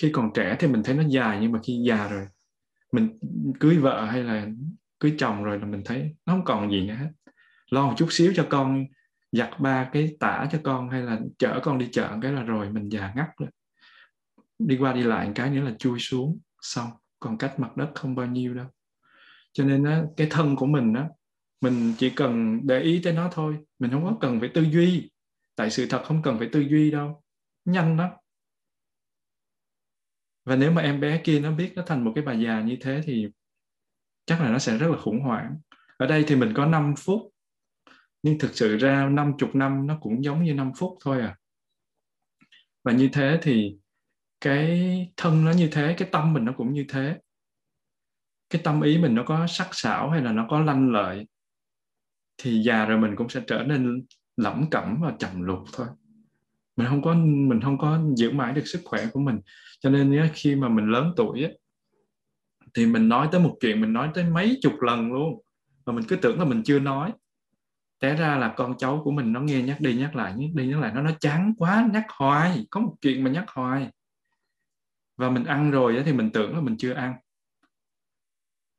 [0.02, 2.26] Khi còn trẻ thì mình thấy nó dài nhưng mà khi già rồi
[2.92, 3.20] mình
[3.60, 4.48] cưới vợ hay là
[5.00, 7.10] cưới chồng rồi là mình thấy nó không còn gì nữa hết.
[7.70, 8.86] Lo một chút xíu cho con
[9.38, 12.70] giặt ba cái tả cho con hay là chở con đi chợ cái là rồi
[12.70, 13.50] mình già ngắt rồi.
[14.60, 16.90] Đi qua đi lại cái nữa là chui xuống xong.
[17.20, 18.68] Còn cách mặt đất không bao nhiêu đâu.
[19.54, 21.10] Cho nên á, cái thân của mình á
[21.62, 23.58] mình chỉ cần để ý tới nó thôi.
[23.80, 25.10] Mình không có cần phải tư duy.
[25.56, 27.24] Tại sự thật không cần phải tư duy đâu.
[27.66, 28.10] Nhanh lắm.
[30.46, 32.78] Và nếu mà em bé kia nó biết nó thành một cái bà già như
[32.82, 33.28] thế thì
[34.26, 35.58] chắc là nó sẽ rất là khủng hoảng.
[35.98, 37.22] Ở đây thì mình có 5 phút
[38.28, 41.38] nhưng thực sự ra 50 năm nó cũng giống như 5 phút thôi à.
[42.84, 43.78] Và như thế thì
[44.42, 47.18] cái thân nó như thế cái tâm mình nó cũng như thế.
[48.50, 51.28] Cái tâm ý mình nó có sắc sảo hay là nó có lanh lợi
[52.38, 54.06] thì già rồi mình cũng sẽ trở nên
[54.38, 55.88] lẩm cẩm và trầm lục thôi.
[56.76, 59.40] Mình không có mình không có giữ mãi được sức khỏe của mình.
[59.80, 61.50] Cho nên khi mà mình lớn tuổi á,
[62.74, 65.42] thì mình nói tới một chuyện mình nói tới mấy chục lần luôn.
[65.86, 67.12] Và mình cứ tưởng là mình chưa nói
[68.00, 70.68] té ra là con cháu của mình nó nghe nhắc đi nhắc lại, nhắc đi
[70.68, 73.90] nhắc lại, nó nó chán quá, nhắc hoài, có một chuyện mà nhắc hoài.
[75.18, 77.16] Và mình ăn rồi thì mình tưởng là mình chưa ăn.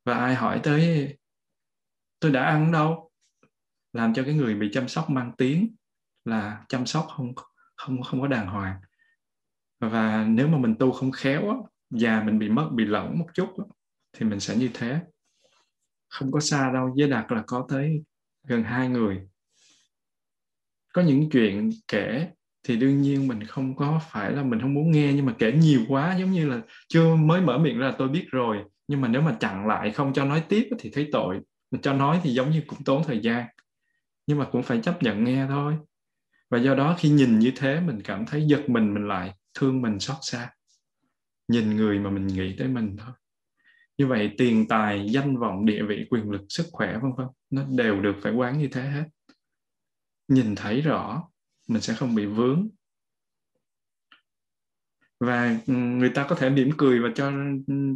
[0.04, 1.16] Và ai hỏi tới,
[2.20, 3.10] tôi đã ăn đâu?
[3.92, 5.76] Làm cho cái người bị chăm sóc mang tiếng
[6.24, 7.32] là chăm sóc không
[7.76, 8.80] không không có đàng hoàng.
[9.80, 13.48] Và nếu mà mình tu không khéo già mình bị mất, bị lỏng một chút
[14.12, 15.00] thì mình sẽ như thế.
[16.08, 18.04] Không có xa đâu với đạt là có tới
[18.48, 19.20] gần hai người.
[20.92, 22.28] Có những chuyện kể
[22.62, 25.52] thì đương nhiên mình không có phải là mình không muốn nghe, nhưng mà kể
[25.52, 28.58] nhiều quá, giống như là chưa mới mở miệng ra tôi biết rồi.
[28.88, 31.40] Nhưng mà nếu mà chặn lại không cho nói tiếp thì thấy tội.
[31.70, 33.46] Mình cho nói thì giống như cũng tốn thời gian.
[34.26, 35.74] Nhưng mà cũng phải chấp nhận nghe thôi.
[36.50, 39.82] Và do đó khi nhìn như thế, mình cảm thấy giật mình mình lại, thương
[39.82, 40.50] mình xót xa.
[41.48, 43.14] Nhìn người mà mình nghĩ tới mình thôi
[43.98, 47.64] như vậy tiền tài, danh vọng, địa vị, quyền lực, sức khỏe, vân vân, nó
[47.68, 49.04] đều được phải quán như thế hết.
[50.28, 51.28] Nhìn thấy rõ,
[51.68, 52.68] mình sẽ không bị vướng.
[55.20, 57.32] Và người ta có thể mỉm cười và cho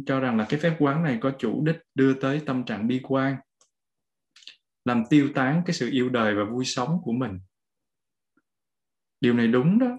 [0.05, 2.99] cho rằng là cái phép quán này có chủ đích đưa tới tâm trạng bi
[3.03, 3.35] quan,
[4.85, 7.39] làm tiêu tán cái sự yêu đời và vui sống của mình.
[9.21, 9.97] Điều này đúng đó,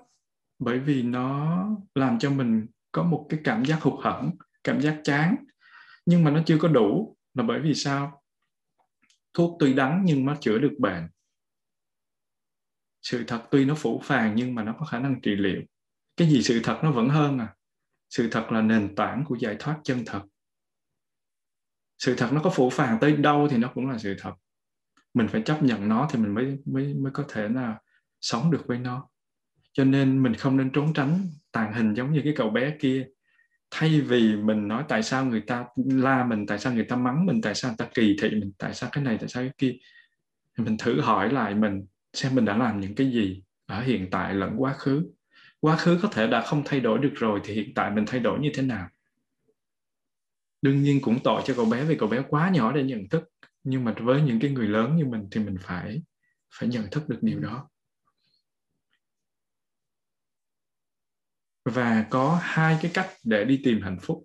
[0.59, 1.59] bởi vì nó
[1.95, 4.31] làm cho mình có một cái cảm giác hụt hẫng,
[4.65, 5.37] cảm giác chán
[6.07, 8.23] nhưng mà nó chưa có đủ là bởi vì sao?
[9.35, 11.09] Thuốc tuy đắng nhưng nó chữa được bệnh.
[13.03, 15.63] Sự thật tuy nó phủ phàng nhưng mà nó có khả năng trị liệu.
[16.17, 17.57] Cái gì sự thật nó vẫn hơn à?
[18.11, 20.23] Sự thật là nền tảng của giải thoát chân thật.
[21.99, 24.35] Sự thật nó có phủ phàng tới đâu thì nó cũng là sự thật.
[25.15, 27.79] Mình phải chấp nhận nó thì mình mới mới mới có thể là
[28.21, 29.09] sống được với nó.
[29.73, 31.21] Cho nên mình không nên trốn tránh
[31.53, 33.09] tàn hình giống như cái cậu bé kia
[33.77, 37.27] thay vì mình nói tại sao người ta la mình, tại sao người ta mắng
[37.27, 39.53] mình, tại sao người ta kỳ thị mình, tại sao cái này, tại sao cái
[39.59, 39.77] kia
[40.57, 44.35] mình thử hỏi lại mình xem mình đã làm những cái gì ở hiện tại
[44.35, 45.07] lẫn quá khứ.
[45.61, 48.21] Quá khứ có thể đã không thay đổi được rồi thì hiện tại mình thay
[48.21, 48.89] đổi như thế nào?
[50.63, 53.31] Đương nhiên cũng tội cho cậu bé vì cậu bé quá nhỏ để nhận thức,
[53.65, 56.03] nhưng mà với những cái người lớn như mình thì mình phải
[56.59, 57.71] phải nhận thức được điều đó.
[61.65, 64.25] Và có hai cái cách để đi tìm hạnh phúc.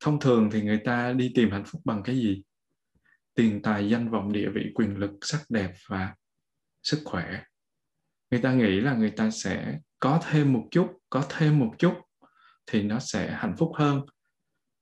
[0.00, 2.42] Thông thường thì người ta đi tìm hạnh phúc bằng cái gì?
[3.34, 6.14] Tiền tài danh vọng địa vị quyền lực sắc đẹp và
[6.82, 7.42] sức khỏe.
[8.30, 11.94] Người ta nghĩ là người ta sẽ có thêm một chút có thêm một chút
[12.66, 14.00] thì nó sẽ hạnh phúc hơn.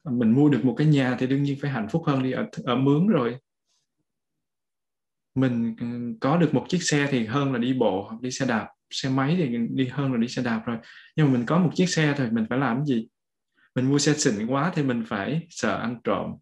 [0.05, 2.47] Mình mua được một cái nhà thì đương nhiên phải hạnh phúc hơn đi ở,
[2.65, 3.39] ở mướn rồi.
[5.35, 5.87] Mình ừ,
[6.21, 9.09] có được một chiếc xe thì hơn là đi bộ hoặc đi xe đạp xe
[9.09, 10.77] máy thì đi hơn là đi xe đạp rồi.
[11.17, 13.09] Nhưng mà mình có một chiếc xe thôi mình phải làm gì?
[13.75, 16.35] Mình mua xe xịn quá thì mình phải sợ ăn trộm.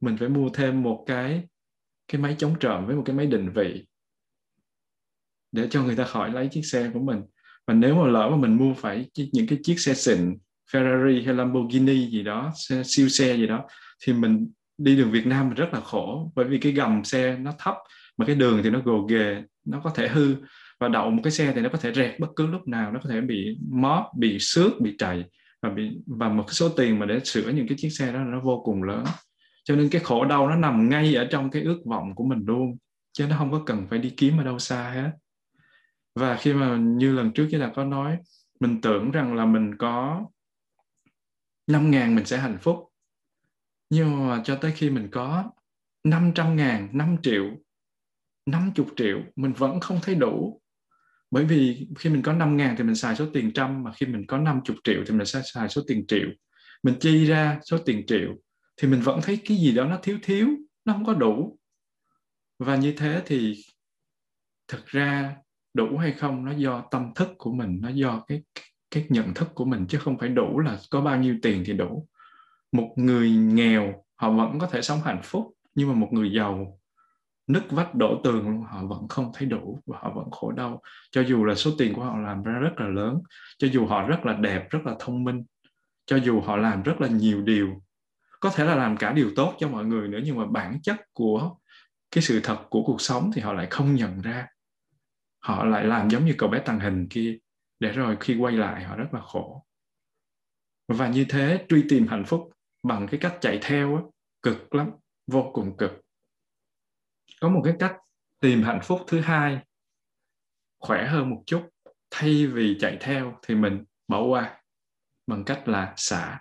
[0.00, 1.42] Mình phải mua thêm một cái
[2.08, 3.86] cái máy chống trộm với một cái máy định vị
[5.52, 7.22] để cho người ta khỏi lấy chiếc xe của mình.
[7.66, 10.38] Và nếu mà lỡ mà mình mua phải những cái chiếc xe xịn
[10.72, 13.64] Ferrari hay Lamborghini gì đó xe, siêu xe gì đó
[14.04, 16.32] thì mình đi đường Việt Nam mình rất là khổ.
[16.34, 17.74] Bởi vì cái gầm xe nó thấp
[18.16, 20.34] mà cái đường thì nó gồ ghề nó có thể hư
[20.82, 23.00] và đậu một cái xe thì nó có thể rẹt bất cứ lúc nào nó
[23.02, 25.24] có thể bị móp bị xước bị chạy
[25.62, 28.18] và bị và một cái số tiền mà để sửa những cái chiếc xe đó
[28.18, 29.04] nó vô cùng lớn.
[29.64, 32.44] Cho nên cái khổ đau nó nằm ngay ở trong cái ước vọng của mình
[32.46, 32.76] luôn
[33.12, 35.10] chứ nó không có cần phải đi kiếm ở đâu xa hết.
[36.14, 38.16] Và khi mà như lần trước chúng ta có nói
[38.60, 40.26] mình tưởng rằng là mình có
[41.66, 42.88] 5 ngàn mình sẽ hạnh phúc.
[43.90, 45.44] Nhưng mà cho tới khi mình có
[46.04, 47.44] 500 ngàn, 5 triệu,
[48.46, 50.61] 50 triệu mình vẫn không thấy đủ
[51.32, 54.06] bởi vì khi mình có 5 ngàn thì mình xài số tiền trăm, mà khi
[54.06, 56.28] mình có 50 triệu thì mình sẽ xài số tiền triệu.
[56.82, 58.34] Mình chi ra số tiền triệu
[58.76, 60.48] thì mình vẫn thấy cái gì đó nó thiếu thiếu,
[60.84, 61.58] nó không có đủ.
[62.58, 63.56] Và như thế thì
[64.68, 65.36] thực ra
[65.74, 68.42] đủ hay không nó do tâm thức của mình, nó do cái
[68.90, 71.72] cái nhận thức của mình, chứ không phải đủ là có bao nhiêu tiền thì
[71.72, 72.08] đủ.
[72.72, 76.78] Một người nghèo, họ vẫn có thể sống hạnh phúc, nhưng mà một người giàu
[77.52, 80.82] nứt vách đổ tường luôn họ vẫn không thấy đủ và họ vẫn khổ đau.
[81.10, 83.18] Cho dù là số tiền của họ làm ra rất là lớn
[83.58, 85.44] cho dù họ rất là đẹp rất là thông minh
[86.06, 87.82] cho dù họ làm rất là nhiều điều
[88.40, 90.96] có thể là làm cả điều tốt cho mọi người nữa nhưng mà bản chất
[91.12, 91.56] của
[92.10, 94.46] cái sự thật của cuộc sống thì họ lại không nhận ra.
[95.38, 97.38] Họ lại làm giống như cậu bé tàng hình kia
[97.80, 99.66] để rồi khi quay lại họ rất là khổ.
[100.88, 102.50] Và như thế truy tìm hạnh phúc
[102.82, 104.02] bằng cái cách chạy theo á,
[104.42, 104.90] cực lắm
[105.26, 106.00] vô cùng cực
[107.42, 107.96] có một cái cách
[108.40, 109.58] tìm hạnh phúc thứ hai,
[110.78, 111.68] khỏe hơn một chút.
[112.10, 114.62] Thay vì chạy theo thì mình bỏ qua
[115.26, 116.40] bằng cách là xả.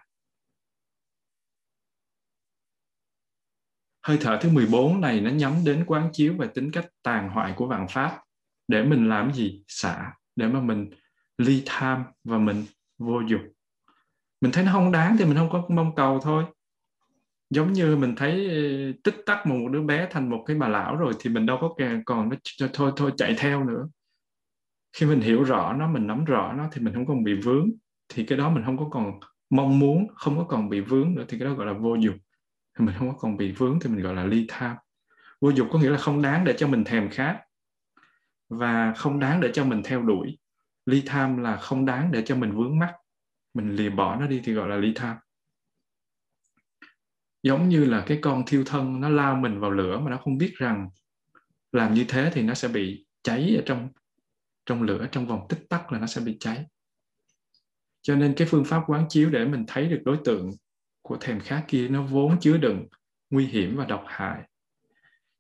[4.04, 7.54] Hơi thở thứ 14 này nó nhắm đến quán chiếu về tính cách tàn hoại
[7.56, 8.24] của vạn pháp.
[8.68, 9.64] Để mình làm gì?
[9.68, 10.14] Xả.
[10.36, 10.90] Để mà mình
[11.38, 12.66] ly tham và mình
[12.98, 13.42] vô dục.
[14.42, 16.46] Mình thấy nó không đáng thì mình không có mong cầu thôi
[17.52, 20.96] giống như mình thấy ờ, tích tắc một đứa bé thành một cái bà lão
[20.96, 21.76] rồi thì mình đâu có
[22.06, 23.88] còn nó thôi thôi chạy theo nữa.
[24.94, 27.70] Khi mình hiểu rõ nó, mình nắm rõ nó thì mình không còn bị vướng.
[28.10, 31.26] Thì cái đó mình không có còn mong muốn, không có còn bị vướng nữa
[31.28, 32.16] thì cái đó gọi là vô dục
[32.80, 34.76] thì mình không có còn bị vướng thì mình gọi là ly tham.
[35.42, 37.40] Vô dục có nghĩa là không đáng để cho mình thèm khát
[38.50, 40.38] và không đáng để cho mình theo đuổi.
[40.86, 42.94] Ly tham là không đáng để cho mình vướng mắc.
[43.54, 45.18] Mình lìa bỏ nó đi thì gọi là ly tham
[47.44, 50.38] giống như là cái con thiêu thân nó lao mình vào lửa mà nó không
[50.38, 50.90] biết rằng
[51.72, 53.90] làm như thế thì nó sẽ bị cháy ở trong
[54.66, 56.66] trong lửa, trong vòng tích tắc là nó sẽ bị cháy.
[58.02, 60.52] Cho nên cái phương pháp quán chiếu để mình thấy được đối tượng
[61.02, 62.88] của thèm khát kia nó vốn chứa đựng
[63.30, 64.42] nguy hiểm và độc hại.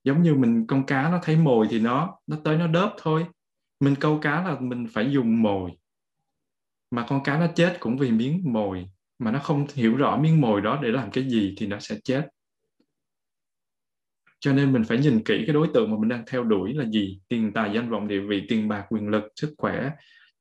[0.03, 3.25] Giống như mình con cá nó thấy mồi thì nó nó tới nó đớp thôi.
[3.79, 5.71] Mình câu cá là mình phải dùng mồi.
[6.91, 8.89] Mà con cá nó chết cũng vì miếng mồi
[9.21, 11.97] mà nó không hiểu rõ miếng mồi đó để làm cái gì thì nó sẽ
[12.03, 12.27] chết.
[14.39, 16.85] Cho nên mình phải nhìn kỹ cái đối tượng mà mình đang theo đuổi là
[16.85, 19.91] gì, tiền tài, danh vọng, địa vị, tiền bạc, quyền lực, sức khỏe,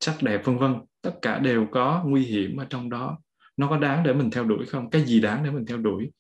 [0.00, 0.74] sắc đẹp, vân vân.
[1.02, 3.18] Tất cả đều có nguy hiểm ở trong đó.
[3.56, 4.90] Nó có đáng để mình theo đuổi không?
[4.90, 6.10] Cái gì đáng để mình theo đuổi?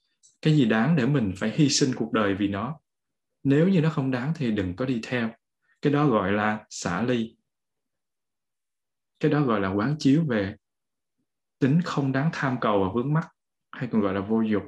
[0.42, 2.78] Cái gì đáng để mình phải hy sinh cuộc đời vì nó?
[3.42, 5.30] Nếu như nó không đáng thì đừng có đi theo.
[5.82, 7.36] Cái đó gọi là xả ly.
[9.20, 10.54] Cái đó gọi là quán chiếu về
[11.60, 13.28] tính không đáng tham cầu và vướng mắc
[13.72, 14.62] hay còn gọi là vô dục.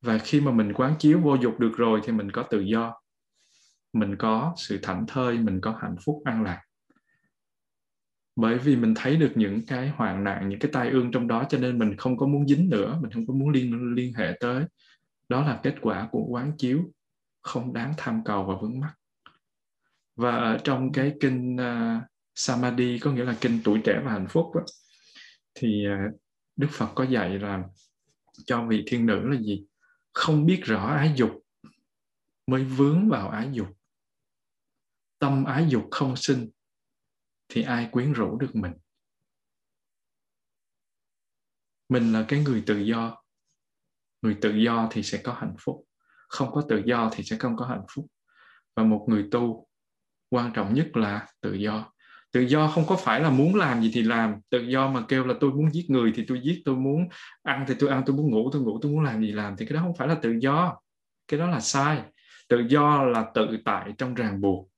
[0.00, 3.00] Và khi mà mình quán chiếu vô dục được rồi thì mình có tự do.
[3.92, 6.62] Mình có sự thảnh thơi mình có hạnh phúc an lạc.
[8.36, 11.44] Bởi vì mình thấy được những cái hoạn nạn những cái tai ương trong đó
[11.48, 14.36] cho nên mình không có muốn dính nữa mình không có muốn liên liên hệ
[14.40, 14.64] tới.
[15.28, 16.92] Đó là kết quả của quán chiếu
[17.42, 18.94] không đáng tham cầu và vướng mắc.
[20.16, 22.02] Và ở trong cái kinh uh,
[22.34, 24.62] Samadhi có nghĩa là kinh tuổi trẻ và hạnh phúc đó,
[25.54, 26.10] thì à,
[26.56, 27.64] Đức Phật có dạy là
[28.46, 29.66] cho vị thiên nữ là gì?
[30.12, 31.30] Không biết rõ ái dục,
[32.46, 33.68] mới vướng vào ái dục.
[35.18, 36.50] Tâm ái dục không sinh
[37.48, 38.72] thì ai quyến rũ được mình?
[41.88, 43.22] Mình là cái người tự do.
[44.22, 45.84] Người tự do thì sẽ có hạnh phúc.
[46.28, 48.06] Không có tự do thì sẽ không có hạnh phúc.
[48.76, 49.68] Và một người tu
[50.28, 51.93] quan trọng nhất là tự do
[52.34, 54.34] tự do không có phải là muốn làm gì thì làm.
[54.50, 57.08] Tự do mà kêu là tôi muốn giết người thì tôi giết, tôi muốn
[57.42, 59.56] ăn thì tôi ăn, tôi muốn ngủ, tôi ngủ, tôi muốn làm gì làm.
[59.56, 60.80] Thì cái đó không phải là tự do.
[61.28, 62.02] Cái đó là sai.
[62.48, 64.68] Tự do là tự tại trong ràng buộc.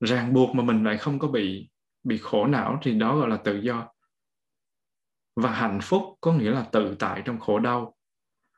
[0.00, 1.70] Ràng buộc mà mình lại không có bị
[2.02, 3.88] bị khổ não thì đó gọi là tự do.
[5.36, 7.94] Và hạnh phúc có nghĩa là tự tại trong khổ đau.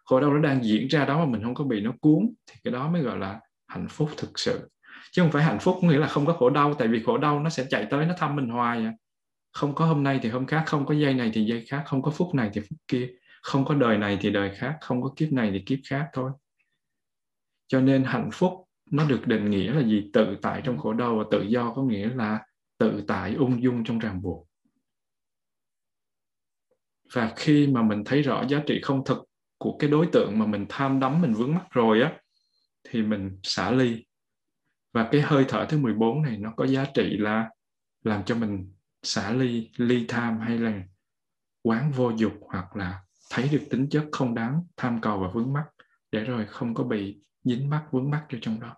[0.05, 2.55] Khổ đau nó đang diễn ra đó mà mình không có bị nó cuốn, thì
[2.65, 4.69] cái đó mới gọi là hạnh phúc thực sự
[5.13, 7.41] chứ không phải hạnh phúc nghĩa là không có khổ đau, tại vì khổ đau
[7.41, 8.93] nó sẽ chạy tới, nó thăm mình hoài à.
[9.53, 12.03] không có hôm nay thì hôm khác, không có giây này thì giây khác, không
[12.03, 13.09] có phút này thì phút kia,
[13.43, 16.31] không có đời này thì đời khác, không có kiếp này thì kiếp khác thôi.
[17.69, 18.53] Cho nên hạnh phúc
[18.91, 20.11] nó được định nghĩa là gì?
[20.13, 22.41] Tự tại trong khổ đau và tự do có nghĩa là
[22.79, 24.49] tự tại ung dung trong ràng buộc.
[27.13, 29.19] Và khi mà mình thấy rõ giá trị không thực
[29.59, 32.13] của cái đối tượng mà mình tham đắm, mình vướng mắc rồi á,
[32.85, 34.05] thì mình xả ly
[34.93, 37.51] và cái hơi thở thứ 14 này nó có giá trị là
[38.05, 38.73] làm cho mình
[39.03, 40.83] xả ly ly tham hay là
[41.63, 45.53] quán vô dục hoặc là thấy được tính chất không đáng tham cầu và vướng
[45.53, 45.65] mắc,
[46.11, 48.77] để rồi không có bị dính mắc, vướng mắc vô trong đó,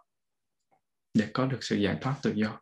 [1.15, 2.61] để có được sự giải thoát tự do.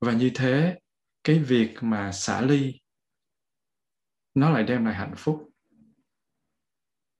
[0.00, 0.78] Và như thế,
[1.24, 2.80] cái việc mà xả ly,
[4.34, 5.48] nó lại đem lại hạnh phúc.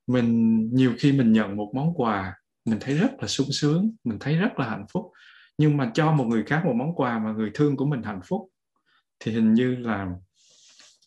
[0.07, 4.19] Mình, nhiều khi mình nhận một món quà mình thấy rất là sung sướng, mình
[4.21, 5.11] thấy rất là hạnh phúc.
[5.59, 8.21] Nhưng mà cho một người khác một món quà mà người thương của mình hạnh
[8.25, 8.49] phúc,
[9.21, 10.09] thì hình như là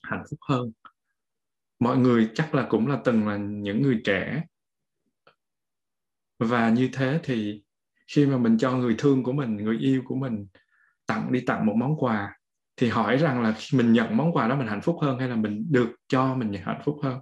[0.03, 0.71] hạnh phúc hơn.
[1.79, 4.43] Mọi người chắc là cũng là từng là những người trẻ.
[6.39, 7.63] Và như thế thì
[8.07, 10.47] khi mà mình cho người thương của mình, người yêu của mình
[11.05, 12.39] tặng đi tặng một món quà,
[12.77, 15.29] thì hỏi rằng là khi mình nhận món quà đó mình hạnh phúc hơn hay
[15.29, 17.19] là mình được cho mình hạnh phúc hơn?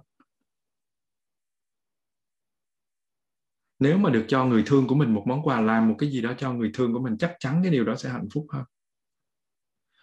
[3.84, 6.20] Nếu mà được cho người thương của mình một món quà làm một cái gì
[6.20, 8.64] đó cho người thương của mình chắc chắn cái điều đó sẽ hạnh phúc hơn.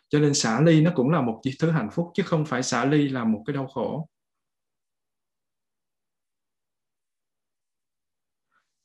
[0.09, 2.85] Cho nên xả ly nó cũng là một thứ hạnh phúc chứ không phải xả
[2.85, 4.09] ly là một cái đau khổ.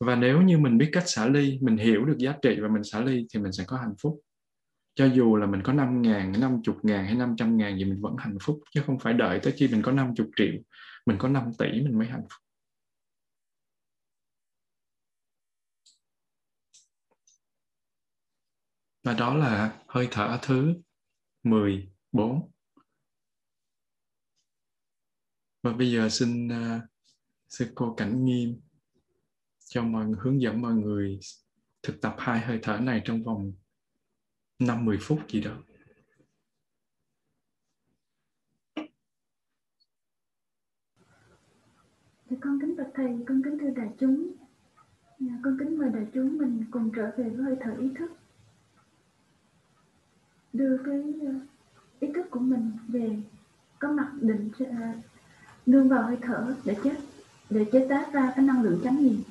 [0.01, 2.85] Và nếu như mình biết cách xả ly mình hiểu được giá trị và mình
[2.85, 4.21] xả ly thì mình sẽ có hạnh phúc.
[4.95, 8.17] Cho dù là mình có 5 ngàn, 50 ngàn hay 500 ngàn gì mình vẫn
[8.19, 10.55] hạnh phúc chứ không phải đợi tới khi mình có 50 triệu
[11.07, 12.46] mình có 5 tỷ mình mới hạnh phúc.
[19.07, 20.75] Và đó là hơi thở thứ
[21.43, 22.51] 14
[25.63, 26.83] và bây giờ xin uh,
[27.49, 28.61] sư cô cảnh nghiêm
[29.67, 31.21] cho mọi người hướng dẫn mọi người
[31.83, 33.53] thực tập hai hơi thở này trong vòng
[34.59, 35.57] 5-10 phút gì đó.
[42.31, 44.33] Thì con kính bạch thầy, con kính thưa đại chúng.
[45.19, 48.11] Dạ, con kính mời đại chúng mình cùng trở về với hơi thở ý thức.
[50.57, 51.33] Đưa cái ờ,
[52.01, 53.17] ý thức của mình về
[53.79, 54.65] có mặt định ờ,
[55.67, 56.97] nương vào hơi thở để chết,
[57.51, 59.23] để chế tác ra cái năng lượng chánh niệm.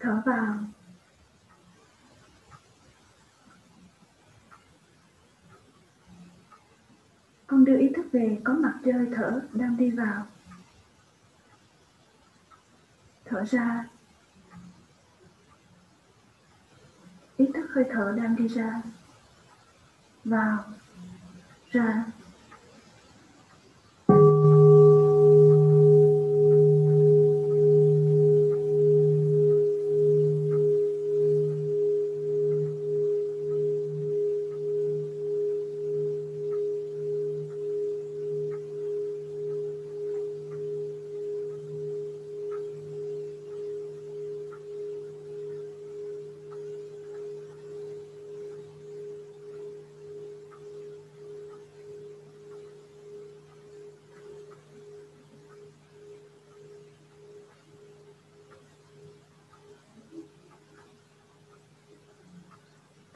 [0.00, 0.58] Thở vào.
[7.46, 10.26] Con đưa ý thức về có mặt chơi thở đang đi vào
[13.30, 13.84] thở ra.
[17.36, 18.82] Ý thức hơi thở đang đi ra.
[20.24, 20.64] Vào.
[21.72, 22.04] Ra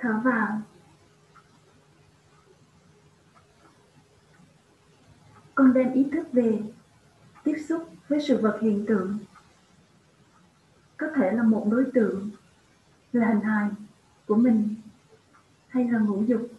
[0.05, 0.61] thở vào
[5.55, 6.63] con đem ý thức về,
[7.45, 9.19] tiếp xúc với sự vật hiện tượng.
[10.97, 12.31] Có thể là một đối tượng,
[13.13, 13.71] là hình hài
[14.27, 14.75] của mình,
[15.69, 16.53] hay là ngũ dục.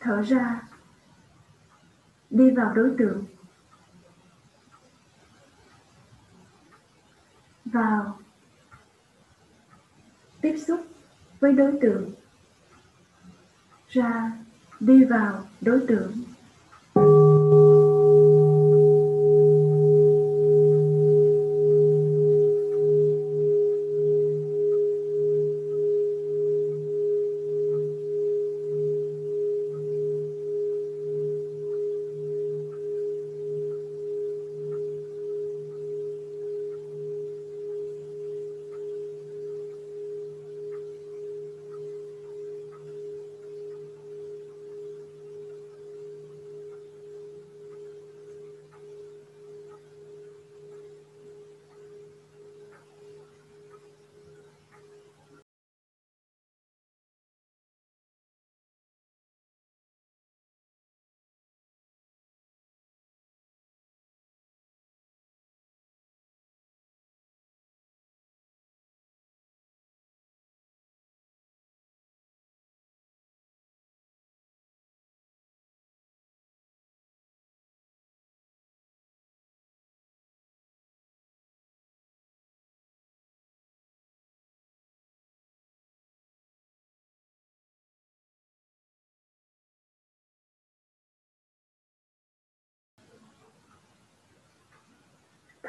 [0.00, 0.62] Thở ra,
[2.30, 3.24] đi vào đối tượng.
[7.64, 8.18] Vào,
[10.40, 10.86] tiếp xúc
[11.40, 12.12] với đối tượng.
[13.88, 14.32] Ra
[14.86, 16.12] đi vào đối tượng.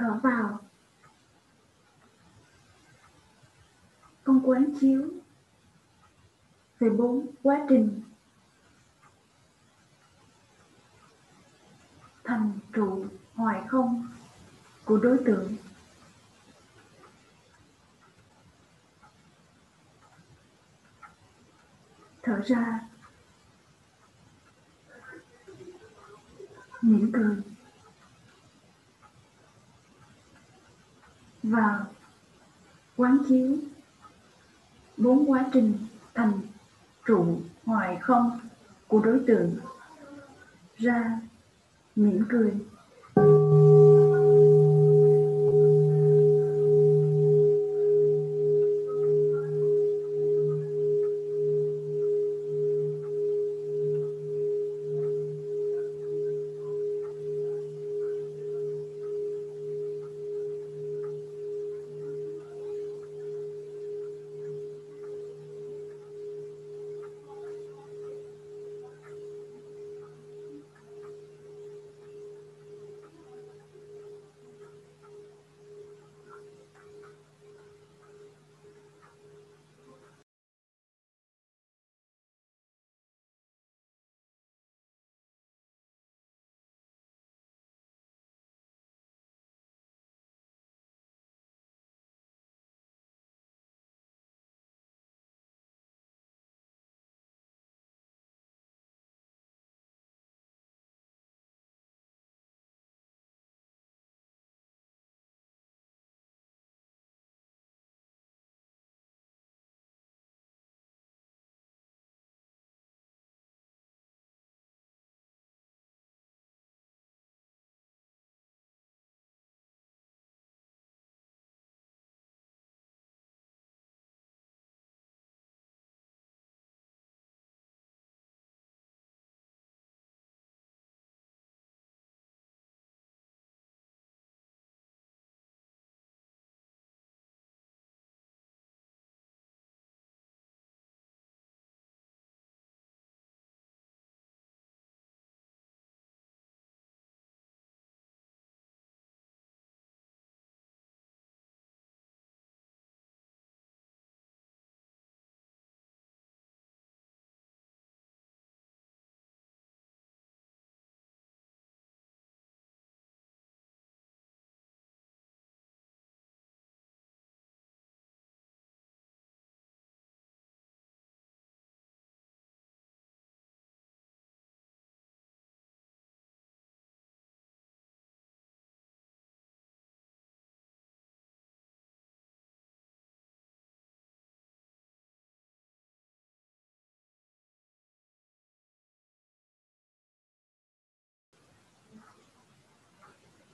[0.04, 0.60] Thở vào.
[4.24, 5.10] Con quán chiếu
[6.80, 8.02] về bốn quá trình
[12.24, 14.08] thành trụ hoài không
[14.86, 15.56] của đối tượng.
[22.24, 22.82] Thở ra.
[26.82, 27.53] Mỉm cười.
[31.44, 31.86] Vào
[32.96, 33.58] quán chiếu.
[34.98, 35.74] Bốn quá trình
[36.14, 36.32] thành
[37.06, 38.40] trụ hoài không
[38.88, 39.56] của đối tượng.
[40.78, 41.20] Ra
[41.96, 42.54] mỉm cười.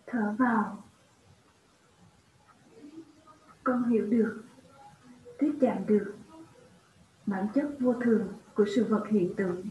[0.10, 0.84] Thở vào.
[3.64, 4.44] Con hiểu được
[5.38, 6.16] tiếp chạm được
[7.26, 9.66] bản chất vô thường của sự vật hiện tượng.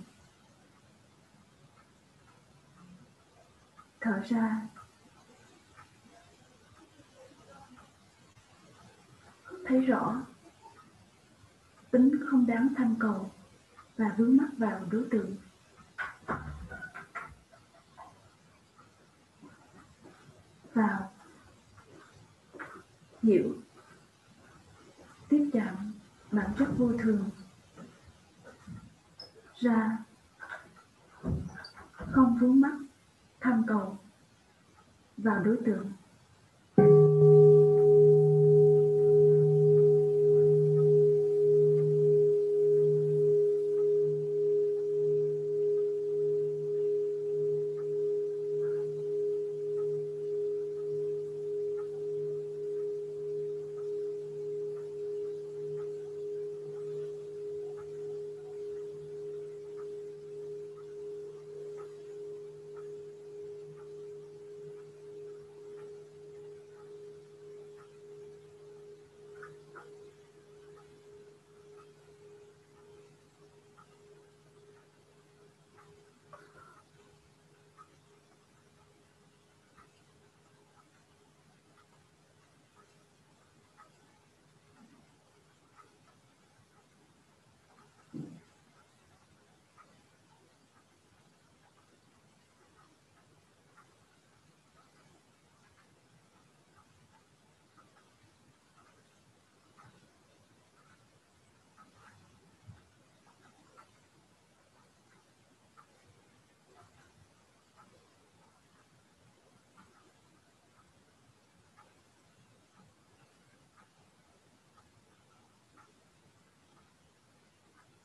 [4.00, 4.66] Thở ra.
[9.64, 10.22] Thấy rõ,
[11.90, 13.30] tính không đáng tham cầu
[13.96, 15.36] và vướng mắc vào đối tượng.
[20.78, 21.12] Vào.
[23.22, 23.54] Hiểu.
[25.28, 25.92] Tiếp chạm
[26.32, 27.30] bản chất vô thường.
[29.54, 29.98] Ra.
[31.92, 32.74] Không vướng mắc,
[33.40, 33.98] tham cầu
[35.16, 35.92] vào đối tượng.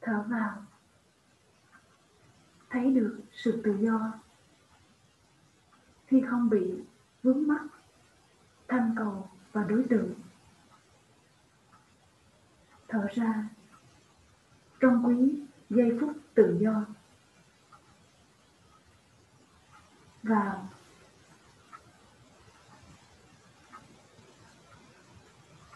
[0.04, 0.64] Thở vào.
[2.70, 4.14] Thấy được sự tự do.
[6.08, 6.84] Khi không bị
[7.24, 7.62] vướng mắc,
[8.68, 10.14] tham cầu và đối tượng,
[12.88, 13.50] thở ra
[14.80, 16.86] trong quý giây phút tự do.
[20.24, 20.70] Vào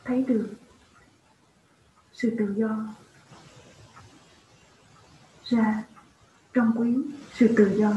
[0.06, 0.50] thấy được
[2.14, 2.94] sự tự do
[5.50, 5.84] ra
[6.54, 7.92] trong quyến sự tự do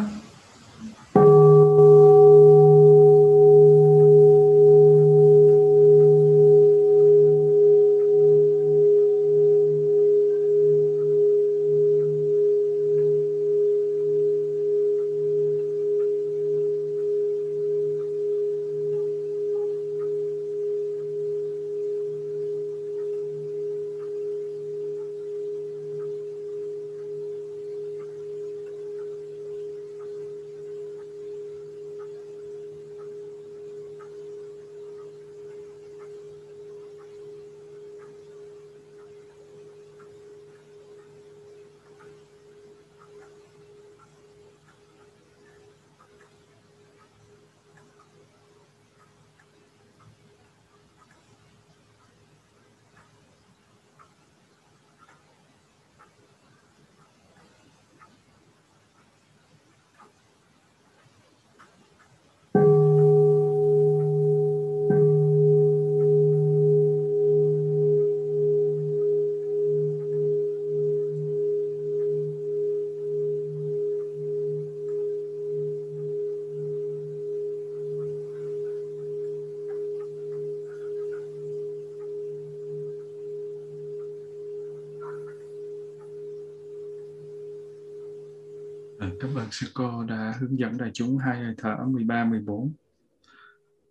[89.21, 92.73] Cảm ơn sư cô đã hướng dẫn đại chúng hai hơi thở 13, 14.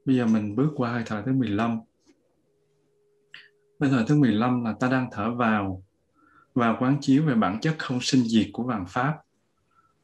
[0.05, 1.80] Bây giờ mình bước qua hơi thở thứ 15.
[3.80, 5.84] Hơi thở thứ 15 là ta đang thở vào
[6.53, 9.17] và quán chiếu về bản chất không sinh diệt của vạn pháp.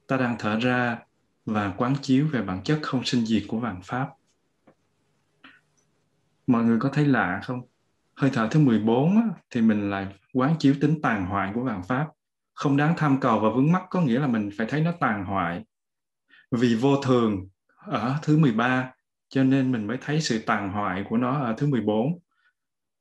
[0.07, 0.99] Ta đang thở ra
[1.45, 4.09] và quán chiếu về bản chất không sinh diệt của vạn pháp.
[6.47, 7.61] Mọi người có thấy lạ không?
[8.15, 11.83] Hơi thở thứ 14 á, thì mình lại quán chiếu tính tàn hoại của vạn
[11.83, 12.07] pháp
[12.53, 15.25] không đáng tham cầu và vướng mắc có nghĩa là mình phải thấy nó tàn
[15.25, 15.65] hoại
[16.55, 17.47] vì vô thường
[17.77, 18.93] ở thứ 13
[19.29, 22.19] cho nên mình mới thấy sự tàn hoại của nó ở thứ 14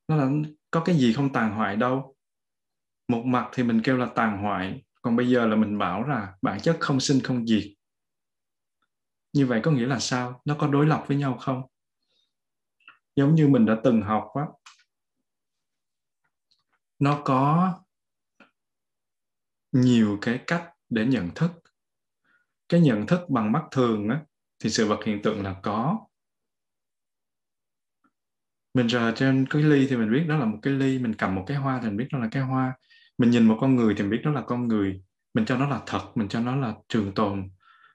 [0.09, 0.31] nó là,
[0.71, 2.17] có cái gì không tàn hoại đâu.
[3.09, 6.35] Một mặt thì mình kêu là tàn hoại, còn bây giờ là mình bảo là
[6.43, 7.65] bản chất không sinh không diệt.
[9.33, 10.43] Như vậy có nghĩa là sao?
[10.45, 11.63] Nó có đối lập với nhau không?
[13.17, 14.45] Giống như mình đã từng học á,
[16.99, 17.73] nó có
[19.73, 21.51] nhiều cái cách để nhận thức
[22.69, 24.21] cái nhận thức bằng mắt thường á,
[24.63, 25.99] thì sự vật hiện tượng là có.
[28.75, 31.35] Mình rờ trên cái ly thì mình biết đó là một cái ly mình cầm
[31.35, 32.73] một cái hoa thì mình biết đó là cái hoa.
[33.19, 35.03] Mình nhìn một con người thì mình biết đó là con người.
[35.35, 37.51] Mình cho nó là thật mình cho nó là trường tồn.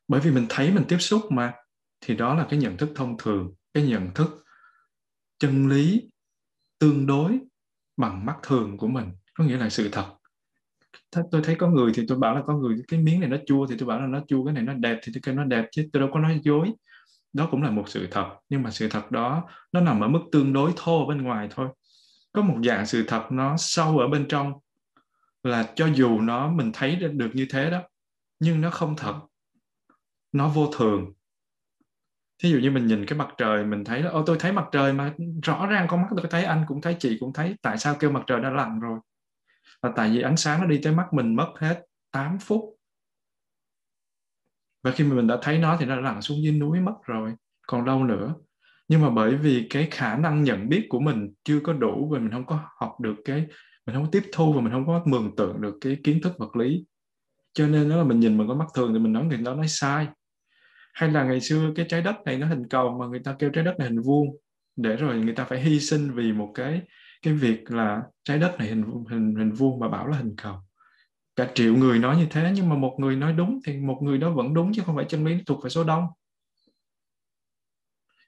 [0.08, 1.54] Bởi vì mình thấy mình tiếp xúc mà
[2.02, 4.44] thì đó là cái nhận thức thông thường cái nhận thức
[5.40, 6.10] chân lý
[6.80, 7.40] tương đối
[7.98, 9.12] bằng mắt thường của mình.
[9.34, 10.19] Có nghĩa là sự thật
[11.32, 13.68] tôi thấy có người thì tôi bảo là có người cái miếng này nó chua
[13.68, 15.66] thì tôi bảo là nó chua, cái này nó đẹp thì tôi kêu nó đẹp
[15.72, 16.72] chứ tôi đâu có nói dối.
[17.34, 20.20] Đó cũng là một sự thật, nhưng mà sự thật đó nó nằm ở mức
[20.32, 21.68] tương đối thô bên ngoài thôi.
[22.32, 24.54] Có một dạng sự thật nó sâu ở bên trong
[25.44, 27.82] là cho dù nó mình thấy được như thế đó,
[28.40, 29.16] nhưng nó không thật.
[30.32, 31.14] Nó vô thường.
[32.44, 34.66] Thí dụ như mình nhìn cái mặt trời, mình thấy là ô tôi thấy mặt
[34.72, 37.78] trời mà rõ ràng con mắt tôi thấy, anh cũng thấy, chị cũng thấy, tại
[37.78, 39.00] sao kêu mặt trời đã lặn rồi?
[39.82, 42.76] Là tại vì ánh sáng nó đi tới mắt mình mất hết 8 phút.
[44.84, 46.96] Và khi mà mình đã thấy nó thì nó đã lặn xuống dưới núi mất
[47.06, 47.34] rồi,
[47.68, 48.36] còn đâu nữa.
[48.88, 52.20] Nhưng mà bởi vì cái khả năng nhận biết của mình chưa có đủ và
[52.20, 53.46] mình không có học được cái,
[53.86, 56.38] mình không có tiếp thu và mình không có mường tượng được cái kiến thức
[56.38, 56.86] vật lý.
[57.54, 59.56] Cho nên đó là mình nhìn bằng con mắt thường thì mình nói người đó
[59.56, 60.08] nói sai.
[60.94, 63.50] Hay là ngày xưa cái trái đất này nó hình cầu mà người ta kêu
[63.50, 64.28] trái đất này hình vuông,
[64.76, 66.82] để rồi người ta phải hy sinh vì một cái
[67.22, 70.56] cái việc là trái đất này hình hình hình vuông mà bảo là hình cầu.
[71.36, 74.18] Cả triệu người nói như thế, nhưng mà một người nói đúng thì một người
[74.18, 76.08] đó vẫn đúng, chứ không phải chân lý thuộc về số đông.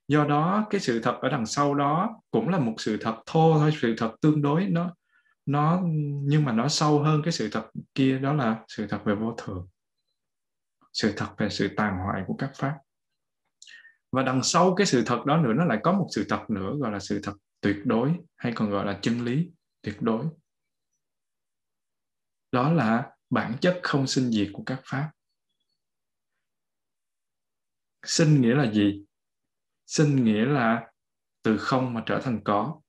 [0.08, 3.60] Do đó, cái sự thật ở đằng sau đó cũng là một sự thật thô
[3.60, 4.66] thôi, sự thật tương đối.
[4.66, 4.96] Nó
[5.46, 5.82] nó,
[6.24, 7.66] nhưng mà nó sâu hơn cái sự thật
[7.96, 9.68] kia, đó là sự thật về vô thường.
[10.94, 12.78] Sự thật về sự tàn hoại của các pháp.
[14.12, 16.74] Và đằng sau cái sự thật đó nữa, nó lại có một sự thật nữa,
[16.80, 19.52] gọi là sự thật tuyệt đối, hay còn gọi là chân lý,
[19.82, 20.26] tuyệt đối.
[22.52, 25.12] Đó là bản chất không sinh diệt của các pháp.
[28.06, 29.06] Sinh nghĩa là gì?
[29.86, 30.92] Sinh nghĩa là
[31.44, 32.82] từ không mà trở thành có.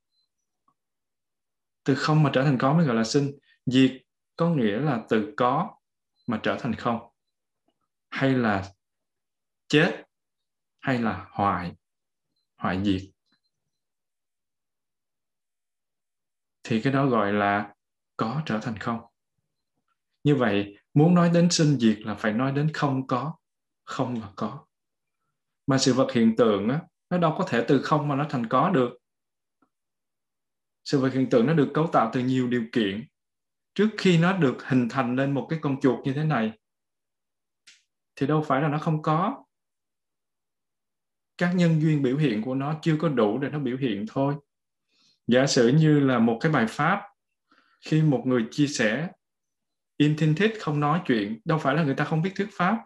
[1.85, 3.39] Từ không mà trở thành có mới gọi là sinh.
[3.67, 3.93] Diệt
[4.37, 5.77] có nghĩa là từ có
[6.27, 7.01] mà trở thành không.
[8.11, 8.73] Hay là
[9.69, 10.05] chết,
[10.81, 11.73] hay là hoại
[12.57, 13.12] hoại diệt.
[16.63, 17.75] Thì cái đó gọi là
[18.17, 19.01] có trở thành không.
[20.25, 23.35] Như vậy muốn nói đến sinh diệt là phải nói đến không có
[23.85, 24.67] không và có.
[25.67, 28.47] Mà sự vật hiện tượng á, nó đâu có thể từ không mà nó thành
[28.47, 28.99] có được.
[30.85, 33.07] Sự vật hiện tượng nó được cấu tạo từ nhiều điều kiện.
[33.75, 36.59] Trước khi nó được hình thành lên một cái con chuột như thế này
[38.17, 39.45] thì đâu phải là nó không có.
[41.39, 44.35] Các nhân duyên biểu hiện của nó chưa có đủ để nó biểu hiện thôi
[45.33, 47.03] giả sử như là một cái bài pháp
[47.81, 49.09] khi một người chia sẻ
[49.97, 52.79] im thinh thích không nói chuyện, đâu phải là người ta không biết thuyết pháp.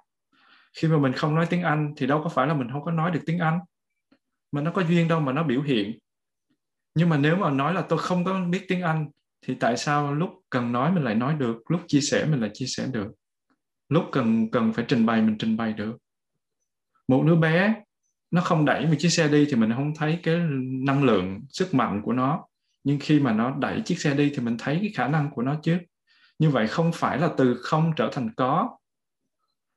[0.78, 2.90] Khi mà mình không nói tiếng anh thì đâu có phải là mình không có
[2.90, 3.58] nói được tiếng anh,
[4.52, 5.98] mà nó có duyên đâu mà nó biểu hiện.
[6.94, 9.08] Nhưng mà nếu mà nói là tôi không có biết tiếng anh
[9.46, 12.50] thì tại sao lúc cần nói mình lại nói được, lúc chia sẻ mình lại
[12.52, 13.12] chia sẻ được?
[13.88, 15.96] Lúc cần cần phải trình bày mình trình bày được.
[17.08, 17.82] Một đứa bé
[18.30, 20.40] nó không đẩy một chiếc xe đi thì mình không thấy cái
[20.84, 22.44] năng lượng, sức mạnh của nó.
[22.84, 25.42] Nhưng khi mà nó đẩy chiếc xe đi thì mình thấy cái khả năng của
[25.42, 25.78] nó chứ.
[26.38, 28.78] Như vậy không phải là từ không trở thành có,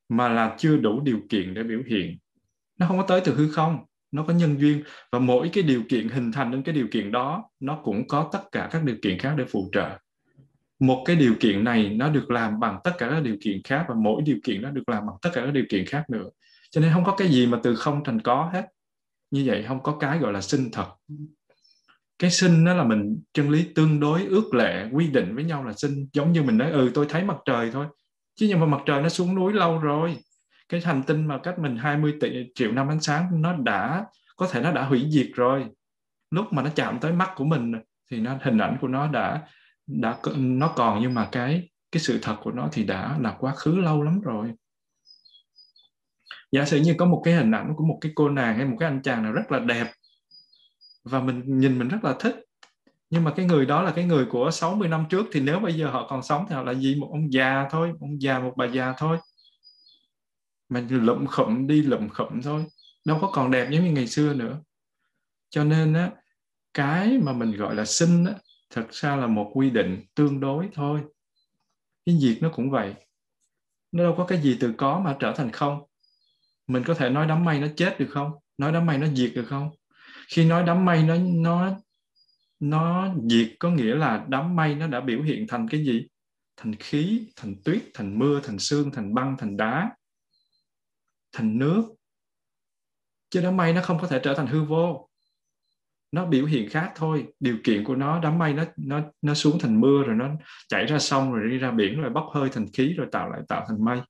[0.09, 2.17] mà là chưa đủ điều kiện để biểu hiện.
[2.77, 3.79] Nó không có tới từ hư không,
[4.11, 4.83] nó có nhân duyên.
[5.11, 8.29] Và mỗi cái điều kiện hình thành đến cái điều kiện đó, nó cũng có
[8.31, 9.97] tất cả các điều kiện khác để phụ trợ.
[10.79, 13.85] Một cái điều kiện này nó được làm bằng tất cả các điều kiện khác
[13.89, 16.29] và mỗi điều kiện nó được làm bằng tất cả các điều kiện khác nữa
[16.69, 18.65] cho nên không có cái gì mà từ không thành có hết.
[19.31, 20.87] Như vậy không có cái gọi là sinh thật.
[22.19, 25.63] Cái sinh đó là mình chân lý tương đối ước lệ quy định với nhau
[25.63, 26.07] là sinh.
[26.13, 27.85] Giống như mình nói ừ tôi thấy mặt trời thôi.
[28.35, 30.17] Chứ nhưng mà mặt trời nó xuống núi lâu rồi.
[30.69, 34.05] Cái hành tinh mà cách mình 20 tỷ, triệu năm ánh sáng nó đã
[34.35, 35.65] có thể nó đã hủy diệt rồi.
[36.31, 37.71] Lúc mà nó chạm tới mắt của mình
[38.11, 39.47] thì nó hình ảnh của nó đã
[39.87, 41.01] đã nó còn.
[41.01, 44.21] Nhưng mà cái cái sự thật của nó thì đã là quá khứ lâu lắm
[44.21, 44.51] rồi
[46.51, 48.75] giả sử như có một cái hình ảnh của một cái cô nàng hay một
[48.79, 49.91] cái anh chàng nào rất là đẹp
[51.03, 52.35] và mình nhìn mình rất là thích,
[53.09, 55.73] nhưng mà cái người đó là cái người của 60 năm trước, thì nếu bây
[55.73, 56.95] giờ họ còn sống thì họ là gì?
[56.95, 59.17] Một ông già thôi, ông già một bà già thôi.
[60.69, 62.65] Mình lụm khụm đi, lụm khụm thôi.
[63.05, 64.59] Đâu có còn đẹp giống như ngày xưa nữa.
[65.49, 66.11] Cho nên á,
[66.73, 68.33] cái mà mình gọi là sinh á,
[68.69, 71.01] thật ra là một quy định tương đối thôi.
[72.05, 72.93] Cái diệt nó cũng vậy.
[73.91, 75.88] Nó đâu có cái gì từ có mà trở thành không
[76.69, 78.31] mình có thể nói đám mây nó chết được không?
[78.57, 79.69] Nói đám mây nó diệt được không?
[80.27, 81.75] Khi nói đám mây nó nó
[82.59, 86.07] nó diệt có nghĩa là đám mây nó đã biểu hiện thành cái gì?
[86.57, 89.91] Thành khí, thành tuyết, thành mưa, thành sương, thành băng, thành đá,
[91.31, 91.83] thành nước.
[93.29, 95.09] Chứ đám mây nó không có thể trở thành hư vô.
[96.11, 97.27] Nó biểu hiện khác thôi.
[97.39, 100.29] Điều kiện của nó, đám mây nó nó nó xuống thành mưa, rồi nó
[100.67, 103.41] chảy ra sông, rồi đi ra biển, rồi bốc hơi thành khí, rồi tạo lại,
[103.47, 104.01] tạo thành mây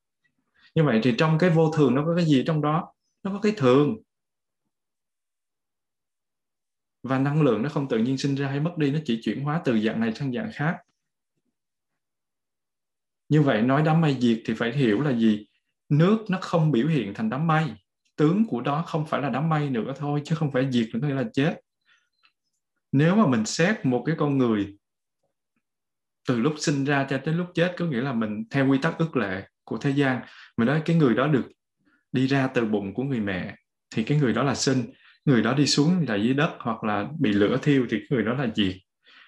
[0.75, 2.93] như vậy thì trong cái vô thường nó có cái gì trong đó?
[3.23, 3.97] Nó có cái thường.
[7.03, 9.43] Và năng lượng nó không tự nhiên sinh ra hay mất đi, nó chỉ chuyển
[9.43, 10.77] hóa từ dạng này sang dạng khác.
[13.29, 15.47] Như vậy nói đám mây diệt thì phải hiểu là gì?
[15.89, 17.65] Nước nó không biểu hiện thành đám mây.
[18.15, 21.07] Tướng của đó không phải là đám mây nữa thôi, chứ không phải diệt nữa
[21.07, 21.59] nghĩa là chết.
[22.91, 24.77] Nếu mà mình xét một cái con người
[26.27, 28.97] từ lúc sinh ra cho tới lúc chết, có nghĩa là mình theo quy tắc
[28.97, 30.21] ước lệ của thế gian.
[30.57, 31.51] Mình nói cái người đó được
[32.11, 33.55] đi ra từ bụng của người mẹ,
[33.95, 34.83] thì cái người đó là sinh.
[35.25, 38.33] Người đó đi xuống là dưới đất hoặc là bị lửa thiêu thì người đó
[38.33, 38.75] là diệt.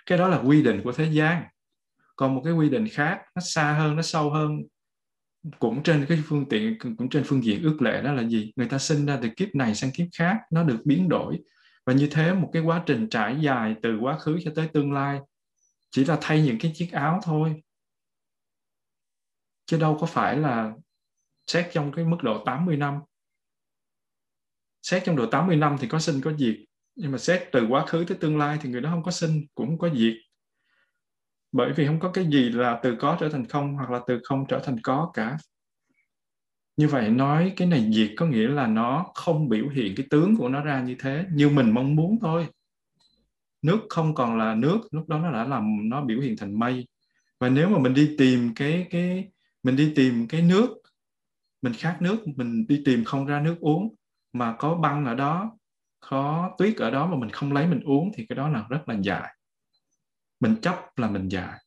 [0.06, 1.44] Cái đó là quy định của thế gian.
[2.16, 4.58] Còn một cái quy định khác, nó xa hơn, nó sâu hơn,
[5.60, 8.52] cũng trên cái phương tiện, cũng trên phương diện ước lệ đó là gì?
[8.56, 11.40] Người ta sinh ra từ kiếp này sang kiếp khác, nó được biến đổi.
[11.86, 14.92] Và như thế, một cái quá trình trải dài từ quá khứ cho tới tương
[14.92, 15.20] lai,
[15.92, 17.62] chỉ là thay những cái chiếc áo thôi
[19.72, 20.74] chứ đâu có phải là
[21.48, 23.00] xét trong cái mức độ 80 năm.
[24.82, 26.56] Xét trong độ 80 năm thì có sinh có diệt.
[26.96, 29.46] Nhưng mà xét từ quá khứ tới tương lai thì người đó không có sinh,
[29.56, 30.14] cũng không có diệt.
[31.52, 34.20] Bởi vì không có cái gì là từ có trở thành không hoặc là từ
[34.24, 35.38] không trở thành có cả.
[36.78, 40.36] Như vậy nói cái này diệt có nghĩa là nó không biểu hiện cái tướng
[40.38, 42.48] của nó ra như thế, như mình mong muốn thôi.
[43.62, 46.88] Nước không còn là nước, lúc đó nó đã làm nó biểu hiện thành mây.
[47.40, 49.32] Và nếu mà mình đi tìm cái cái
[49.64, 50.70] mình đi tìm cái nước,
[51.62, 53.96] mình khát nước, mình đi tìm không ra nước uống,
[54.34, 55.58] mà có băng ở đó,
[56.00, 58.90] có tuyết ở đó mà mình không lấy mình uống thì cái đó là rất
[58.90, 59.36] là dài.
[60.40, 61.60] Mình chấp là mình dài.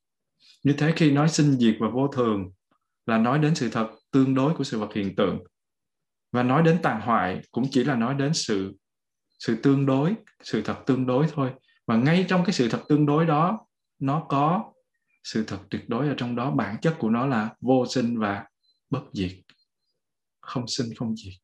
[0.65, 2.51] Như thế khi nói sinh diệt và vô thường
[3.07, 5.45] là nói đến sự thật tương đối của sự vật hiện tượng.
[6.33, 8.77] Và nói đến tàn hoại cũng chỉ là nói đến sự
[9.39, 11.51] sự tương đối, sự thật tương đối thôi.
[11.87, 13.67] Và ngay trong cái sự thật tương đối đó,
[13.99, 14.73] nó có
[15.25, 18.47] sự thật tuyệt đối ở trong đó, bản chất của nó là vô sinh và
[18.91, 19.31] bất diệt.
[20.41, 21.35] Không sinh, không diệt.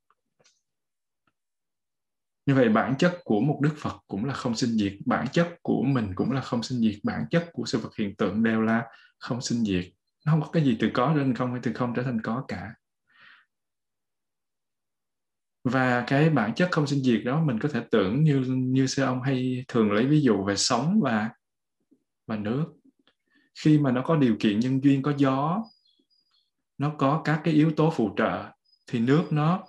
[2.47, 4.93] Như vậy, bản chất của một đức phật cũng là không sinh diệt.
[5.07, 7.01] Bản chất của mình cũng là không sinh diệt.
[7.03, 8.85] Bản chất của sự vật hiện tượng đều là
[9.19, 9.85] không sinh diệt.
[10.27, 12.45] Nó không có cái gì từ có lên không hay từ không trở thành có
[12.49, 12.75] cả.
[15.65, 19.03] Và cái bản chất không sinh diệt đó, mình có thể tưởng như như sư
[19.03, 21.31] ông hay thường lấy ví dụ về sóng và
[22.27, 22.65] và nước
[23.55, 25.63] khi mà nó có điều kiện nhân duyên có gió
[26.81, 28.53] nó có các cái yếu tố phụ trợ
[28.87, 29.65] thì nước nó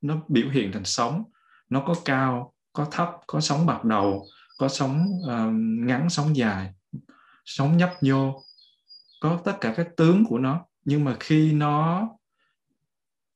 [0.00, 1.24] nó biểu hiện thành sóng.
[1.70, 4.26] Nó có cao có thấp có sóng bạc đầu
[4.58, 5.54] có sóng uh,
[5.86, 6.72] ngắn sóng dài
[7.44, 8.42] sóng nhấp nhô.
[9.20, 10.66] Có tất cả các tướng của nó.
[10.84, 12.08] Nhưng mà khi nó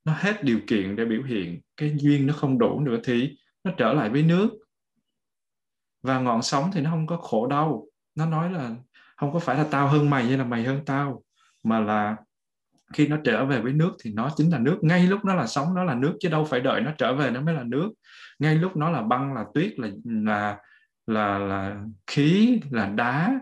[0.04, 3.72] nó hết điều kiện để biểu hiện cái duyên nó không đủ nữa thì nó
[3.78, 4.50] trở lại với nước.
[6.02, 7.86] Và ngọn sóng thì nó không có khổ đau.
[8.14, 8.74] Nó nói là
[9.18, 11.22] không có phải là tao hơn mày hay là mày hơn tao,
[11.64, 12.16] mà là
[12.92, 14.78] khi nó trở về với nước thì nó chính là nước.
[14.82, 17.30] Ngay lúc nó là sóng nó là nước, chứ đâu phải đợi nó trở về
[17.30, 17.90] nó mới là nước.
[18.38, 20.58] Ngay lúc nó là băng, là tuyết, là là
[21.06, 23.40] là là khí, là đá,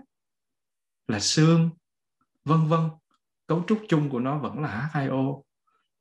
[1.09, 1.71] là xương,
[2.45, 2.81] vân vân.
[3.47, 5.43] Cấu trúc chung của nó vẫn là H2O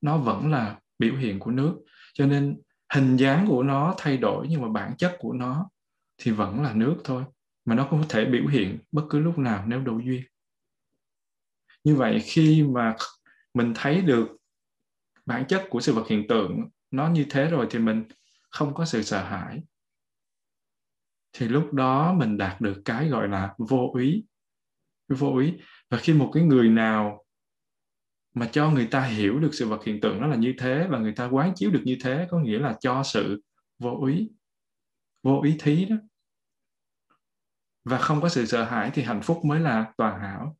[0.02, 1.76] nó vẫn là biểu hiện của nước.
[2.14, 2.62] Cho nên
[2.94, 5.70] hình dáng của nó thay đổi nhưng mà bản chất của nó
[6.18, 7.24] thì vẫn là nước thôi
[7.66, 10.24] mà nó có thể biểu hiện bất cứ lúc nào nếu đủ duyên.
[11.84, 12.96] Như vậy khi mà
[13.54, 14.28] mình thấy được
[15.26, 18.04] bản chất của sự vật hiện tượng nó như thế rồi thì mình
[18.50, 19.64] không có sự sợ hãi,
[21.34, 24.26] thì lúc đó mình đạt được cái gọi là vô ý.
[25.08, 25.54] Vô ý.
[25.90, 27.26] Và khi một cái người nào
[28.34, 31.00] mà cho người ta hiểu được sự vật hiện tượng nó là như thế và
[31.00, 33.44] người ta quán chiếu được như thế, có nghĩa là cho sự
[33.80, 34.30] vô ý
[35.24, 35.96] vô ý thí đó
[37.86, 40.58] và không có sự sợ hãi thì hạnh phúc mới là toàn hảo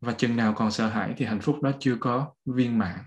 [0.00, 2.98] và chừng nào còn sợ hãi thì hạnh phúc đó chưa có viên mãn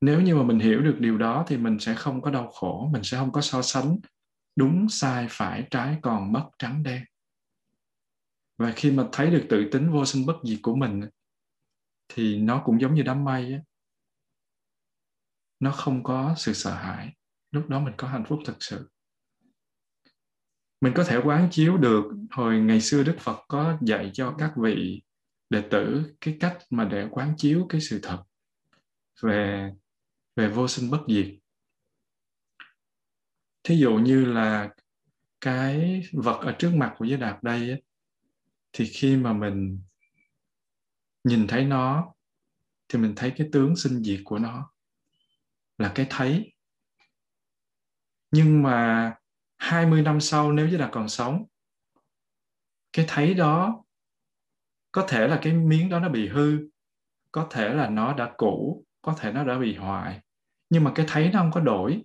[0.00, 2.88] nếu như mà mình hiểu được điều đó thì mình sẽ không có đau khổ,
[2.92, 3.96] mình sẽ không có so sánh
[4.56, 7.04] đúng, sai, phải, trái, còn, mất, trắng, đen
[8.58, 11.00] và khi mà thấy được tự tính vô sinh bất diệt của mình
[12.08, 13.60] thì nó cũng giống như đám mây ấy
[15.60, 17.12] nó không có sự sợ hãi.
[17.50, 18.90] Lúc đó mình có hạnh phúc thật sự.
[20.80, 24.52] Mình có thể quán chiếu được hồi ngày xưa đức phật có dạy cho các
[24.56, 25.02] vị
[25.50, 28.22] đệ tử cái cách mà để quán chiếu cái sự thật
[29.22, 29.72] về
[30.36, 31.26] về vô sinh bất diệt.
[33.62, 34.68] Thí dụ như là
[35.40, 37.82] cái vật ở trước mặt của giới đạt đây ấy,
[38.72, 39.80] thì khi mà mình
[41.24, 42.14] nhìn thấy nó
[42.88, 44.69] thì mình thấy cái tướng sinh diệt của nó
[45.80, 46.52] là cái thấy.
[48.30, 49.14] Nhưng mà
[49.58, 51.44] 20 năm sau nếu như là còn sống,
[52.92, 53.84] cái thấy đó
[54.92, 56.58] có thể là cái miếng đó nó bị hư,
[57.32, 60.20] có thể là nó đã cũ, có thể nó đã bị hoại.
[60.70, 62.02] Nhưng mà cái thấy nó không có đổi.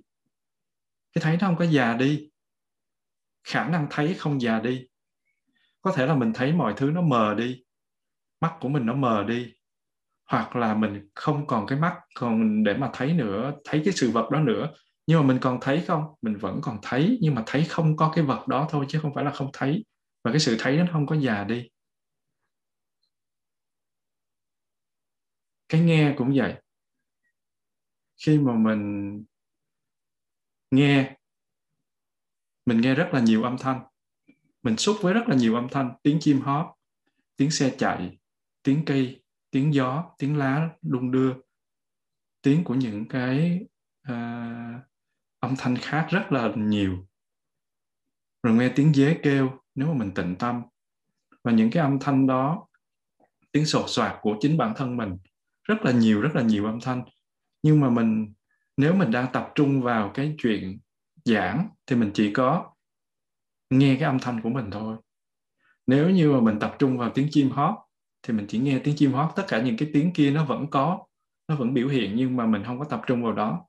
[1.13, 2.29] Cái thấy nó không có già đi.
[3.43, 4.87] Khả năng thấy không già đi.
[5.81, 7.63] Có thể là mình thấy mọi thứ nó mờ đi.
[8.41, 9.53] Mắt của mình nó mờ đi
[10.31, 14.11] hoặc là mình không còn cái mắt, còn để mà thấy nữa, thấy cái sự
[14.11, 14.69] vật đó nữa.
[15.07, 16.03] Nhưng mà mình còn thấy không?
[16.21, 19.13] Mình vẫn còn thấy, nhưng mà thấy không có cái vật đó thôi, chứ không
[19.15, 19.85] phải là không thấy.
[20.23, 21.69] Và cái sự thấy nó không có già đi.
[25.69, 26.55] Cái nghe cũng vậy.
[28.25, 29.23] Khi mà mình
[30.71, 31.17] nghe
[32.65, 33.79] mình nghe rất là nhiều âm thanh.
[34.63, 35.93] Mình xúc với rất là nhiều âm thanh.
[36.03, 36.65] Tiếng chim hót,
[37.37, 38.17] tiếng xe chạy,
[38.63, 39.24] tiếng cây
[39.55, 41.33] tiếng gió tiếng lá đung đưa
[42.41, 43.65] tiếng của những cái
[44.11, 44.81] uh,
[45.39, 47.07] âm thanh khác rất là nhiều.
[48.43, 50.61] Rồi nghe tiếng dế kêu nếu mà mình tịnh tâm.
[51.43, 52.67] Và những cái âm thanh đó
[53.51, 55.17] tiếng sột soạt của chính bản thân mình
[55.63, 57.03] rất là nhiều rất là nhiều âm thanh.
[57.63, 58.33] Nhưng mà mình
[58.77, 60.79] nếu mình đang tập trung vào cái chuyện
[61.25, 62.73] giảng thì mình chỉ có
[63.69, 64.97] nghe cái âm thanh của mình thôi.
[65.87, 67.84] Nếu như mà mình tập trung vào tiếng chim hót
[68.25, 70.69] thì mình chỉ nghe tiếng chim hót, tất cả những cái tiếng kia nó vẫn
[70.69, 71.05] có,
[71.47, 73.65] nó vẫn biểu hiện nhưng mà mình không có tập trung vào đó.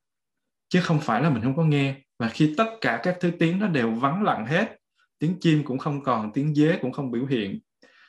[0.69, 2.03] Chứ không phải là mình không có nghe.
[2.19, 4.77] Và khi tất cả các thứ tiếng nó đều vắng lặng hết,
[5.19, 7.61] tiếng chim cũng không còn, tiếng dế cũng không biểu hiện,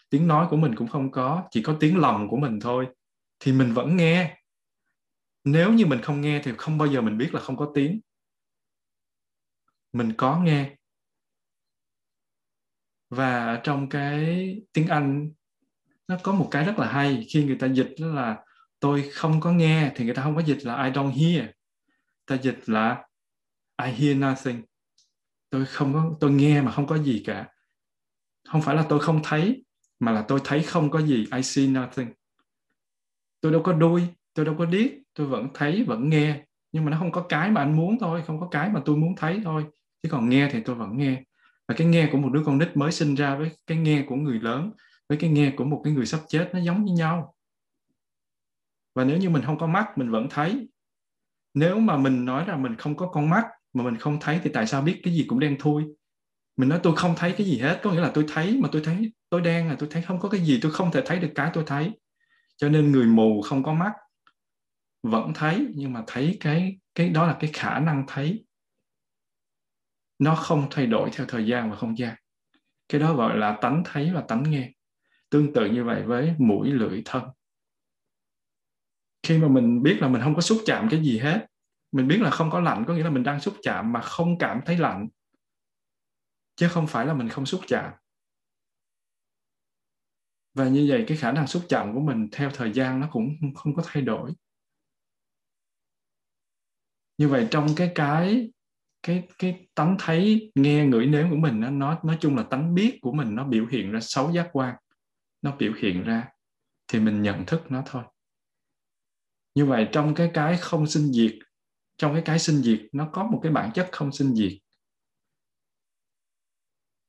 [0.10, 2.88] tiếng nói của mình cũng không có, chỉ có tiếng lòng của mình thôi,
[3.40, 4.42] thì mình vẫn nghe.
[5.44, 8.00] Nếu như mình không nghe thì không bao giờ mình biết là không có tiếng.
[9.94, 10.76] Mình có nghe.
[13.10, 15.32] Và trong cái tiếng anh
[16.08, 18.38] nó có một cái rất là hay, khi người ta dịch đó là,
[18.80, 21.50] tôi không có nghe thì người ta không có dịch là, I don't hear
[22.26, 23.08] ta dịch là,
[23.84, 24.62] I hear nothing
[25.50, 27.48] tôi không có, tôi nghe mà không có gì cả.
[28.50, 29.66] Không phải là tôi không thấy,
[30.00, 31.28] mà là tôi thấy không có gì.
[31.36, 32.08] I see nothing.
[33.42, 34.02] Tôi đâu có đuôi,
[34.34, 36.46] tôi đâu có điếc, tôi vẫn thấy, vẫn nghe.
[36.72, 38.98] Nhưng mà nó không có cái mà anh muốn thôi, không có cái mà tôi
[38.98, 39.66] muốn thấy thôi.
[40.04, 41.24] Chứ còn nghe thì tôi vẫn nghe.
[41.68, 44.16] Và cái nghe của một đứa con nít mới sinh ra với cái nghe của
[44.16, 44.72] người lớn
[45.10, 47.36] với cái nghe của một cái người sắp chết nó giống như nhau.
[48.96, 50.70] Và nếu như mình không có mắt, mình vẫn thấy.
[51.54, 54.50] Nếu mà mình nói là mình không có con mắt, mà mình không thấy thì
[54.54, 55.84] tại sao biết cái gì cũng đen thui?
[56.58, 58.82] Mình nói, tôi không thấy cái gì hết, có nghĩa là tôi thấy, mà tôi
[58.86, 61.32] thấy, tôi đen là tôi thấy không có cái gì, tôi không thể thấy được
[61.36, 61.92] cái tôi thấy.
[62.58, 63.92] Cho nên người mù không có mắt,
[65.04, 68.46] vẫn thấy, nhưng mà thấy cái cái đó là cái khả năng thấy.
[70.20, 72.16] Nó không thay đổi theo thời gian và không gian.
[72.90, 74.72] Cái đó gọi là tánh thấy và tánh nghe
[75.30, 77.24] tương tự như vậy với mũi lưỡi thân.
[79.24, 81.48] Khi mà mình biết là mình không có xúc chạm cái gì hết,
[81.92, 84.38] mình biết là không có lạnh có nghĩa là mình đang xúc chạm mà không
[84.38, 85.08] cảm thấy lạnh,
[86.56, 87.94] chứ không phải là mình không xúc chạm.
[90.54, 93.30] Và như vậy cái khả năng xúc chạm của mình theo thời gian nó cũng
[93.56, 94.34] không có thay đổi.
[97.18, 98.52] Như vậy trong cái cái
[99.04, 102.76] cái cái tánh thấy nghe ngửi nếm của mình nó nó, nói chung là tánh
[102.76, 104.76] biết của mình nó biểu hiện ra sáu giác quan
[105.42, 106.28] nó biểu hiện ra
[106.88, 108.04] thì mình nhận thức nó thôi.
[109.56, 111.36] Như vậy trong cái cái không sinh diệt,
[111.98, 114.52] trong cái cái sinh diệt, nó có một cái bản chất không sinh diệt.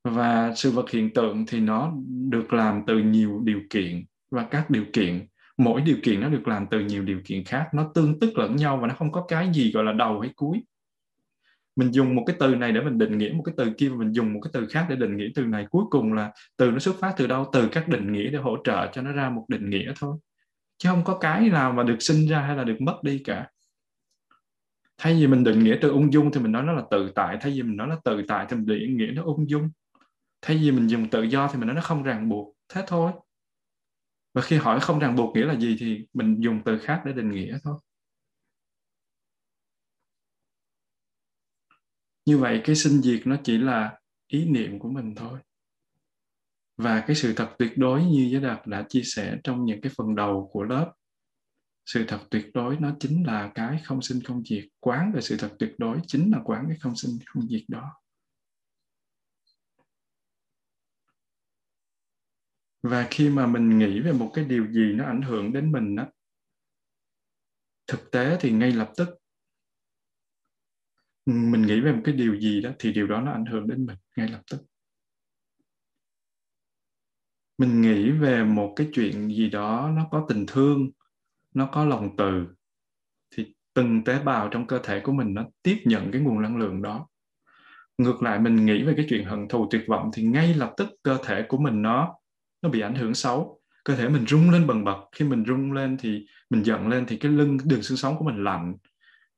[0.05, 1.93] Và sự vật hiện tượng thì nó
[2.31, 5.27] được làm từ nhiều điều kiện và các điều kiện.
[5.57, 7.69] Mỗi điều kiện nó được làm từ nhiều điều kiện khác.
[7.73, 10.33] Nó tương tức lẫn nhau và nó không có cái gì gọi là đầu hay
[10.37, 10.63] cuối
[11.79, 13.97] mình dùng một cái từ này để mình định nghĩa, một cái từ kia và
[13.97, 15.67] mình dùng một cái từ khác để định nghĩa từ này.
[15.71, 17.51] Cuối cùng là từ nó xuất phát từ đâu?
[17.53, 20.17] Từ các định nghĩa để hỗ trợ cho nó ra một định nghĩa thôi.
[20.79, 23.51] Chứ không có cái nào mà được sinh ra hay là được mất đi cả.
[24.99, 27.39] Thay vì mình định nghĩa từ ung dung thì mình nói nó là tự tại.
[27.41, 29.71] Thay vì mình nói nó tự tại thì mình định nghĩa nó ung dung.
[30.43, 32.57] Thay vì mình dùng tự do thì mình nói nó không ràng buộc.
[32.75, 33.13] Thế thôi.
[34.35, 37.13] Và khi hỏi không ràng buộc nghĩa là gì thì mình dùng từ khác để
[37.13, 37.75] định nghĩa thôi.
[42.29, 45.41] Như vậy cái sinh diệt nó chỉ là ý niệm của mình thôi.
[46.77, 49.93] Và cái sự thật tuyệt đối như giới đạt đã chia sẻ trong những cái
[49.97, 50.93] phần đầu của lớp,
[51.87, 54.65] sự thật tuyệt đối nó chính là cái không sinh không diệt.
[54.81, 57.93] Quán về sự thật tuyệt đối chính là quán cái không sinh không diệt đó.
[62.83, 65.97] Và khi mà mình nghĩ về một cái điều gì nó ảnh hưởng đến mình
[65.97, 66.07] á,
[67.87, 69.09] thực tế thì ngay lập tức
[71.29, 73.87] mình nghĩ về một cái điều gì đó thì điều đó nó ảnh hưởng đến
[73.87, 74.65] mình ngay lập tức.
[77.59, 80.91] Mình nghĩ về một cái chuyện gì đó nó có tình thương,
[81.55, 82.47] nó có lòng từ,
[83.37, 86.57] thì từng tế bào trong cơ thể của mình nó tiếp nhận cái nguồn năng
[86.57, 87.09] lượng đó.
[87.99, 90.89] Ngược lại, mình nghĩ về cái chuyện hận thù tuyệt vọng thì ngay lập tức
[91.03, 92.15] cơ thể của mình nó
[92.63, 93.61] nó bị ảnh hưởng xấu.
[93.85, 95.05] Cơ thể mình rung lên bần bật.
[95.13, 98.25] Khi mình rung lên thì mình giận lên thì cái lưng, đường xương sống của
[98.25, 98.75] mình lạnh,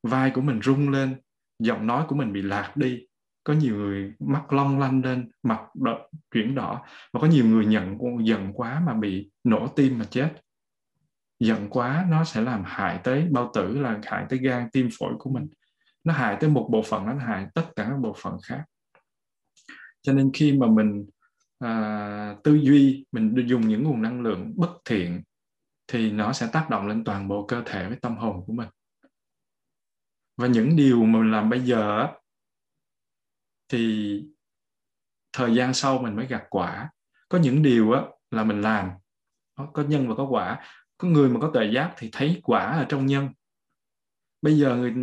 [0.03, 1.15] vai của mình rung lên
[1.61, 3.05] giọng nói của mình bị lạc đi.
[3.43, 5.99] Có nhiều người mắt long lanh lên mặt đỏ,
[6.31, 10.33] chuyển đỏ và có nhiều người nhận giận quá mà bị nổ tim mà chết.
[11.39, 15.13] Giận quá nó sẽ làm hại tới bao tử là hại tới gan tim phổi
[15.19, 15.47] của mình.
[16.03, 18.63] Nó hại tới một bộ phận nó hại tất cả các bộ phận khác.
[20.01, 21.05] Cho nên khi mà mình
[21.59, 25.21] à, tư duy mình dùng những nguồn năng lượng bất thiện
[25.87, 28.69] thì nó sẽ tác động lên toàn bộ cơ thể với tâm hồn của mình
[30.41, 32.07] và những điều mà mình làm bây giờ
[33.69, 34.23] thì
[35.33, 36.89] thời gian sau mình mới gặt quả.
[37.29, 38.01] Có những điều á,
[38.31, 38.89] là mình làm.
[39.73, 40.59] Có nhân và có quả.
[40.97, 43.29] Có người mà có tuệ giác thì thấy quả ở trong nhân.
[44.41, 44.93] Bây giờ người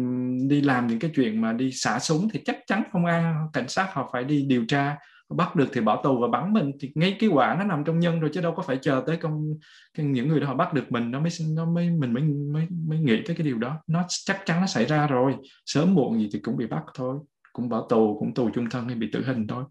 [0.48, 3.68] đi làm những cái chuyện mà đi xả súng thì chắc chắn công an cảnh
[3.68, 4.98] sát họ phải đi điều tra
[5.28, 8.00] bắt được thì bỏ tù và bắn mình thì ngay cái quả nó nằm trong
[8.00, 9.54] nhân rồi chứ đâu có phải chờ tới công
[9.96, 12.98] những người đó họ bắt được mình nó mới nó mới mình mới mới mới
[12.98, 13.76] nghĩ tới cái điều đó.
[13.86, 15.34] Nó chắc chắn nó xảy ra rồi
[15.66, 17.18] sớm muộn gì thì cũng bị bắt thôi
[17.52, 19.64] cũng bỏ tù cũng tù chung thân hay bị tử hình thôi.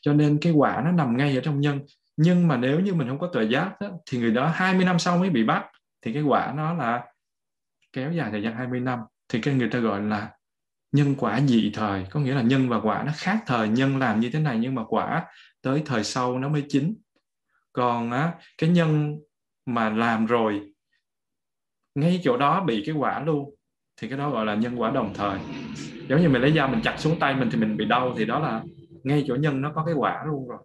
[0.00, 1.80] Cho nên cái quả nó nằm ngay ở trong nhân.
[2.16, 4.98] Nhưng mà nếu như mình không có tuệ giác đó, thì người đó 20 năm
[4.98, 5.64] sau mới bị bắt.
[6.02, 7.04] Thì cái quả nó là
[7.92, 8.98] kéo dài thời gian 20 năm.
[9.28, 10.30] Thì cái người ta gọi là
[10.92, 12.04] nhân quả dị thời.
[12.10, 14.74] Có nghĩa là nhân và quả nó khác thời nhân làm như thế này nhưng
[14.74, 15.26] mà quả
[15.62, 16.94] tới thời sau nó mới chín.
[17.72, 19.18] Còn á, cái nhân
[19.66, 20.72] mà làm rồi
[21.94, 23.54] ngay chỗ đó bị cái quả luôn
[23.96, 25.38] thì cái đó gọi là nhân quả đồng thời.
[26.08, 28.24] Giống như mình lấy dao mình chặt xuống tay mình thì mình bị đau thì
[28.24, 28.62] đó là
[29.04, 30.58] ngay chỗ nhân nó có cái quả luôn rồi.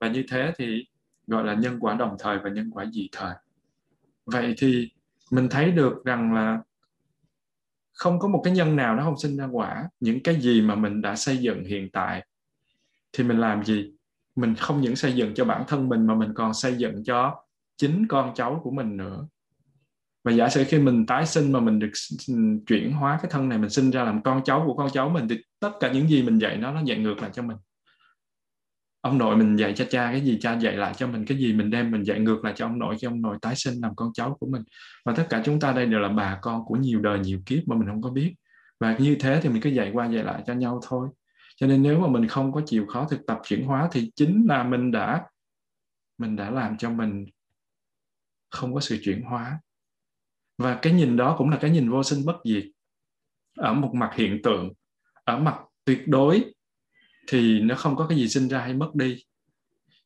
[0.00, 0.86] Và như thế thì
[1.26, 3.34] gọi là nhân quả đồng thời và nhân quả dị thời.
[4.26, 4.90] Vậy thì
[5.30, 6.58] mình thấy được rằng là
[7.92, 9.88] không có một cái nhân nào nó không sinh ra quả.
[10.00, 12.26] Những cái gì mà mình đã xây dựng hiện tại,
[13.12, 13.92] thì mình làm gì?
[14.36, 17.44] Mình không những xây dựng cho bản thân mình mà mình còn xây dựng cho
[17.76, 19.26] chính con cháu của mình nữa.
[20.24, 21.90] Và giả sử khi mình tái sinh mà mình được
[22.66, 25.28] chuyển hóa cái thân này, mình sinh ra làm con cháu của con cháu mình,
[25.28, 27.56] thì tất cả những gì mình dạy nó nó dạy ngược lại cho mình
[29.02, 31.52] ông nội mình dạy cho cha cái gì, cha dạy lại cho mình cái gì,
[31.52, 33.94] mình đem mình dạy ngược lại cho ông nội cho ông nội tái sinh làm
[33.96, 34.62] con cháu của mình.
[35.04, 37.68] Và tất cả chúng ta đây đều là bà con của nhiều đời, nhiều kiếp
[37.68, 38.34] mà mình không có biết.
[38.80, 41.08] Và như thế thì mình cứ dạy qua dạy lại cho nhau thôi.
[41.56, 44.46] Cho nên nếu mà mình không có chịu khó thực tập chuyển hóa thì chính
[44.48, 45.24] là mình đã
[46.18, 47.26] mình đã làm cho mình
[48.50, 49.60] không có sự chuyển hóa.
[50.58, 52.64] Và cái nhìn đó cũng là cái nhìn vô sinh bất diệt.
[53.56, 54.72] Ở một mặt hiện tượng,
[55.24, 56.52] ở mặt tuyệt đối
[57.28, 59.24] thì nó không có cái gì sinh ra hay mất đi.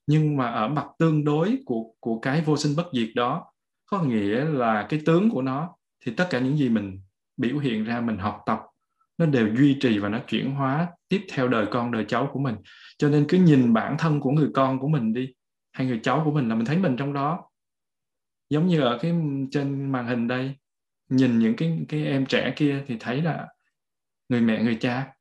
[0.07, 3.53] Nhưng mà ở mặt tương đối của của cái vô sinh bất diệt đó,
[3.87, 7.01] có nghĩa là cái tướng của nó thì tất cả những gì mình
[7.37, 8.61] biểu hiện ra, mình học tập,
[9.19, 12.41] nó đều duy trì và nó chuyển hóa tiếp theo đời con, đời cháu của
[12.41, 12.57] mình.
[12.99, 15.35] Cho nên cứ nhìn bản thân của người con của mình đi,
[15.73, 17.51] hay người cháu của mình là mình thấy mình trong đó.
[18.51, 19.13] Giống như ở cái
[19.51, 20.55] trên màn hình đây,
[21.09, 23.49] nhìn những cái cái em trẻ kia thì thấy là
[24.29, 25.16] người mẹ, người cha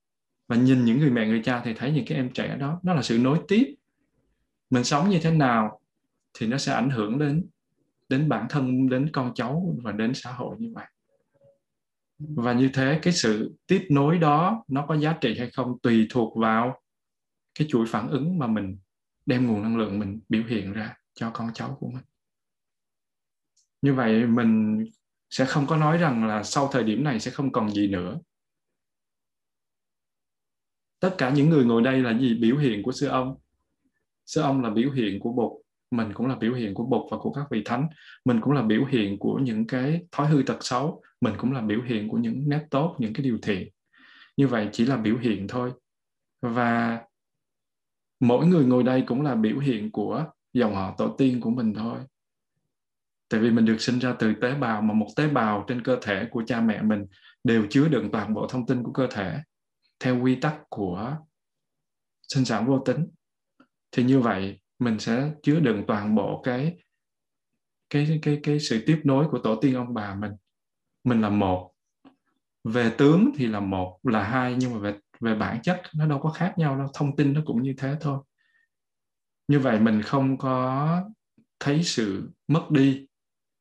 [0.47, 2.93] và nhìn những người mẹ, người cha thì thấy những cái em trẻ đó, nó
[2.93, 3.75] là sự nối tiếp.
[4.69, 5.81] Mình sống như thế nào
[6.33, 7.45] thì nó sẽ ảnh hưởng đến
[8.09, 10.85] đến bản thân, đến con cháu và đến xã hội như vậy.
[12.19, 16.07] Và như thế, cái sự tiếp nối đó nó có giá trị hay không tùy
[16.09, 16.81] thuộc vào
[17.59, 18.77] cái chuỗi phản ứng mà mình
[19.25, 22.03] đem nguồn năng lượng mình biểu hiện ra cho con cháu của mình.
[23.81, 24.85] Như vậy mình
[25.29, 28.19] sẽ không có nói rằng là sau thời điểm này sẽ không còn gì nữa
[31.05, 32.35] tất cả những người ngồi đây là gì?
[32.35, 33.35] Biểu hiện của sư ông.
[34.25, 35.51] Sư ông là biểu hiện của bụt.
[35.91, 37.87] Mình cũng là biểu hiện của bụt và của các vị thánh.
[38.25, 41.01] Mình cũng là biểu hiện của những cái thói hư tật xấu.
[41.21, 43.69] Mình cũng là biểu hiện của những nét tốt, những cái điều thiện.
[44.37, 45.71] Như vậy chỉ là biểu hiện thôi.
[46.41, 47.01] Và
[48.19, 51.73] mỗi người ngồi đây cũng là biểu hiện của dòng họ tổ tiên của mình
[51.73, 51.97] thôi.
[53.29, 55.97] Tại vì mình được sinh ra từ tế bào mà một tế bào trên cơ
[56.01, 57.05] thể của cha mẹ mình
[57.43, 59.39] đều chứa đựng toàn bộ thông tin của cơ thể
[59.99, 61.17] theo quy tắc của
[62.27, 63.07] sinh sản vô tính,
[63.91, 66.77] thì như vậy mình sẽ chứa đựng toàn bộ cái
[67.89, 70.31] cái cái cái sự tiếp nối của tổ tiên ông bà mình.
[71.03, 71.71] Mình là một.
[72.63, 76.19] Về tướng thì là một, là hai, nhưng mà về về bản chất nó đâu
[76.19, 78.19] có khác nhau đâu, thông tin nó cũng như thế thôi.
[79.47, 81.03] Như vậy mình không có
[81.59, 83.07] thấy sự mất đi,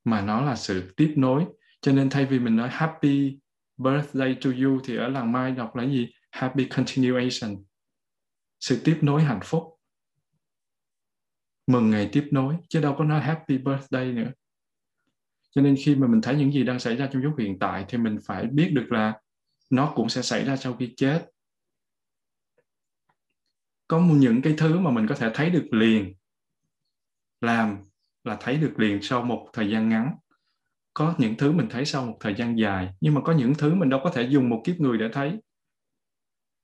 [0.04, 1.46] mà nó là sự tiếp nối.
[1.80, 3.38] Cho nên thay vì mình nói happy
[3.76, 6.12] birthday to you thì ở làng mai đọc là gì?
[6.34, 7.64] Happy continuation.
[8.60, 9.62] Sự tiếp nối hạnh phúc.
[11.66, 14.32] Mừng ngày tiếp nối, chứ đâu có nói happy birthday nữa.
[15.50, 17.84] Cho nên khi mà mình thấy những gì đang xảy ra trong lúc hiện tại
[17.88, 19.20] thì mình phải biết được là
[19.70, 21.30] nó cũng sẽ xảy ra sau khi chết.
[23.88, 26.14] Có những cái thứ mà mình có thể thấy được liền,
[27.40, 27.78] làm
[28.24, 30.14] là thấy được liền sau một thời gian ngắn.
[30.94, 33.74] Có những thứ mình thấy sau một thời gian dài, nhưng mà có những thứ
[33.74, 35.38] mình đâu có thể dùng một kiếp người để thấy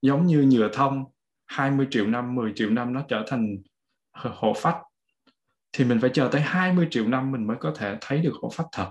[0.02, 1.04] giống như nhựa thông
[1.46, 3.56] 20 triệu năm 10 triệu năm nó trở thành
[4.12, 4.76] hộ phách.
[5.72, 8.50] Thì mình phải chờ tới 20 triệu năm mình mới có thể thấy được hộ
[8.52, 8.90] phách thật.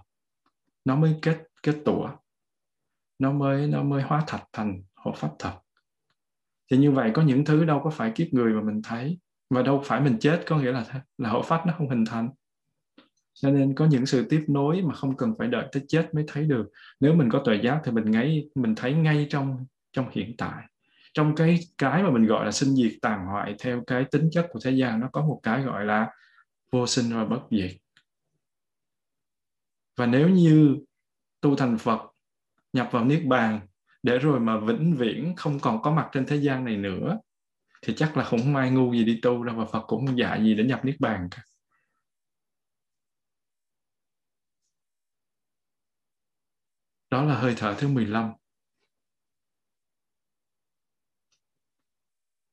[0.86, 2.10] Nó mới kết kết tủa.
[3.20, 5.54] Nó mới nó mới hóa thạch thành hộ phách thật.
[6.72, 9.20] Thì như vậy có những thứ đâu có phải kiếp người mà mình thấy
[9.50, 12.30] và đâu phải mình chết có nghĩa là là hộ phách nó không hình thành.
[13.34, 16.24] Cho nên có những sự tiếp nối mà không cần phải đợi tới chết mới
[16.28, 16.70] thấy được.
[17.00, 20.64] Nếu mình có tuệ giác thì mình ngay mình thấy ngay trong trong hiện tại
[21.14, 24.48] trong cái cái mà mình gọi là sinh diệt tàn hoại theo cái tính chất
[24.52, 26.08] của thế gian, nó có một cái gọi là
[26.72, 27.72] vô sinh và bất diệt.
[29.98, 30.78] Và nếu như
[31.42, 32.02] tu thành Phật,
[32.74, 33.60] nhập vào niết bàn,
[34.04, 37.20] để rồi mà vĩnh viễn không còn có mặt trên thế gian này nữa,
[37.82, 40.44] thì chắc là không ai ngu gì đi tu đâu, và Phật cũng không dạy
[40.44, 41.42] gì để nhập niết bàn cả.
[47.10, 48.32] Đó là hơi thở thứ 15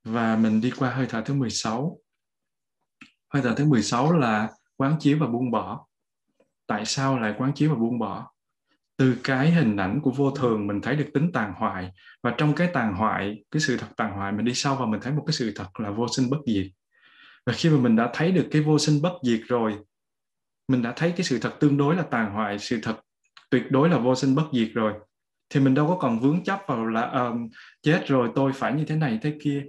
[0.06, 1.98] và mình đi qua hơi thở thứ 16
[3.34, 5.86] hơi thở thứ 16 là quán chiếu và buông bỏ.
[6.66, 8.30] Tại sao lại quán chiếu và buông bỏ?
[8.96, 11.90] Từ cái hình ảnh của vô thường mình thấy được tính tàn hoại
[12.22, 15.00] và trong cái tàn hoại cái sự thật tàn hoại mình đi sâu và mình
[15.00, 16.66] thấy một cái sự thật là vô sinh bất diệt.
[17.46, 19.78] Và khi mà mình đã thấy được cái vô sinh bất diệt rồi
[20.68, 23.00] mình đã thấy cái sự thật tương đối là tàn hoại sự thật
[23.50, 24.92] tuyệt đối là vô sinh bất diệt rồi
[25.50, 27.48] thì mình đâu có còn vướng chấp vào là um,
[27.82, 29.64] chết rồi tôi phải như thế này thế kia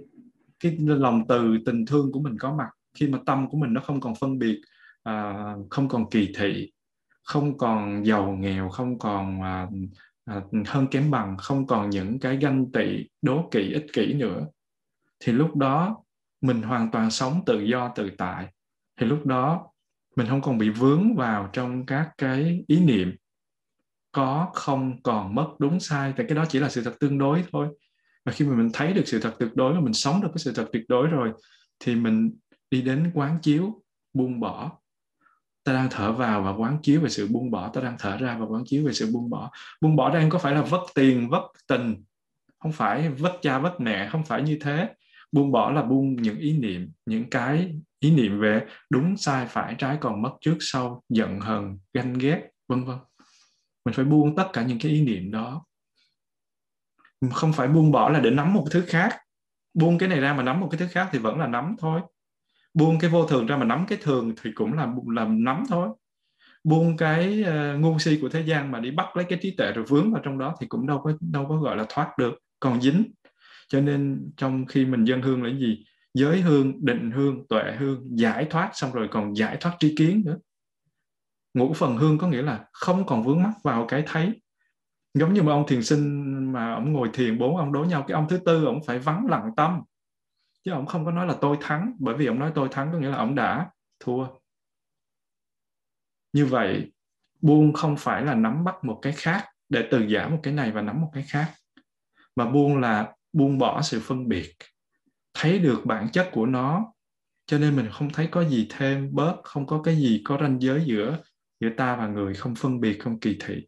[0.60, 3.80] cái lòng từ tình thương của mình có mặt khi mà tâm của mình nó
[3.80, 4.60] không còn phân biệt
[5.02, 5.34] à,
[5.70, 6.72] không còn kỳ thị
[7.22, 9.68] không còn giàu nghèo không còn à,
[10.24, 14.46] à, hơn kém bằng không còn những cái ganh tị đố kỵ ích kỷ nữa
[15.20, 16.04] thì lúc đó
[16.40, 18.46] mình hoàn toàn sống tự do tự tại.
[19.00, 19.72] Thì lúc đó
[20.16, 23.16] mình không còn bị vướng vào trong các cái ý niệm
[24.12, 27.44] có không còn mất đúng sai tại cái đó chỉ là sự thật tương đối
[27.52, 27.68] thôi
[28.28, 30.38] và khi mà mình thấy được sự thật tuyệt đối và mình sống được cái
[30.38, 31.32] sự thật tuyệt đối rồi,
[31.78, 32.36] thì mình
[32.70, 33.82] đi đến quán chiếu,
[34.12, 34.72] buông bỏ.
[35.64, 37.68] Ta đang thở vào và quán chiếu về sự buông bỏ.
[37.68, 39.50] Ta đang thở ra và quán chiếu về sự buông bỏ.
[39.80, 42.04] Buông bỏ đây có phải là vất tiền, vất tình.
[42.58, 44.88] Không phải vất cha, vất mẹ, không phải như thế.
[45.32, 49.74] Buông bỏ là buông những ý niệm, những cái ý niệm về đúng sai phải,
[49.78, 52.98] trái còn mất trước sau, giận hờn, ganh ghét, vân vân.
[53.84, 55.64] Mình phải buông tất cả những cái ý niệm đó
[57.32, 59.16] không phải buông bỏ là để nắm một thứ khác.
[59.74, 62.00] Buông cái này ra mà nắm một cái thứ khác thì vẫn là nắm thôi.
[62.74, 65.88] Buông cái vô thường ra mà nắm cái thường thì cũng là làm nắm thôi.
[66.64, 69.72] Buông cái uh, ngu si của thế gian mà đi bắt lấy cái trí tuệ
[69.72, 72.34] rồi vướng vào trong đó thì cũng đâu có đâu có gọi là thoát được
[72.60, 73.04] còn dính.
[73.68, 75.84] Cho nên trong khi mình dân hương là gì?
[76.14, 80.22] Giới hương định hương tuệ hương giải thoát xong rồi còn giải thoát tri kiến
[80.26, 80.36] nữa.
[81.54, 84.40] Ngũ phần hương có nghĩa là không còn vướng mắc vào cái thấy
[85.18, 88.14] giống như mà ông thiền sinh mà ông ngồi thiền, bốn ông đối nhau, cái
[88.14, 89.82] ông thứ tư ông phải vắng lặng tâm.
[90.64, 92.98] Chứ ông không có nói là tôi thắng, bởi vì ông nói tôi thắng có
[92.98, 93.70] nghĩa là ông đã
[94.00, 94.26] thua.
[96.32, 96.92] Như vậy,
[97.40, 100.72] buông không phải là nắm bắt một cái khác để từ giả một cái này
[100.72, 101.52] và nắm một cái khác,
[102.36, 104.54] mà buông là buông bỏ sự phân biệt.
[105.34, 106.92] Thấy được bản chất của nó,
[107.46, 110.60] cho nên mình không thấy có gì thêm bớt, không có cái gì có ranh
[110.60, 111.18] giới giữa
[111.60, 113.66] giữa ta và người không phân biệt, không kỳ thị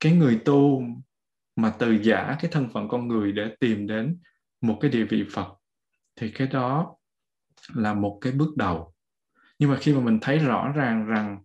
[0.00, 0.82] cái người tu
[1.56, 4.18] mà từ giả cái thân phận con người để tìm đến
[4.60, 5.48] một cái địa vị phật,
[6.16, 6.96] thì cái đó
[7.74, 8.94] là một cái bước đầu.
[9.58, 11.38] Nhưng mà khi mà mình thấy rõ ràng rằng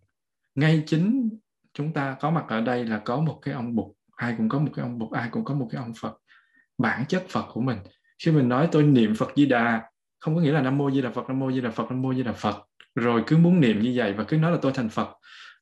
[0.56, 1.30] ngay chính
[1.74, 4.60] chúng ta có mặt ở đây là có một cái ông bụt, ai cũng có
[4.60, 6.18] một cái ông bụt, ai cũng có một cái ông phật,
[6.78, 7.78] bản chất phật của mình.
[8.24, 11.02] Khi mình nói tôi niệm phật di đà, không có nghĩa là nam mô di
[11.02, 12.68] đà phật, nam mô di đà phật, nam mô di đà phật.
[12.96, 15.10] Rồi cứ muốn niệm như vậy và cứ nói là tôi thành phật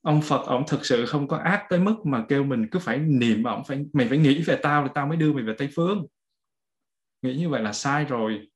[0.04, 2.98] ông phật, ông thực sự không có ác tới mức mà kêu mình cứ phải
[2.98, 5.54] niệm mà ông phải mày phải nghĩ về tao thì tao mới đưa mày về
[5.58, 6.06] tây phương.
[7.22, 8.48] Nghĩ như vậy là sai rồi.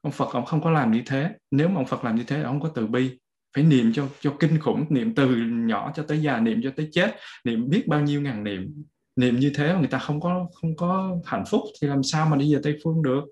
[0.00, 1.30] Ông phật, ông không có làm như thế.
[1.50, 3.18] Nếu mà ông phật làm như thế ông có từ bi.
[3.56, 6.88] Phải niệm cho cho kinh khủng, niệm từ nhỏ cho tới già, niệm cho tới
[6.92, 8.82] chết, niệm biết bao nhiêu ngàn niệm.
[9.16, 12.26] Niệm như thế mà người ta không có không có hạnh phúc thì làm sao
[12.26, 13.24] mà đi về tây phương được?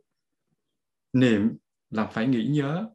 [1.13, 1.51] Niệm
[1.91, 2.87] là phải nghĩ nhớ.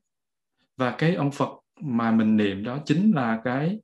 [0.78, 1.50] Và cái ông phật
[1.82, 3.80] mà mình niệm đó chính là cái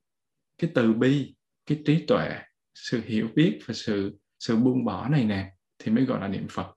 [0.61, 1.35] cái từ bi,
[1.65, 2.29] cái trí tuệ,
[2.75, 6.47] sự hiểu biết và sự sự buông bỏ này nè, thì mới gọi là niệm
[6.49, 6.73] phật.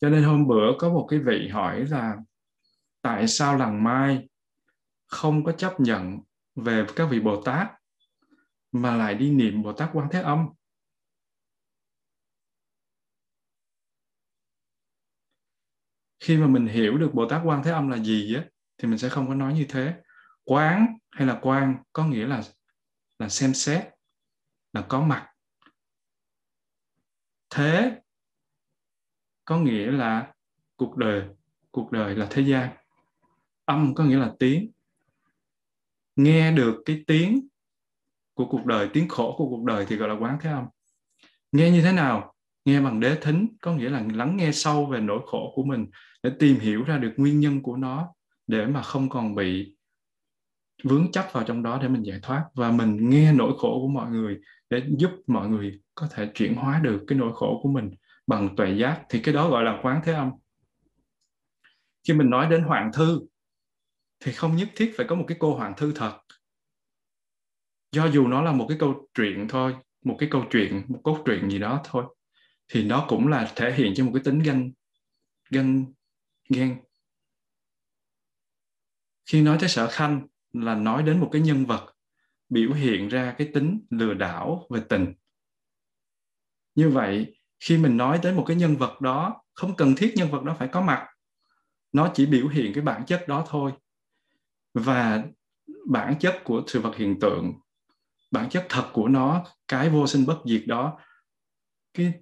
[0.00, 2.16] Cho nên hôm bữa có một cái vị hỏi là,
[3.02, 4.28] tại sao làng mai
[5.06, 6.18] không có chấp nhận
[6.56, 7.68] về các vị bồ tát
[8.72, 10.48] mà lại đi niệm bồ tát quan thế âm?
[16.20, 18.44] Khi mà mình hiểu được bồ tát quan thế âm là gì á,
[18.78, 19.94] thì mình sẽ không có nói như thế
[20.48, 22.42] quán hay là quan, có nghĩa là
[23.18, 23.88] là xem xét,
[24.72, 25.28] là có mặt.
[27.50, 28.00] Thế
[29.44, 30.32] có nghĩa là
[30.76, 31.28] cuộc đời
[31.70, 32.76] cuộc đời là thế gian.
[33.64, 34.70] Âm có nghĩa là tiếng.
[36.16, 37.48] Nghe được cái tiếng
[38.34, 40.66] của cuộc đời, tiếng khổ của cuộc đời thì gọi là quán thế âm.
[41.52, 42.34] Nghe như thế nào?
[42.64, 45.86] Nghe bằng đế thính, có nghĩa là lắng nghe sâu về nỗi khổ của mình
[46.22, 48.14] để tìm hiểu ra được nguyên nhân của nó
[48.46, 49.77] để mà không còn bị
[50.84, 53.88] vướng chấp vào trong đó để mình giải thoát và mình nghe nỗi khổ của
[53.88, 54.38] mọi người
[54.70, 57.90] để giúp mọi người có thể chuyển hóa được cái nỗi khổ của mình
[58.26, 59.02] bằng tuệ giác.
[59.08, 60.30] Thì cái đó gọi là quán thế âm.
[62.08, 63.20] Khi mình nói đến hoàng thư,
[64.20, 66.18] thì không nhất thiết phải có một cái cô hoàng thư thật.
[67.92, 69.74] Do dù nó là một cái câu chuyện thôi,
[70.04, 72.04] một cái câu chuyện, một cốt truyện gì đó thôi,
[72.68, 74.70] thì nó cũng là thể hiện cho một cái tính ganh
[75.50, 75.84] ganh,
[76.48, 76.78] ghen.
[79.26, 81.94] Khi nói tới sở khanh là nói đến một cái nhân vật
[82.48, 85.14] biểu hiện ra cái tính lừa đảo về tình.
[86.74, 90.30] Như vậy, khi mình nói tới một cái nhân vật đó, không cần thiết nhân
[90.30, 91.06] vật đó phải có mặt.
[91.92, 93.72] Nó chỉ biểu hiện cái bản chất đó thôi.
[94.74, 95.24] Và
[95.86, 97.52] bản chất của sự vật hiện tượng,
[98.30, 100.98] bản chất thật của nó, cái vô sinh bất diệt đó,
[101.94, 102.12] cái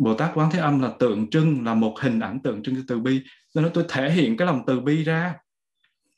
[0.00, 2.82] Bồ Tát Quán Thế Âm là tượng trưng, là một hình ảnh tượng trưng cho
[2.88, 3.22] từ bi.
[3.54, 5.34] Nên nó tôi thể hiện cái lòng từ bi ra.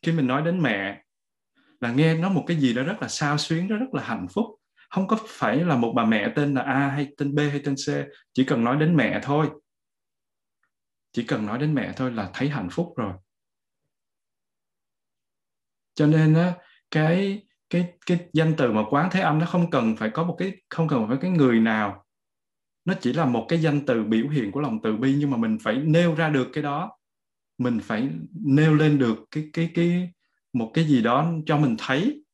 [0.02, 1.04] Khi mình nói đến mẹ
[1.82, 4.26] là nghe nó một cái gì đó rất là sao xuyến đó rất là hạnh
[4.34, 4.46] phúc.
[4.90, 7.74] Không có phải là một bà mẹ tên là A hay tên B hay tên
[7.74, 7.88] C.
[8.32, 9.50] Chỉ cần nói đến mẹ thôi.
[11.12, 13.12] Chỉ cần nói đến mẹ thôi là thấy hạnh phúc rồi.
[15.94, 16.52] Cho nên á,
[16.90, 20.36] cái cái cái danh từ mà quán thế âm nó không cần phải có một
[20.38, 22.04] cái, không cần phải cái người nào.
[22.84, 25.36] Nó chỉ là một cái danh từ biểu hiện của lòng từ bi, nhưng mà
[25.36, 26.98] mình phải nêu ra được cái đó.
[27.58, 30.12] Mình phải nêu lên được cái cái cái
[30.52, 32.24] một cái gì đó cho mình thấy.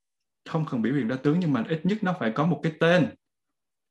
[0.49, 2.73] Không cần biểu hiện ra tướng, nhưng mà ít nhất nó phải có một cái
[2.81, 3.07] tên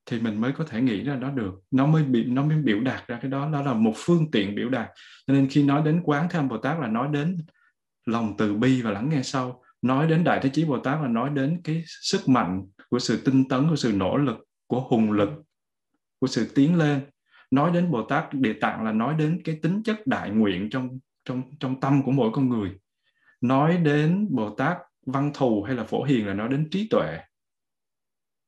[0.06, 1.54] thì mình mới có thể nghĩ ra đó được.
[1.72, 3.49] Nó mới bị, nó mới biểu đạt ra cái đó.
[3.49, 4.90] Đó là một phương tiện biểu đạt.
[5.28, 7.38] Cho nên khi nói đến quán tham bồ tát là nói đến
[8.06, 9.64] lòng từ bi và lắng nghe sâu.
[9.82, 13.22] Nói đến đại thế chí bồ tát là nói đến cái sức mạnh của sự
[13.26, 14.38] tinh tấn, của sự nỗ lực,
[14.68, 15.30] của hùng lực,
[16.20, 17.02] của sự tiến lên.
[17.52, 20.99] Nói đến bồ tát địa tạng là nói đến cái tính chất đại nguyện trong
[21.26, 22.72] trong trong tâm của mỗi con người
[23.41, 27.19] nói đến bồ tát văn thù hay là phổ hiền là nói đến trí tuệ,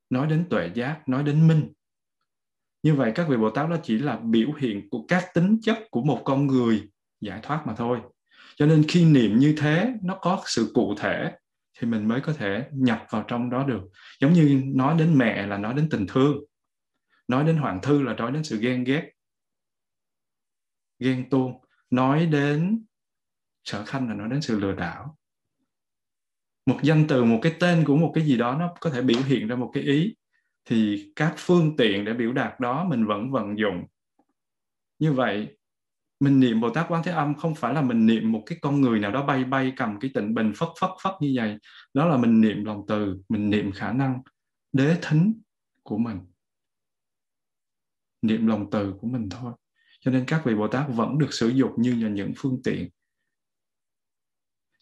[0.09, 1.71] nói đến tuệ giác, nói đến minh.
[2.83, 5.77] Như vậy các vị bồ tát đó chỉ là biểu hiện của các tính chất
[5.91, 6.89] của một con người
[7.21, 7.99] giải thoát mà thôi.
[8.55, 11.33] Cho nên khi niệm như thế, nó có sự cụ thể,
[11.79, 13.81] thì mình mới có thể nhập vào trong đó được.
[14.19, 16.37] Giống như nói đến mẹ là nói đến tình thương,
[17.27, 19.11] nói đến hoàng thư là nói đến sự ghen ghét,
[20.99, 21.65] ghen tuông.
[21.89, 22.85] Nói đến
[23.69, 25.17] sở khanh là nói đến sự lừa đảo.
[26.65, 29.21] Một danh từ, một cái tên của một cái gì đó nó có thể biểu
[29.25, 30.15] hiện ra một cái ý,
[30.65, 33.85] thì các phương tiện để biểu đạt đó mình vẫn vận dụng.
[34.99, 35.57] Như vậy,
[36.19, 38.81] mình niệm Bồ Tát Quán Thế Âm không phải là mình niệm một cái con
[38.81, 41.57] người nào đó bay bay cầm cái tịnh bình phất phất phất như vậy.
[41.93, 44.21] Đó là mình niệm lòng từ, mình niệm khả năng,
[44.71, 45.41] đế thính
[45.83, 46.19] của mình.
[48.21, 49.53] Niệm lòng từ của mình thôi.
[50.01, 52.89] Cho nên các vị Bồ Tát vẫn được sử dụng như là những phương tiện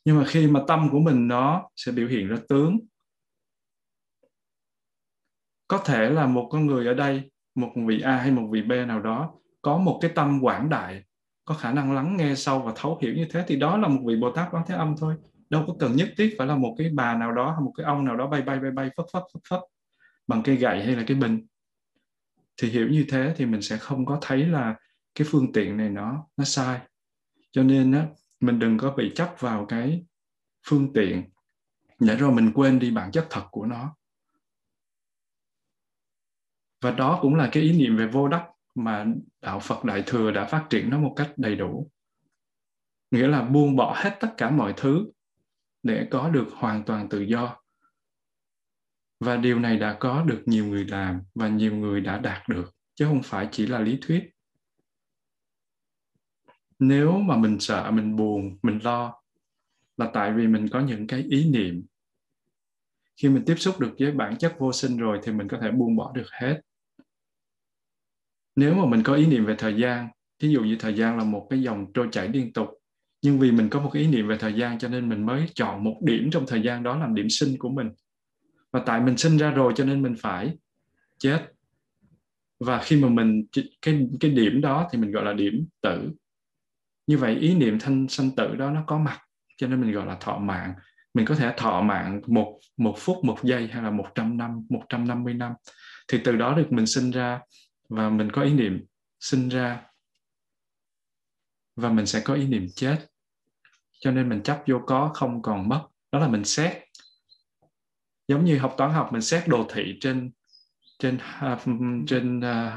[0.07, 2.79] nhưng mà khi mà tâm của mình nó sẽ biểu hiện ra tướng,
[5.67, 8.71] có thể là một con người ở đây, một vị A hay một vị B
[8.71, 11.03] nào đó, có một cái tâm quảng đại,
[11.45, 14.01] có khả năng lắng nghe sâu và thấu hiểu như thế, thì đó là một
[14.05, 15.15] vị Bồ Tát Quán Thế Âm thôi.
[15.49, 17.85] Đâu có cần nhất thiết phải là một cái bà nào đó hay một cái
[17.85, 19.59] ông nào đó bay bay bay bay phất phất phất phất
[20.27, 21.47] bằng cây gậy hay là cái bình.
[22.57, 24.75] Thì hiểu như thế thì mình sẽ không có thấy là
[25.15, 26.79] cái phương tiện này nó nó sai.
[27.51, 28.05] Cho nên á
[28.39, 30.05] mình đừng có bị chấp vào cái
[30.67, 31.29] phương tiện
[31.99, 33.95] để rồi mình quên đi bản chất thật của nó.
[36.81, 39.05] Và đó cũng là cái ý niệm về vô đắc mà
[39.41, 41.91] đạo Phật Đại thừa đã phát triển nó một cách đầy đủ.
[43.11, 45.11] Nghĩa là buông bỏ hết tất cả mọi thứ
[45.83, 47.57] để có được hoàn toàn tự do.
[49.19, 52.75] Và điều này đã có được nhiều người làm và nhiều người đã đạt được,
[52.95, 54.29] chứ không phải chỉ là lý thuyết
[56.79, 59.13] nếu mà mình sợ, mình buồn, mình lo
[59.97, 61.85] là tại vì mình có những cái ý niệm.
[63.15, 65.71] Khi mình tiếp xúc được với bản chất vô sinh rồi thì mình có thể
[65.71, 66.61] buông bỏ được hết.
[68.55, 70.07] Nếu mà mình có ý niệm về thời gian,
[70.39, 72.67] thí dụ như thời gian là một cái dòng trôi chảy liên tục,
[73.21, 75.49] nhưng vì mình có một cái ý niệm về thời gian cho nên mình mới
[75.53, 77.89] chọn một điểm trong thời gian đó làm điểm sinh của mình.
[78.71, 80.57] Và tại mình sinh ra rồi cho nên mình phải
[81.17, 81.51] chết.
[82.59, 83.45] Và khi mà mình
[83.81, 86.11] cái cái điểm đó thì mình gọi là điểm tử
[87.07, 89.19] như vậy ý niệm thanh sanh tử đó nó có mặt
[89.57, 90.73] cho nên mình gọi là thọ mạng.
[91.13, 94.65] Mình có thể thọ mạng một một phút một giây hay là một trăm năm
[94.69, 95.53] một trăm năm mươi năm.
[96.07, 97.39] Thì từ đó được mình sinh ra
[97.89, 98.85] và mình có ý niệm
[99.19, 99.81] sinh ra
[101.75, 102.97] và mình sẽ có ý niệm chết.
[103.99, 105.87] Cho nên mình chấp vô có không còn mất.
[106.11, 106.83] Đó là mình xét.
[108.27, 110.31] Giống như học toán học mình xét đồ thị trên
[110.99, 111.17] trên
[111.53, 111.59] uh,
[112.07, 112.71] trên uh,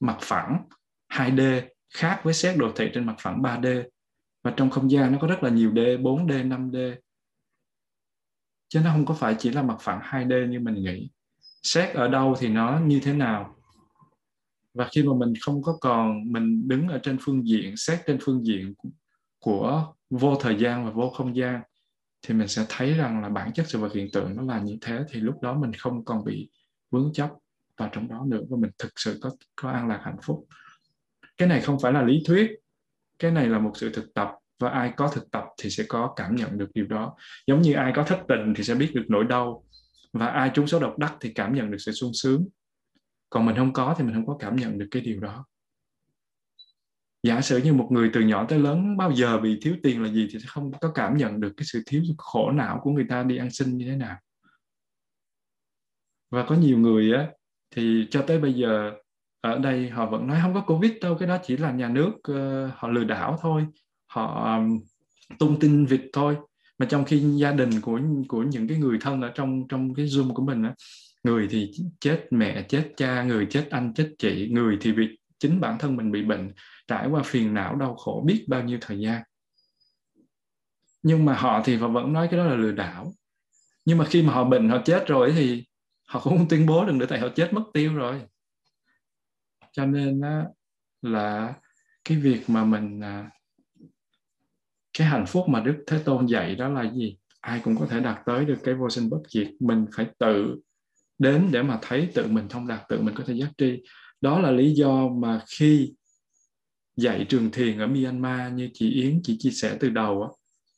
[0.00, 0.64] mặt phẳng
[1.12, 1.62] 2D
[1.96, 3.84] khác với xét đồ thị trên mặt phẳng 3D
[4.42, 6.94] và trong không gian nó có rất là nhiều D 4D 5D
[8.68, 11.10] chứ nó không có phải chỉ là mặt phẳng 2D như mình nghĩ.
[11.62, 13.56] Xét ở đâu thì nó như thế nào?
[14.74, 18.18] Và khi mà mình không có còn, mình đứng ở trên phương diện, xét trên
[18.22, 18.74] phương diện
[19.38, 21.60] của vô thời gian và vô không gian,
[22.22, 24.78] thì mình sẽ thấy rằng là bản chất sự vật hiện tượng nó là như
[24.80, 26.50] thế, thì lúc đó mình không còn bị
[26.90, 27.30] vướng chấp
[27.76, 30.46] vào trong đó nữa, và mình thực sự có có an lạc hạnh phúc
[31.36, 32.50] cái này không phải là lý thuyết.
[33.18, 34.28] Cái này là một sự thực tập
[34.58, 37.16] và ai có thực tập thì sẽ có cảm nhận được điều đó.
[37.46, 39.64] Giống như ai có thất tình thì sẽ biết được nỗi đau
[40.12, 42.48] và ai trúng số độc đắc thì cảm nhận được sự sung sướng.
[43.30, 45.46] Còn mình không có thì mình không có cảm nhận được cái điều đó.
[47.22, 50.08] Giả sử như một người từ nhỏ tới lớn bao giờ bị thiếu tiền là
[50.08, 53.06] gì thì sẽ không có cảm nhận được cái sự thiếu khổ não của người
[53.08, 54.16] ta đi ăn xin như thế nào.
[56.30, 57.28] Và có nhiều người á,
[57.70, 58.92] thì cho tới bây giờ
[59.44, 62.10] ở đây họ vẫn nói không có covid đâu cái đó chỉ là nhà nước
[62.10, 63.66] uh, họ lừa đảo thôi.
[64.06, 64.80] Họ um,
[65.38, 66.36] tung tin vịt thôi.
[66.78, 70.06] Mà trong khi gia đình của của những cái người thân ở trong trong cái
[70.06, 70.74] zoom của mình á
[71.24, 75.60] người thì chết mẹ chết cha người chết anh chết chị người thì bị chính
[75.60, 76.52] bản thân mình bị bệnh
[76.88, 79.22] trải qua phiền não đau khổ biết bao nhiêu thời gian.
[81.02, 83.12] Nhưng mà họ thì họ vẫn nói cái đó là lừa đảo.
[83.84, 85.64] Nhưng mà khi mà họ bệnh họ chết rồi thì
[86.08, 88.20] họ cũng không tuyên bố được nữa tại họ chết mất tiêu rồi
[89.74, 90.44] cho nên á,
[91.02, 91.54] là
[92.04, 93.30] cái việc mà mình à,
[94.98, 97.16] cái hạnh phúc mà đức thế tôn dạy đó là gì?
[97.40, 99.48] Ai cũng có thể đạt tới được cái vô sinh bất diệt.
[99.60, 100.56] Mình phải tự
[101.18, 103.82] đến để mà thấy tự mình thông đạt tự mình có thể giác tri.
[104.20, 105.94] Đó là lý do mà khi
[106.96, 110.28] dạy trường thiền ở Myanmar như chị Yến chị chia sẻ từ đầu á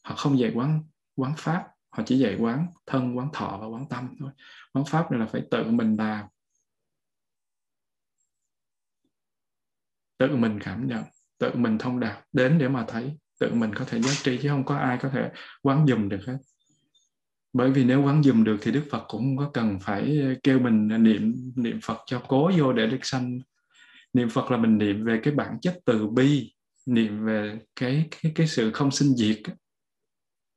[0.04, 0.82] họ không dạy quán
[1.16, 4.30] quán pháp họ chỉ dạy quán thân quán thọ và quán tâm thôi.
[4.72, 6.26] Quán pháp này là phải tự mình làm.
[10.18, 11.02] Tự mình cảm nhận,
[11.38, 14.48] tự mình thông đạt đến để mà thấy, tự mình có thể giác tri chứ
[14.48, 15.30] không có ai có thể
[15.62, 16.36] quán dùm được hết.
[17.52, 20.58] Bởi vì nếu quán dùm được thì đức phật cũng không có cần phải kêu
[20.58, 23.38] mình niệm niệm phật cho cố vô để được sanh.
[24.12, 26.52] Niệm phật là mình niệm về cái bản chất từ bi,
[26.86, 29.38] niệm về cái cái cái sự không sinh diệt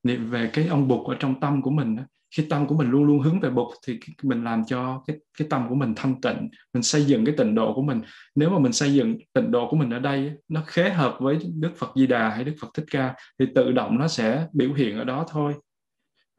[0.04, 1.98] niệm về cái ông bụt ở trong tâm của mình
[2.32, 5.48] khi tâm của mình luôn luôn hướng về bụt thì mình làm cho cái cái
[5.50, 8.02] tâm của mình thanh tịnh, mình xây dựng cái tịnh độ của mình.
[8.36, 11.40] Nếu mà mình xây dựng tịnh độ của mình ở đây, nó khế hợp với
[11.60, 14.74] đức phật di đà hay đức phật thích ca thì tự động nó sẽ biểu
[14.74, 15.54] hiện ở đó thôi.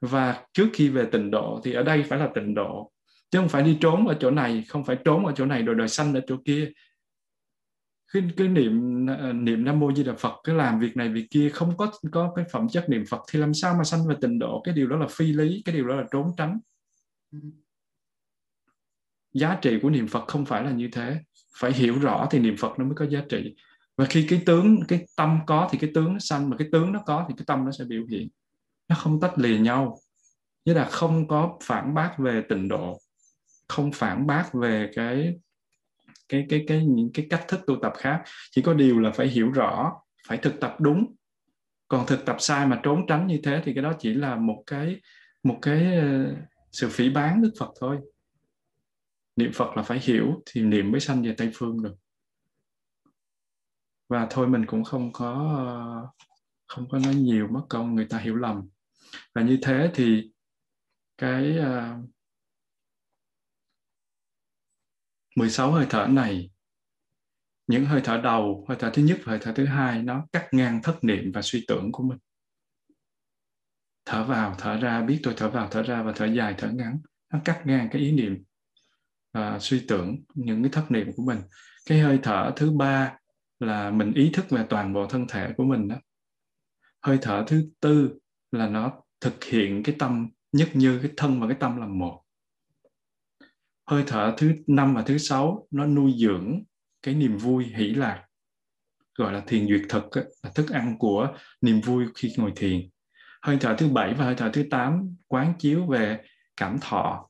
[0.01, 2.93] Và trước khi về tịnh độ thì ở đây phải là tịnh độ,
[3.31, 5.75] chứ không phải đi trốn ở chỗ này, không phải trốn ở chỗ này rồi
[5.75, 6.71] đời sanh ở chỗ kia
[8.13, 11.27] cứ, cứ niệm à, niệm nam mô di đà phật cứ làm việc này việc
[11.31, 14.15] kia không có có cái phẩm chất niệm phật thì làm sao mà sanh về
[14.21, 14.61] tịnh độ?
[14.65, 16.59] Cái điều đó là phi lý cái điều đó là trốn tránh.
[19.33, 21.21] Giá trị của niệm phật không phải là như thế.
[21.57, 23.55] Phải hiểu rõ thì niệm phật nó mới có giá trị.
[23.97, 26.93] Và khi cái tướng cái tâm có thì cái tướng nó sanh mà cái tướng
[26.93, 28.29] nó có thì cái tâm nó sẽ biểu hiện.
[28.89, 29.99] Nó không tách lìa nhau.
[30.65, 32.99] Như là không có phản bác về tịnh độ
[33.71, 35.39] không phản bác về cái
[36.31, 38.23] cái cái cái những cái cách thức tu tập khác.
[38.51, 39.93] Chỉ có điều là phải hiểu rõ
[40.29, 41.15] phải thực tập đúng.
[41.89, 44.63] Còn thực tập sai mà trốn tránh như thế thì cái đó chỉ là một
[44.67, 45.01] cái
[45.43, 46.35] một cái ờ,
[46.73, 47.99] sự phỉ bán đức phật thôi.
[49.37, 51.95] Niệm phật là phải hiểu thì niệm mới sanh về tây phương được.
[54.09, 56.25] Và thôi mình cũng không có ờ,
[56.67, 58.69] không có nói nhiều mất công người ta hiểu lầm.
[59.35, 60.31] Và như thế thì
[61.19, 62.11] cái uh,
[65.41, 66.51] 16 hơi thở này.
[67.67, 70.49] Những hơi thở đầu, hơi thở thứ nhất và hơi thở thứ hai, nó cắt
[70.53, 72.19] ngang thất niệm và suy tưởng của mình.
[74.05, 76.99] Thở vào, thở ra, biết tôi thở vào, thở ra và thở dài, thở ngắn.
[77.33, 78.45] Nó cắt ngang cái ý niệm
[79.33, 81.39] và suy tưởng những cái thất niệm của mình.
[81.87, 83.19] Cái hơi thở thứ ba
[83.61, 85.97] là mình ý thức về toàn bộ thân thể của mình đó.
[87.03, 88.19] Hơi thở thứ tư
[88.53, 92.23] là nó thực hiện cái tâm, nhất như cái thân và cái tâm là một
[93.91, 96.63] hơi thở thứ năm và thứ sáu nó nuôi dưỡng
[97.03, 98.25] cái niềm vui hỷ lạc
[99.19, 100.05] gọi là thiền duyệt thực
[100.43, 101.29] là thức ăn của
[101.61, 102.89] niềm vui khi ngồi thiền
[103.43, 106.21] hơi thở thứ bảy và hơi thở thứ tám quán chiếu về
[106.57, 107.29] cảm thọ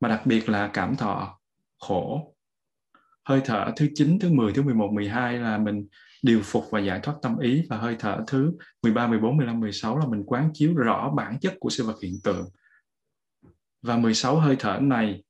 [0.00, 1.40] mà đặc biệt là cảm thọ
[1.78, 2.34] khổ
[3.24, 5.86] hơi thở thứ 9, thứ 10, thứ 11, 12 là mình
[6.22, 8.52] điều phục và giải thoát tâm ý và hơi thở thứ
[8.82, 12.14] 13, 14, 15, 16 là mình quán chiếu rõ bản chất của sự vật hiện
[12.24, 12.48] tượng.
[13.82, 15.22] Và 16 hơi thở này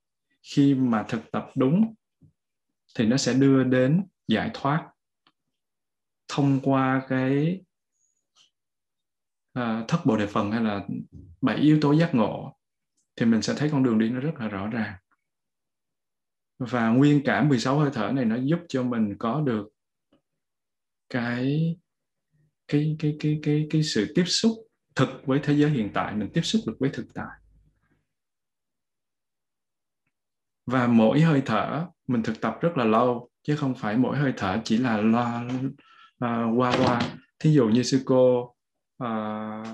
[0.45, 1.95] khi mà thực tập đúng
[2.95, 4.91] thì nó sẽ đưa đến giải thoát
[6.29, 7.61] thông qua cái
[9.59, 10.87] uh, thất bộ đề phần hay là
[11.41, 12.59] bảy yếu tố giác ngộ
[13.17, 14.95] thì mình sẽ thấy con đường đi nó rất là rõ ràng.
[16.59, 19.69] Và nguyên cả 16 hơi thở này nó giúp cho mình có được
[21.11, 21.77] cái
[22.69, 24.53] cái cái cái cái cái sự tiếp xúc
[24.95, 27.41] thực với thế giới hiện tại mình tiếp xúc được với thực tại.
[30.67, 34.33] Và mỗi hơi thở mình thực tập rất là lâu chứ không phải mỗi hơi
[34.37, 35.45] thở chỉ là loa
[36.25, 37.01] uh, qua qua.
[37.39, 38.55] Thí dụ như sư cô
[39.05, 39.67] uh,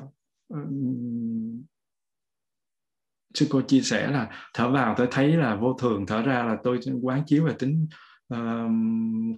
[3.35, 6.57] sư cô chia sẻ là thở vào tôi thấy là vô thường thở ra là
[6.65, 7.89] tôi quán chiếu về tính
[8.35, 8.71] uh,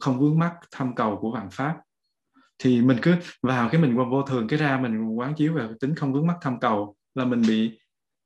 [0.01, 1.77] không vướng mắc thăm cầu của vạn pháp.
[2.59, 5.95] Thì mình cứ vào cái mình vô thường cái ra mình quán chiếu về tính
[5.95, 7.79] không vướng mắc thăm cầu là mình bị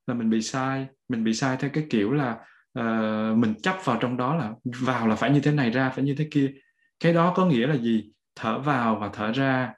[0.07, 0.87] là mình bị sai.
[1.09, 2.39] Mình bị sai theo cái kiểu là
[2.81, 6.05] uh, mình chấp vào trong đó là vào là phải như thế này ra phải
[6.05, 6.53] như thế kia.
[7.01, 8.11] Cái đó có nghĩa là gì?
[8.37, 9.73] Thở vào và thở ra.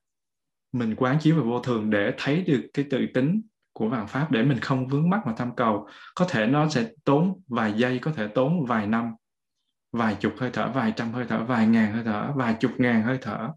[0.73, 3.43] Mình quán chiếu về vô thường để thấy được cái tự tính
[3.73, 5.89] của vạn pháp để mình không vướng mắc vào tham cầu.
[6.15, 9.13] Có thể nó sẽ tốn vài giây có thể tốn vài năm
[9.93, 13.03] vài chục hơi thở vài trăm hơi thở vài ngàn hơi thở vài chục ngàn
[13.03, 13.49] hơi thở.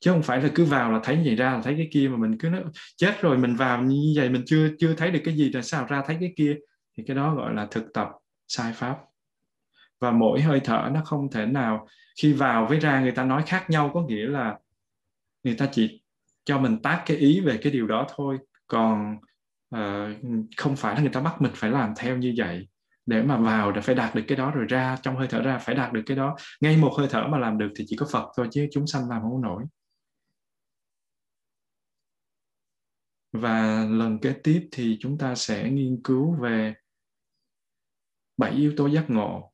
[0.00, 2.16] Chứ không phải là cứ vào là thấy vậy ra là thấy cái kia mà
[2.16, 2.62] mình cứ nói
[2.96, 5.86] chết rồi mình vào như vậy mình chưa chưa thấy được cái gì rồi sao
[5.86, 6.56] ra thấy cái kia?
[6.96, 8.08] Thì cái đó gọi là thực tập
[8.48, 8.98] sai pháp.
[10.00, 11.88] Và mỗi hơi thở nó không thể nào
[12.22, 14.58] khi vào với ra người ta nói khác nhau có nghĩa là
[15.42, 16.02] người ta chỉ
[16.44, 18.38] cho mình tác cái ý về cái điều đó thôi.
[18.66, 19.16] Còn
[19.76, 19.80] uh,
[20.56, 22.68] không phải là người ta bắt mình phải làm theo như vậy.
[23.06, 25.58] Để mà vào đã phải đạt được cái đó rồi ra trong hơi thở ra
[25.58, 26.36] phải đạt được cái đó.
[26.60, 29.08] Ngay một hơi thở mà làm được thì chỉ có Phật thôi chứ chúng sanh
[29.08, 29.64] làm không nổi.
[33.32, 36.74] Và lần kế tiếp thì chúng ta sẽ nghiên cứu về
[38.36, 39.52] bảy yếu tố giác ngộ.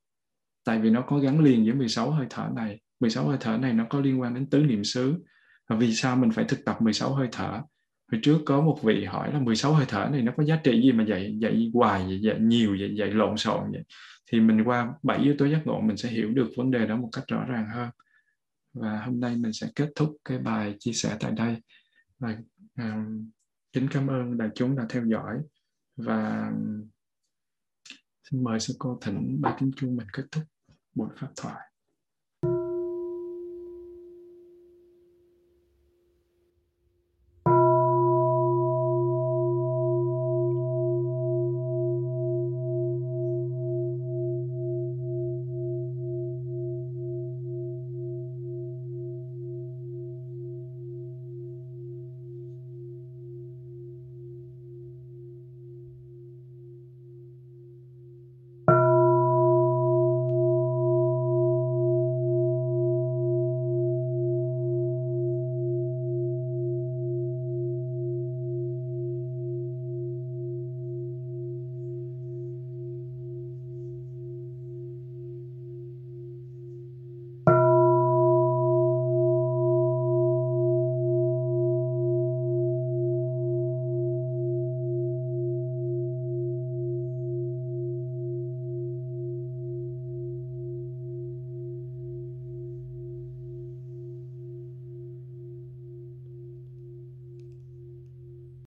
[0.65, 2.81] Tại vì nó có gắn liền với 16 hơi thở này.
[3.01, 5.25] 16 hơi thở này nó có liên quan đến tứ niệm xứ.
[5.69, 7.63] Và vì sao mình phải thực tập 16 hơi thở?
[8.13, 10.83] Hồi trước có một vị hỏi là 16 hơi thở này nó có giá trị
[10.83, 13.83] gì mà dạy dạy hoài dạy, dạy nhiều dạy, dạy lộn xộn vậy?
[14.33, 16.97] Thì mình qua bảy yếu tố giác ngộ mình sẽ hiểu được vấn đề đó
[16.97, 17.91] một cách rõ ràng hơn.
[18.73, 21.57] Và hôm nay mình sẽ kết thúc cái bài chia sẻ tại đây.
[22.19, 22.37] Và
[22.79, 23.31] um,
[23.73, 25.39] kính cảm ơn đại chúng đã theo dõi.
[25.97, 26.53] Và
[28.31, 30.45] xin mời sư cô thỉnh ba tiếng chuông mình kết thúc
[30.95, 31.70] buổi pháp thoại.